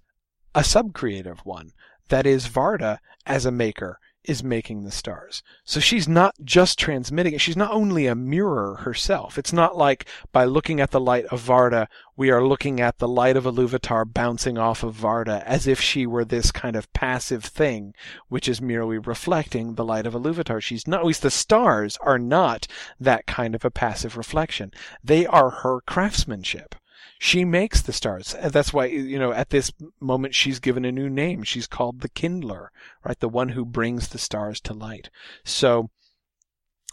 [0.53, 1.71] a subcreative one.
[2.09, 5.41] That is Varda as a maker is making the stars.
[5.63, 7.41] So she's not just transmitting it.
[7.41, 9.37] She's not only a mirror herself.
[9.37, 13.07] It's not like by looking at the light of Varda, we are looking at the
[13.07, 17.43] light of Iluvatar bouncing off of Varda as if she were this kind of passive
[17.43, 17.95] thing,
[18.29, 20.61] which is merely reflecting the light of Iluvatar.
[20.61, 22.67] She's not, at least the stars are not
[22.99, 24.71] that kind of a passive reflection.
[25.03, 26.75] They are her craftsmanship
[27.23, 28.33] she makes the stars.
[28.33, 31.43] And that's why, you know, at this moment she's given a new name.
[31.43, 32.71] She's called the Kindler,
[33.05, 33.19] right?
[33.19, 35.11] The one who brings the stars to light.
[35.43, 35.91] So,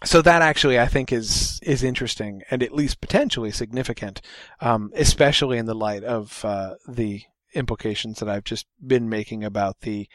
[0.05, 4.21] so that actually I think is is interesting and at least potentially significant,
[4.61, 7.23] um, especially in the light of uh, the
[7.55, 10.09] implications that I've just been making about the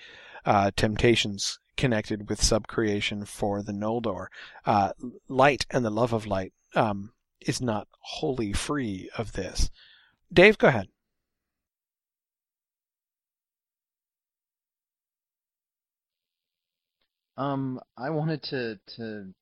[0.46, 4.28] uh, temptations connected with subcreation for the Noldor.
[4.64, 4.92] Uh,
[5.28, 9.72] light and the love of light um, is not wholly free of this.
[10.34, 10.88] Dave, go ahead.
[17.38, 19.34] Um, I wanted to to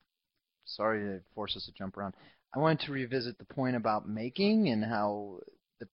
[0.66, 2.14] sorry to force us to jump around.
[2.56, 5.40] I wanted to revisit the point about making and how
[5.80, 5.88] the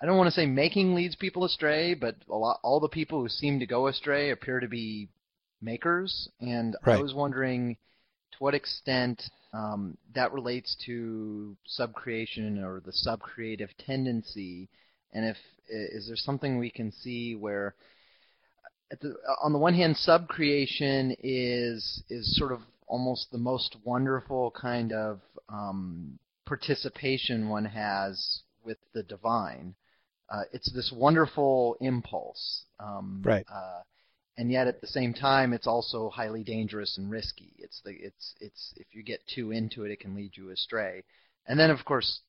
[0.00, 3.20] I don't want to say making leads people astray, but a lot all the people
[3.20, 5.08] who seem to go astray appear to be
[5.60, 6.98] makers, and right.
[6.98, 7.76] I was wondering
[8.32, 14.68] to what extent um, that relates to subcreation or the subcreative tendency,
[15.12, 15.36] and if
[15.68, 17.74] is there something we can see where,
[19.00, 24.92] the, on the one hand, subcreation is is sort of almost the most wonderful kind
[24.92, 29.74] of um, participation one has with the divine.
[30.30, 32.64] Uh, it's this wonderful impulse.
[32.80, 33.46] Um, right.
[33.50, 33.80] Uh,
[34.38, 37.52] and yet at the same time it's also highly dangerous and risky.
[37.58, 41.02] It's the it's it's if you get too into it, it can lead you astray.
[41.46, 42.20] And then of course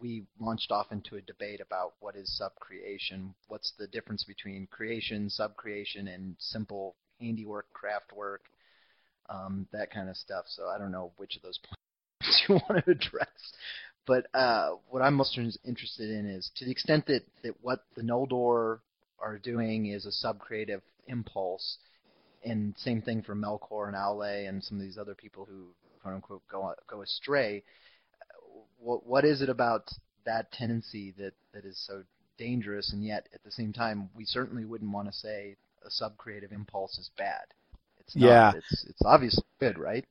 [0.00, 5.28] we launched off into a debate about what is subcreation, what's the difference between creation,
[5.28, 8.44] subcreation, and simple handiwork, craft work,
[9.28, 10.46] um, that kind of stuff.
[10.48, 11.58] So I don't know which of those
[12.22, 13.28] points you want to address.
[14.06, 18.02] But uh, what I'm most interested in is to the extent that, that what the
[18.02, 18.78] Noldor
[19.22, 21.78] are doing is a subcreative impulse.
[22.44, 25.68] And same thing for Melkor and Aule and some of these other people who
[26.02, 27.62] quote unquote go go astray.
[28.78, 29.90] What what is it about
[30.24, 32.02] that tendency that that is so
[32.38, 36.52] dangerous and yet at the same time we certainly wouldn't want to say a subcreative
[36.52, 37.44] impulse is bad.
[37.98, 38.26] It's not.
[38.26, 38.52] Yeah.
[38.56, 40.04] It's it's obviously good, right?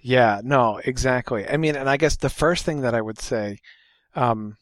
[0.00, 1.48] Yeah, no, exactly.
[1.48, 3.58] I mean, and I guess the first thing that I would say,
[4.14, 4.56] um,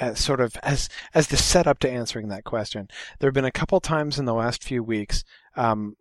[0.00, 2.88] as sort of as as the setup to answering that question.
[3.18, 5.24] There have been a couple times in the last few weeks.
[5.56, 5.96] Um,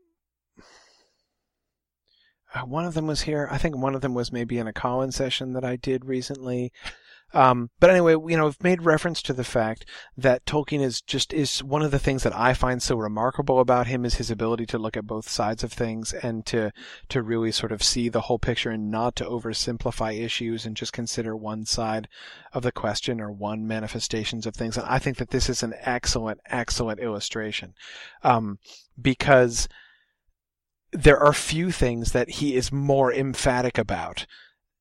[2.54, 3.48] uh, one of them was here.
[3.52, 6.72] I think one of them was maybe in a call-in session that I did recently.
[7.34, 9.86] Um, but anyway, you know, I've made reference to the fact
[10.16, 13.88] that Tolkien is just is one of the things that I find so remarkable about
[13.88, 16.72] him is his ability to look at both sides of things and to
[17.10, 20.94] to really sort of see the whole picture and not to oversimplify issues and just
[20.94, 22.08] consider one side
[22.54, 24.78] of the question or one manifestations of things.
[24.78, 27.74] And I think that this is an excellent, excellent illustration
[28.24, 28.60] um,
[29.00, 29.68] because
[30.94, 34.26] there are few things that he is more emphatic about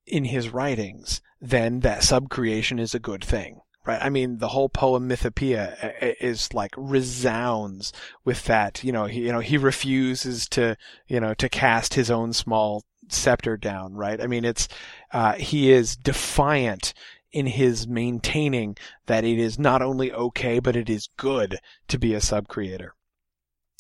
[0.07, 3.61] in his writings, then that subcreation is a good thing.
[3.85, 4.03] Right.
[4.03, 7.93] I mean, the whole poem Mythopoeia uh, uh, is like resounds
[8.25, 8.83] with that.
[8.83, 10.77] You know, he, you know, he refuses to,
[11.07, 13.95] you know, to cast his own small scepter down.
[13.95, 14.21] Right.
[14.21, 14.67] I mean, it's,
[15.13, 16.95] uh, he is defiant
[17.31, 18.77] in his maintaining
[19.07, 22.89] that it is not only okay, but it is good to be a subcreator.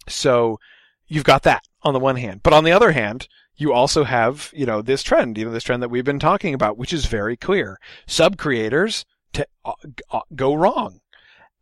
[0.09, 0.61] So
[1.09, 3.27] you've got that on the one hand, but on the other hand,
[3.57, 6.55] you also have, you know, this trend, you know, this trend that we've been talking
[6.55, 7.79] about, which is very clear.
[8.07, 9.73] Sub creators to uh,
[10.11, 11.01] uh, go wrong.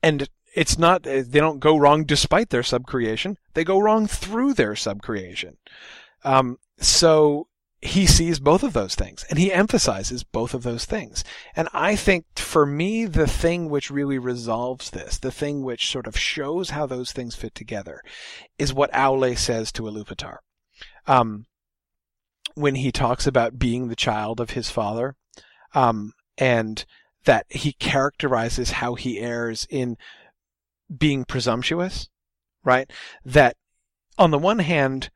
[0.02, 3.38] And it's not, they don't go wrong despite their sub creation.
[3.54, 5.56] They go wrong through their sub creation.
[6.24, 7.48] Um, so
[7.80, 11.22] he sees both of those things and he emphasizes both of those things.
[11.54, 16.06] And I think for me, the thing which really resolves this, the thing which sort
[16.06, 18.00] of shows how those things fit together
[18.58, 20.38] is what Aule says to Iluvatar.
[21.06, 21.46] Um,
[22.54, 25.16] when he talks about being the child of his father,
[25.74, 26.84] um, and
[27.24, 29.96] that he characterizes how he errs in
[30.94, 32.08] being presumptuous,
[32.62, 32.90] right?
[33.24, 33.56] That
[34.18, 35.10] on the one hand,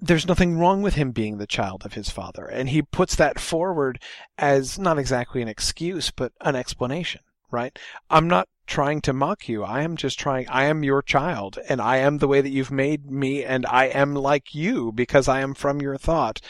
[0.00, 2.44] there's nothing wrong with him being the child of his father.
[2.44, 4.02] And he puts that forward
[4.36, 7.20] as not exactly an excuse, but an explanation,
[7.52, 7.78] right?
[8.10, 9.62] I'm not trying to mock you.
[9.64, 12.70] I am just trying, I am your child and I am the way that you've
[12.70, 16.40] made me and I am like you because I am from your thought.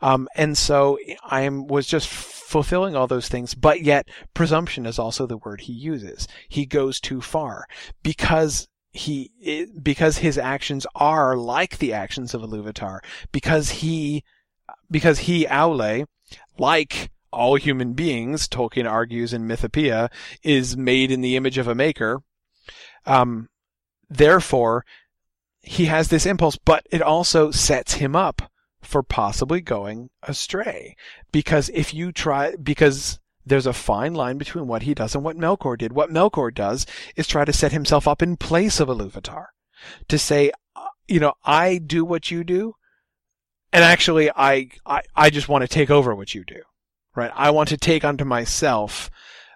[0.00, 4.98] Um, and so I am, was just fulfilling all those things, but yet presumption is
[4.98, 6.26] also the word he uses.
[6.48, 7.66] He goes too far
[8.02, 9.30] because he
[9.82, 13.00] because his actions are like the actions of Iluvatar
[13.32, 14.24] because he
[14.90, 16.06] because he Aule
[16.58, 20.10] like all human beings Tolkien argues in Mythopoeia
[20.42, 22.22] is made in the image of a maker
[23.06, 23.48] um
[24.08, 24.84] therefore
[25.60, 28.50] he has this impulse but it also sets him up
[28.80, 30.96] for possibly going astray
[31.32, 33.18] because if you try because
[33.48, 35.92] there's a fine line between what he does and what Melkor did.
[35.92, 36.86] What Melkor does
[37.16, 39.46] is try to set himself up in place of Iluvatar.
[40.08, 42.74] To say, uh, you know, I do what you do,
[43.72, 46.62] and actually I, I, I just want to take over what you do.
[47.18, 47.32] Right?
[47.34, 49.10] I want to take unto myself,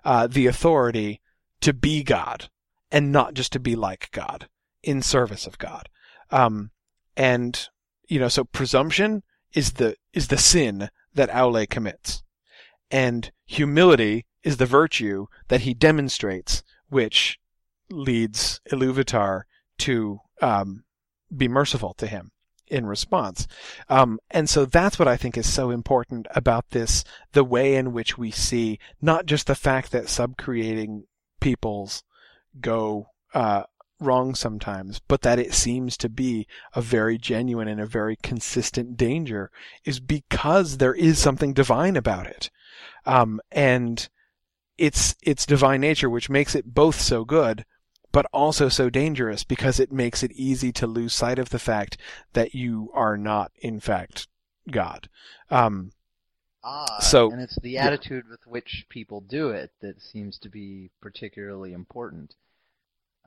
[0.04, 1.20] uh, the authority
[1.60, 2.50] to be God
[2.90, 4.48] and not just to be like God
[4.82, 5.88] in service of God.
[6.32, 6.72] Um,
[7.16, 7.68] and,
[8.08, 9.22] you know, so presumption
[9.54, 12.24] is the, is the sin that Aule commits.
[12.90, 17.38] And humility is the virtue that he demonstrates, which
[17.88, 19.42] leads Iluvatar
[19.78, 20.82] to um,
[21.34, 22.32] be merciful to him
[22.72, 23.46] in response.
[23.88, 27.92] Um, and so that's what I think is so important about this, the way in
[27.92, 31.04] which we see not just the fact that sub-creating
[31.40, 32.02] peoples
[32.60, 33.64] go uh,
[34.00, 38.96] wrong sometimes, but that it seems to be a very genuine and a very consistent
[38.96, 39.50] danger
[39.84, 42.50] is because there is something divine about it.
[43.04, 44.08] Um, and
[44.78, 47.64] it's, it's divine nature, which makes it both so good,
[48.12, 51.96] but also so dangerous because it makes it easy to lose sight of the fact
[52.34, 54.28] that you are not, in fact,
[54.70, 55.08] God.
[55.50, 55.92] Um,
[56.62, 58.30] ah, so, and it's the attitude yeah.
[58.30, 62.34] with which people do it that seems to be particularly important.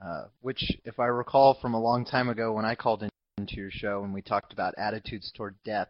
[0.04, 3.72] Uh, which, if I recall from a long time ago when I called into your
[3.72, 5.88] show and we talked about attitudes toward death,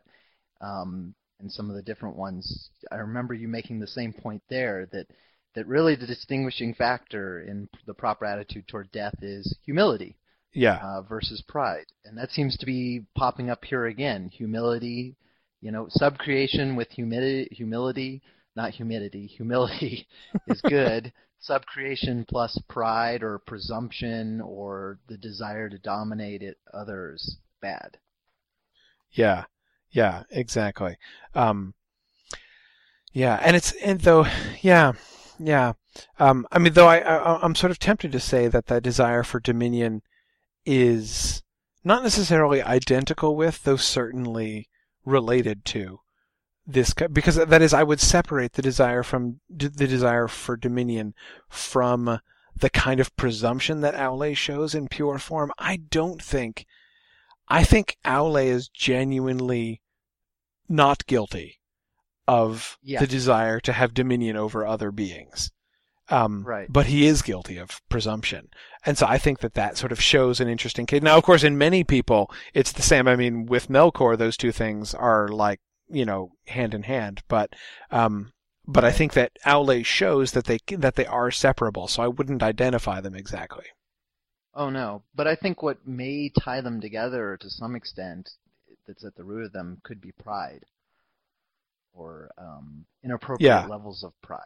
[0.62, 2.70] um, and some of the different ones.
[2.92, 5.08] I remember you making the same point there that
[5.56, 10.18] that really the distinguishing factor in the proper attitude toward death is humility.
[10.54, 10.80] Yeah.
[10.82, 14.30] Uh, versus pride, and that seems to be popping up here again.
[14.30, 15.18] Humility,
[15.60, 18.22] you know, subcreation with humility, humility,
[18.56, 19.28] not humidity.
[19.38, 20.08] Humility
[20.48, 21.12] is good.
[21.50, 27.98] subcreation plus pride or presumption or the desire to dominate it others bad.
[29.12, 29.46] Yeah.
[29.92, 30.98] Yeah, exactly.
[31.34, 31.74] Um,
[33.14, 34.26] yeah, and it's and though,
[34.62, 34.92] yeah,
[35.40, 35.74] yeah.
[36.20, 39.24] Um, I mean, though I, I I'm sort of tempted to say that that desire
[39.24, 40.02] for dominion
[40.66, 41.44] is
[41.84, 44.70] not necessarily identical with, though certainly
[45.06, 46.00] related to
[46.68, 51.14] this because that is I would separate the desire from the desire for dominion
[51.48, 52.20] from
[52.56, 55.52] the kind of presumption that Aule shows in pure form.
[55.60, 56.66] I don't think
[57.48, 59.82] I think Aule is genuinely
[60.68, 61.60] not guilty
[62.28, 63.00] of yeah.
[63.00, 65.52] the desire to have dominion over other beings.
[66.10, 66.72] Um, right.
[66.72, 68.50] But he is guilty of presumption.
[68.86, 71.02] And so I think that that sort of shows an interesting case.
[71.02, 73.08] Now, of course, in many people, it's the same.
[73.08, 77.24] I mean, with Melkor, those two things are like, you know, hand in hand.
[77.28, 77.56] But,
[77.90, 78.34] um,
[78.68, 81.88] but I think that Aule shows that they, that they are separable.
[81.88, 83.66] So I wouldn't identify them exactly.
[84.54, 85.04] Oh no.
[85.14, 88.30] But I think what may tie them together to some extent
[88.88, 90.66] that's at the root of them could be pride
[91.96, 93.66] or um, inappropriate yeah.
[93.66, 94.40] levels of pride.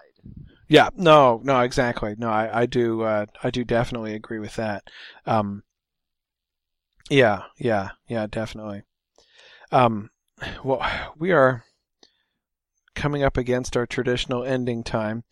[0.67, 2.15] Yeah, no, no, exactly.
[2.17, 4.83] No, I, I do, uh, I do definitely agree with that.
[5.25, 5.63] Um,
[7.09, 8.83] yeah, yeah, yeah, definitely.
[9.71, 10.11] Um,
[10.63, 10.85] well,
[11.17, 11.63] we are
[12.95, 15.23] coming up against our traditional ending time,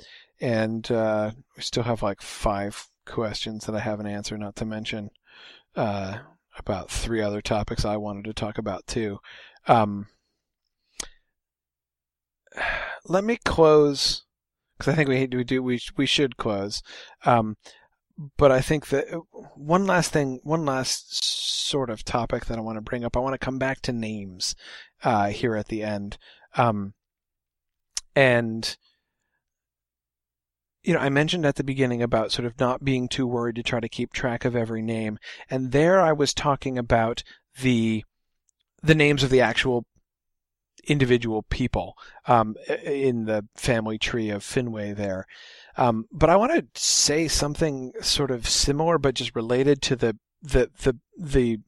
[0.42, 4.40] and uh, we still have like five questions that I haven't answered.
[4.40, 5.12] Not to mention
[5.76, 6.20] uh,
[6.58, 9.20] about three other topics I wanted to talk about too.
[9.68, 10.08] Um,
[13.06, 14.24] let me close
[14.78, 16.82] because I think we we do we we should close.
[17.26, 17.58] Um,
[18.38, 19.20] but I think that uh,
[19.56, 21.24] one last thing, one last
[21.68, 23.16] sort of topic that I want to bring up.
[23.16, 24.56] I want to come back to names
[25.04, 26.18] uh, here at the end,
[26.56, 26.94] um,
[28.16, 28.76] and
[30.84, 33.64] you know, I mentioned at the beginning about sort of not being too worried to
[33.64, 35.20] try to keep track of every name,
[35.50, 37.24] and there I was talking about
[37.62, 38.04] the
[38.82, 39.86] the names of the actual
[40.88, 45.26] individual people um, in the family tree of Finwë there.
[45.78, 50.18] Um, but I want to say something sort of similar, but just related to the
[50.42, 51.60] the the the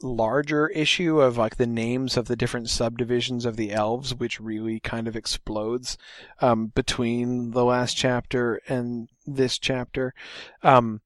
[0.00, 4.78] larger issue of like the names of the different subdivisions of the elves, which really
[4.80, 5.98] kind of explodes
[6.40, 10.14] um, between the last chapter and this chapter.
[10.62, 11.00] Um,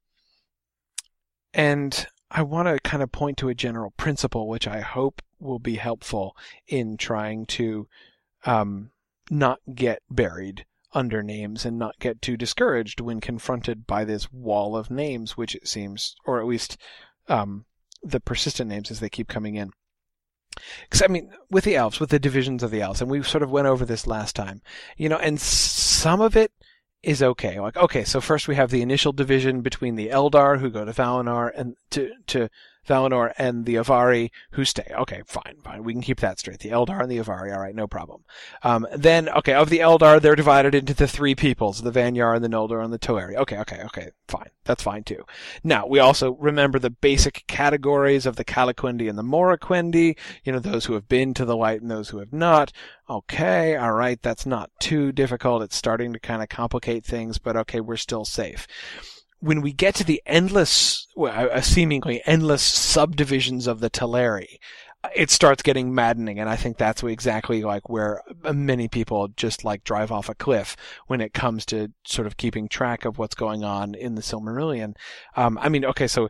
[1.55, 5.59] and I want to kind of point to a general principle, which I hope will
[5.59, 6.37] be helpful
[6.67, 7.89] in trying to
[8.45, 8.91] um,
[9.31, 10.65] not get buried
[10.95, 15.55] under names and not get too discouraged when confronted by this wall of names, which
[15.55, 16.77] it seems, or at least
[17.29, 17.65] um,
[18.03, 19.71] the persistent names as they keep coming in.
[20.83, 23.43] Because I mean, with the elves, with the divisions of the elves, and we sort
[23.43, 24.61] of went over this last time,
[24.99, 26.53] you know, and some of it
[27.03, 27.59] is okay.
[27.59, 30.93] Like, okay, so first we have the initial division between the Eldar who go to
[30.93, 32.51] Valinor and to to
[32.87, 34.91] Valinor and the Avari who stay.
[34.91, 35.85] Okay, fine, fine.
[35.85, 36.61] We can keep that straight.
[36.61, 38.25] The Eldar and the Avari, all right, no problem.
[38.63, 42.45] Um, then, okay, of the Eldar, they're divided into the three peoples, the Vanyar and
[42.45, 43.37] the Noldor and the Teleri.
[43.37, 44.51] Okay, okay, okay, fine.
[44.65, 45.25] That's fine too.
[45.63, 50.59] Now, we also remember the basic categories of the Calaquendi and the Moraquendi, you know,
[50.59, 52.73] those who have been to the light and those who have not.
[53.09, 55.63] Okay, all right, that's not too difficult.
[55.63, 58.67] It's starting to kind of complicate things, but okay, we're still safe
[59.43, 64.59] when we get to the endless, well, seemingly endless subdivisions of the Teleri,
[65.17, 69.83] it starts getting maddening, and I think that's exactly like where many people just like
[69.83, 70.77] drive off a cliff
[71.09, 74.95] when it comes to sort of keeping track of what's going on in the Silmarillion.
[75.35, 76.29] Um, I mean, okay, so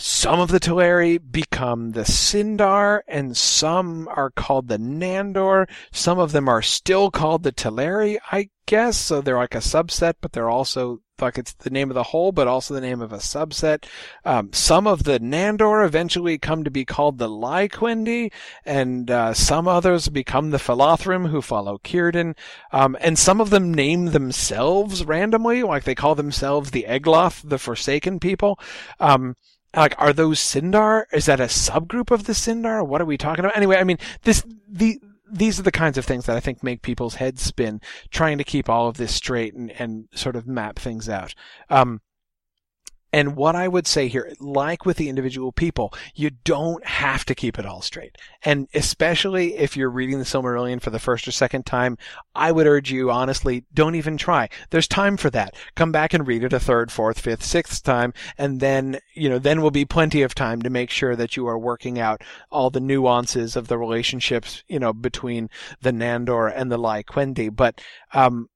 [0.00, 5.68] some of the Teleri become the Sindar, and some are called the Nandor.
[5.92, 8.96] Some of them are still called the Teleri, I guess.
[8.96, 12.32] So they're like a subset, but they're also like it's the name of the whole,
[12.32, 13.84] but also the name of a subset.
[14.24, 18.32] Um, some of the Nandor eventually come to be called the Laiquendi,
[18.64, 22.36] and uh, some others become the Falathrim who follow Círdan.
[22.72, 27.58] Um, and some of them name themselves randomly, like they call themselves the Eglath, the
[27.58, 28.58] Forsaken people.
[28.98, 29.36] Um,
[29.74, 31.04] like are those Sindar?
[31.12, 32.86] Is that a subgroup of the Sindar?
[32.86, 33.56] What are we talking about?
[33.56, 35.00] Anyway, I mean this the
[35.32, 37.80] these are the kinds of things that I think make people's heads spin,
[38.10, 41.34] trying to keep all of this straight and, and sort of map things out.
[41.68, 42.00] Um,
[43.12, 47.34] and what I would say here, like with the individual people, you don't have to
[47.34, 48.16] keep it all straight.
[48.44, 51.98] And especially if you're reading the Silmarillion for the first or second time,
[52.34, 54.48] I would urge you, honestly, don't even try.
[54.70, 55.54] There's time for that.
[55.74, 59.38] Come back and read it a third, fourth, fifth, sixth time, and then, you know,
[59.38, 62.70] then will be plenty of time to make sure that you are working out all
[62.70, 65.50] the nuances of the relationships, you know, between
[65.82, 67.54] the Nandor and the Laiquendi.
[67.54, 67.80] But,
[68.12, 68.48] um,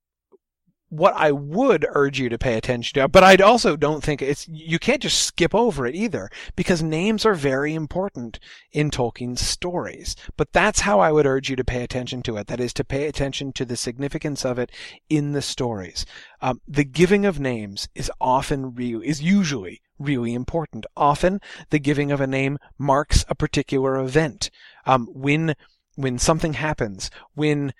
[0.95, 4.47] what I would urge you to pay attention to, but I also don't think it's,
[4.47, 8.39] you can't just skip over it either, because names are very important
[8.71, 10.15] in Tolkien's stories.
[10.37, 12.47] But that's how I would urge you to pay attention to it.
[12.47, 14.71] That is to pay attention to the significance of it
[15.09, 16.05] in the stories.
[16.41, 20.85] Um, the giving of names is often real, is usually really important.
[20.95, 24.49] Often the giving of a name marks a particular event.
[24.85, 25.55] Um, when,
[25.95, 27.73] when something happens, when,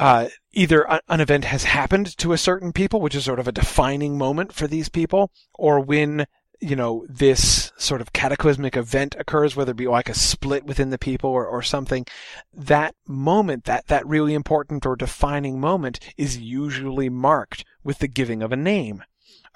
[0.00, 3.52] uh, either an event has happened to a certain people, which is sort of a
[3.52, 6.26] defining moment for these people, or when
[6.58, 10.88] you know this sort of cataclysmic event occurs, whether it be like a split within
[10.88, 12.06] the people or, or something,
[12.54, 18.42] that moment, that that really important or defining moment, is usually marked with the giving
[18.42, 19.04] of a name.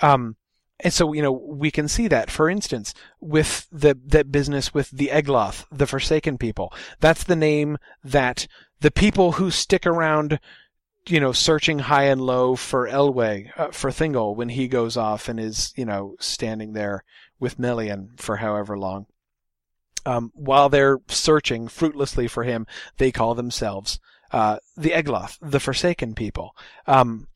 [0.01, 0.37] Um,
[0.81, 4.91] and so, you know, we can see that, for instance, with the, that business with
[4.91, 6.73] the Eglath, the Forsaken people.
[7.01, 8.47] That's the name that
[8.85, 10.39] the people who stick around,
[11.09, 15.27] you know, searching high and low for Elwë, uh, for Thingol when he goes off
[15.27, 17.03] and is, you know, standing there
[17.41, 19.07] with Melian for however long.
[20.05, 22.67] Um, while they're searching fruitlessly for him,
[22.99, 23.99] they call themselves
[24.33, 26.55] uh, the Eglath, the Forsaken people.
[26.87, 27.29] Um,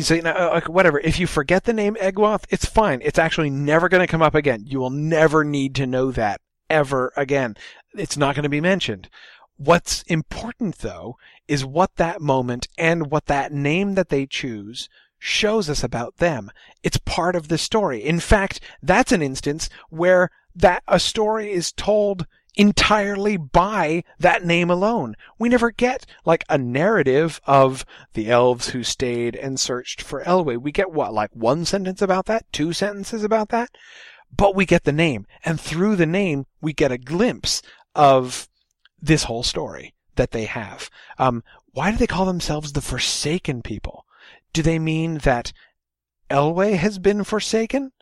[0.00, 1.00] so you know, uh, like whatever.
[1.00, 3.02] If you forget the name Eglath, it's fine.
[3.04, 4.64] It's actually never going to come up again.
[4.66, 6.40] You will never need to know that
[6.70, 7.58] ever again.
[7.94, 9.10] It's not going to be mentioned.
[9.56, 11.16] What's important though
[11.46, 14.88] is what that moment and what that name that they choose
[15.18, 16.50] shows us about them.
[16.82, 18.02] It's part of the story.
[18.02, 24.70] In fact, that's an instance where that a story is told entirely by that name
[24.70, 25.14] alone.
[25.38, 27.84] We never get like a narrative of
[28.14, 30.60] the elves who stayed and searched for Elwë.
[30.60, 32.50] We get what, like one sentence about that?
[32.52, 33.70] Two sentences about that?
[34.34, 35.26] But we get the name.
[35.44, 37.62] And through the name, we get a glimpse
[37.94, 38.48] of
[39.02, 40.88] this whole story that they have.
[41.18, 41.42] Um,
[41.72, 44.06] why do they call themselves the Forsaken People?
[44.52, 45.52] Do they mean that
[46.30, 47.92] Elwë has been forsaken?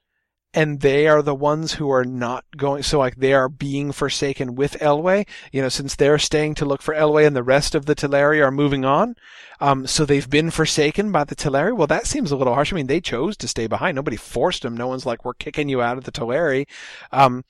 [0.52, 4.56] and they are the ones who are not going so like they are being forsaken
[4.56, 7.86] with Elwë, you know, since they're staying to look for Elwë and the rest of
[7.86, 9.14] the Teleri are moving on.
[9.60, 11.76] Um, so they've been forsaken by the Teleri.
[11.76, 12.72] Well, that seems a little harsh.
[12.72, 13.94] I mean, they chose to stay behind.
[13.94, 14.76] Nobody forced them.
[14.76, 16.66] No one's like, we're kicking you out of the Teleri.
[17.12, 17.44] Um,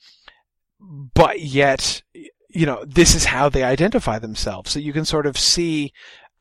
[0.79, 2.03] but yet,
[2.53, 4.71] you know, this is how they identify themselves.
[4.71, 5.93] So you can sort of see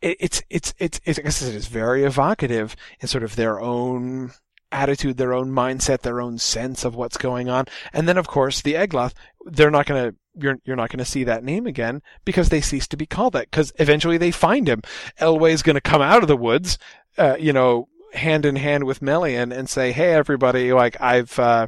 [0.02, 4.32] it's, it's, it's, it's, I guess it is very evocative in sort of their own
[4.72, 7.66] attitude, their own mindset, their own sense of what's going on.
[7.92, 9.12] And then, of course, the Eglath,
[9.44, 12.60] they're not going to, you're, you're not going to see that name again because they
[12.60, 14.80] cease to be called that because eventually they find him.
[15.20, 16.78] Elwë is going to come out of the woods,
[17.18, 21.66] uh, you know, hand in hand with Melian and say, Hey, everybody, like I've, uh,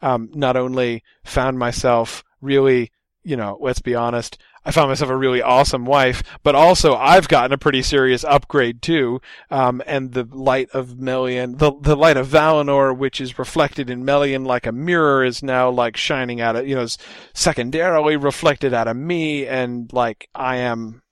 [0.00, 2.90] um, not only found myself really,
[3.28, 7.28] you know, let's be honest, I found myself a really awesome wife, but also I've
[7.28, 9.20] gotten a pretty serious upgrade too.
[9.50, 14.02] Um, and the light of Melian, the, the light of Valinor, which is reflected in
[14.04, 16.86] Melian like a mirror, is now like shining out of, you know,
[17.34, 19.46] secondarily reflected out of me.
[19.46, 21.02] And like I am,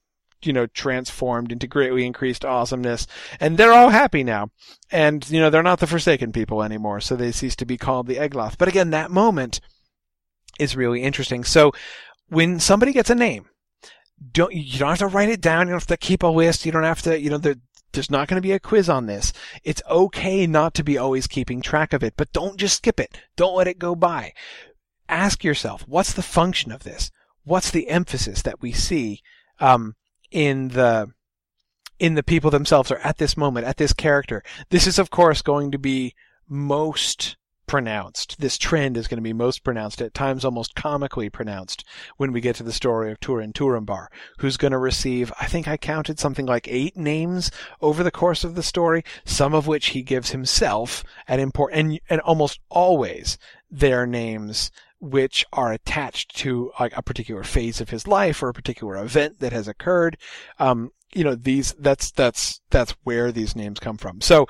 [0.43, 3.07] you know, transformed into greatly increased awesomeness.
[3.41, 4.49] And they're all happy now.
[4.91, 7.01] And, you know, they're not the Forsaken people anymore.
[7.01, 8.57] So they cease to be called the Eglath.
[8.57, 9.61] But again, that moment
[10.59, 11.45] is really interesting.
[11.45, 11.73] So
[12.28, 13.47] when somebody gets a name,
[14.32, 15.66] don't you don't have to write it down.
[15.66, 16.65] You don't have to keep a list.
[16.65, 17.20] You don't have to.
[17.20, 17.57] You know, there,
[17.93, 19.32] there's not going to be a quiz on this.
[19.62, 23.19] It's okay not to be always keeping track of it, but don't just skip it.
[23.36, 24.32] Don't let it go by.
[25.09, 27.11] Ask yourself, what's the function of this?
[27.44, 29.23] What's the emphasis that we see
[29.61, 29.94] um,
[30.31, 31.09] in the
[31.98, 34.43] in the people themselves or at this moment, at this character?
[34.70, 36.15] This is, of course, going to be
[36.48, 37.36] most
[37.67, 38.41] pronounced.
[38.41, 41.85] This trend is going to be most pronounced, at times almost comically pronounced,
[42.17, 45.69] when we get to the story of Turin Turambar, who's going to receive, I think
[45.69, 49.89] I counted something like eight names over the course of the story, some of which
[49.89, 53.39] he gives himself at import, and, and almost always
[53.71, 58.55] their names which are attached to like a particular phase of his life or a
[58.55, 60.17] particular event that has occurred.
[60.59, 64.21] Um, you know, these, that's, that's, that's where these names come from.
[64.21, 64.47] So,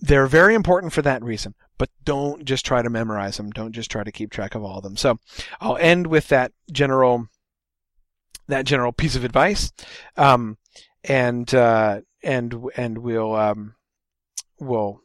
[0.00, 3.50] they're very important for that reason but don't just try to memorize them.
[3.52, 4.98] Don't just try to keep track of all of them.
[4.98, 5.18] So
[5.62, 7.28] I'll end with that general,
[8.48, 9.72] that general piece of advice.
[10.14, 10.58] Um,
[11.04, 13.76] and, uh, and, and we'll, um,
[14.58, 15.00] we'll,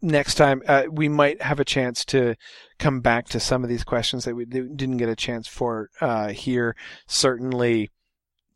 [0.00, 2.34] next time uh, we might have a chance to
[2.78, 6.28] come back to some of these questions that we didn't get a chance for uh,
[6.28, 6.74] here.
[7.06, 7.90] Certainly,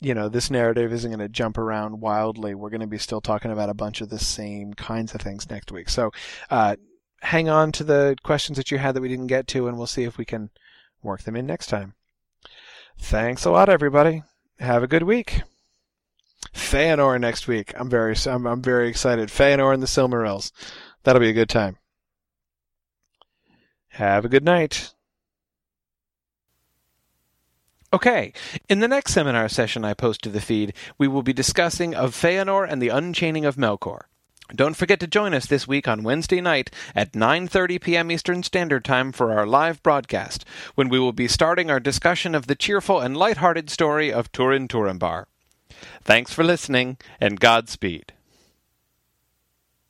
[0.00, 2.54] you know, this narrative isn't going to jump around wildly.
[2.54, 5.48] We're going to be still talking about a bunch of the same kinds of things
[5.48, 5.88] next week.
[5.88, 6.10] So,
[6.50, 6.76] uh,
[7.22, 9.86] hang on to the questions that you had that we didn't get to, and we'll
[9.86, 10.50] see if we can
[11.02, 11.94] work them in next time.
[12.98, 14.22] Thanks a lot, everybody.
[14.58, 15.42] Have a good week.
[16.54, 17.72] Feanor next week.
[17.78, 19.28] I'm very, I'm, I'm very excited.
[19.28, 20.52] Feanor and the Silmarils.
[21.04, 21.78] That'll be a good time.
[23.88, 24.92] Have a good night.
[27.92, 28.32] Okay,
[28.68, 32.14] in the next seminar session I post to the feed, we will be discussing of
[32.14, 34.02] Feanor and the Unchaining of Melkor.
[34.54, 38.10] Don't forget to join us this week on Wednesday night at 9:30 p.m.
[38.10, 40.44] Eastern Standard Time for our live broadcast,
[40.74, 44.68] when we will be starting our discussion of the cheerful and light-hearted story of Turin
[44.68, 45.26] Turambar.
[46.02, 48.12] Thanks for listening, and Godspeed.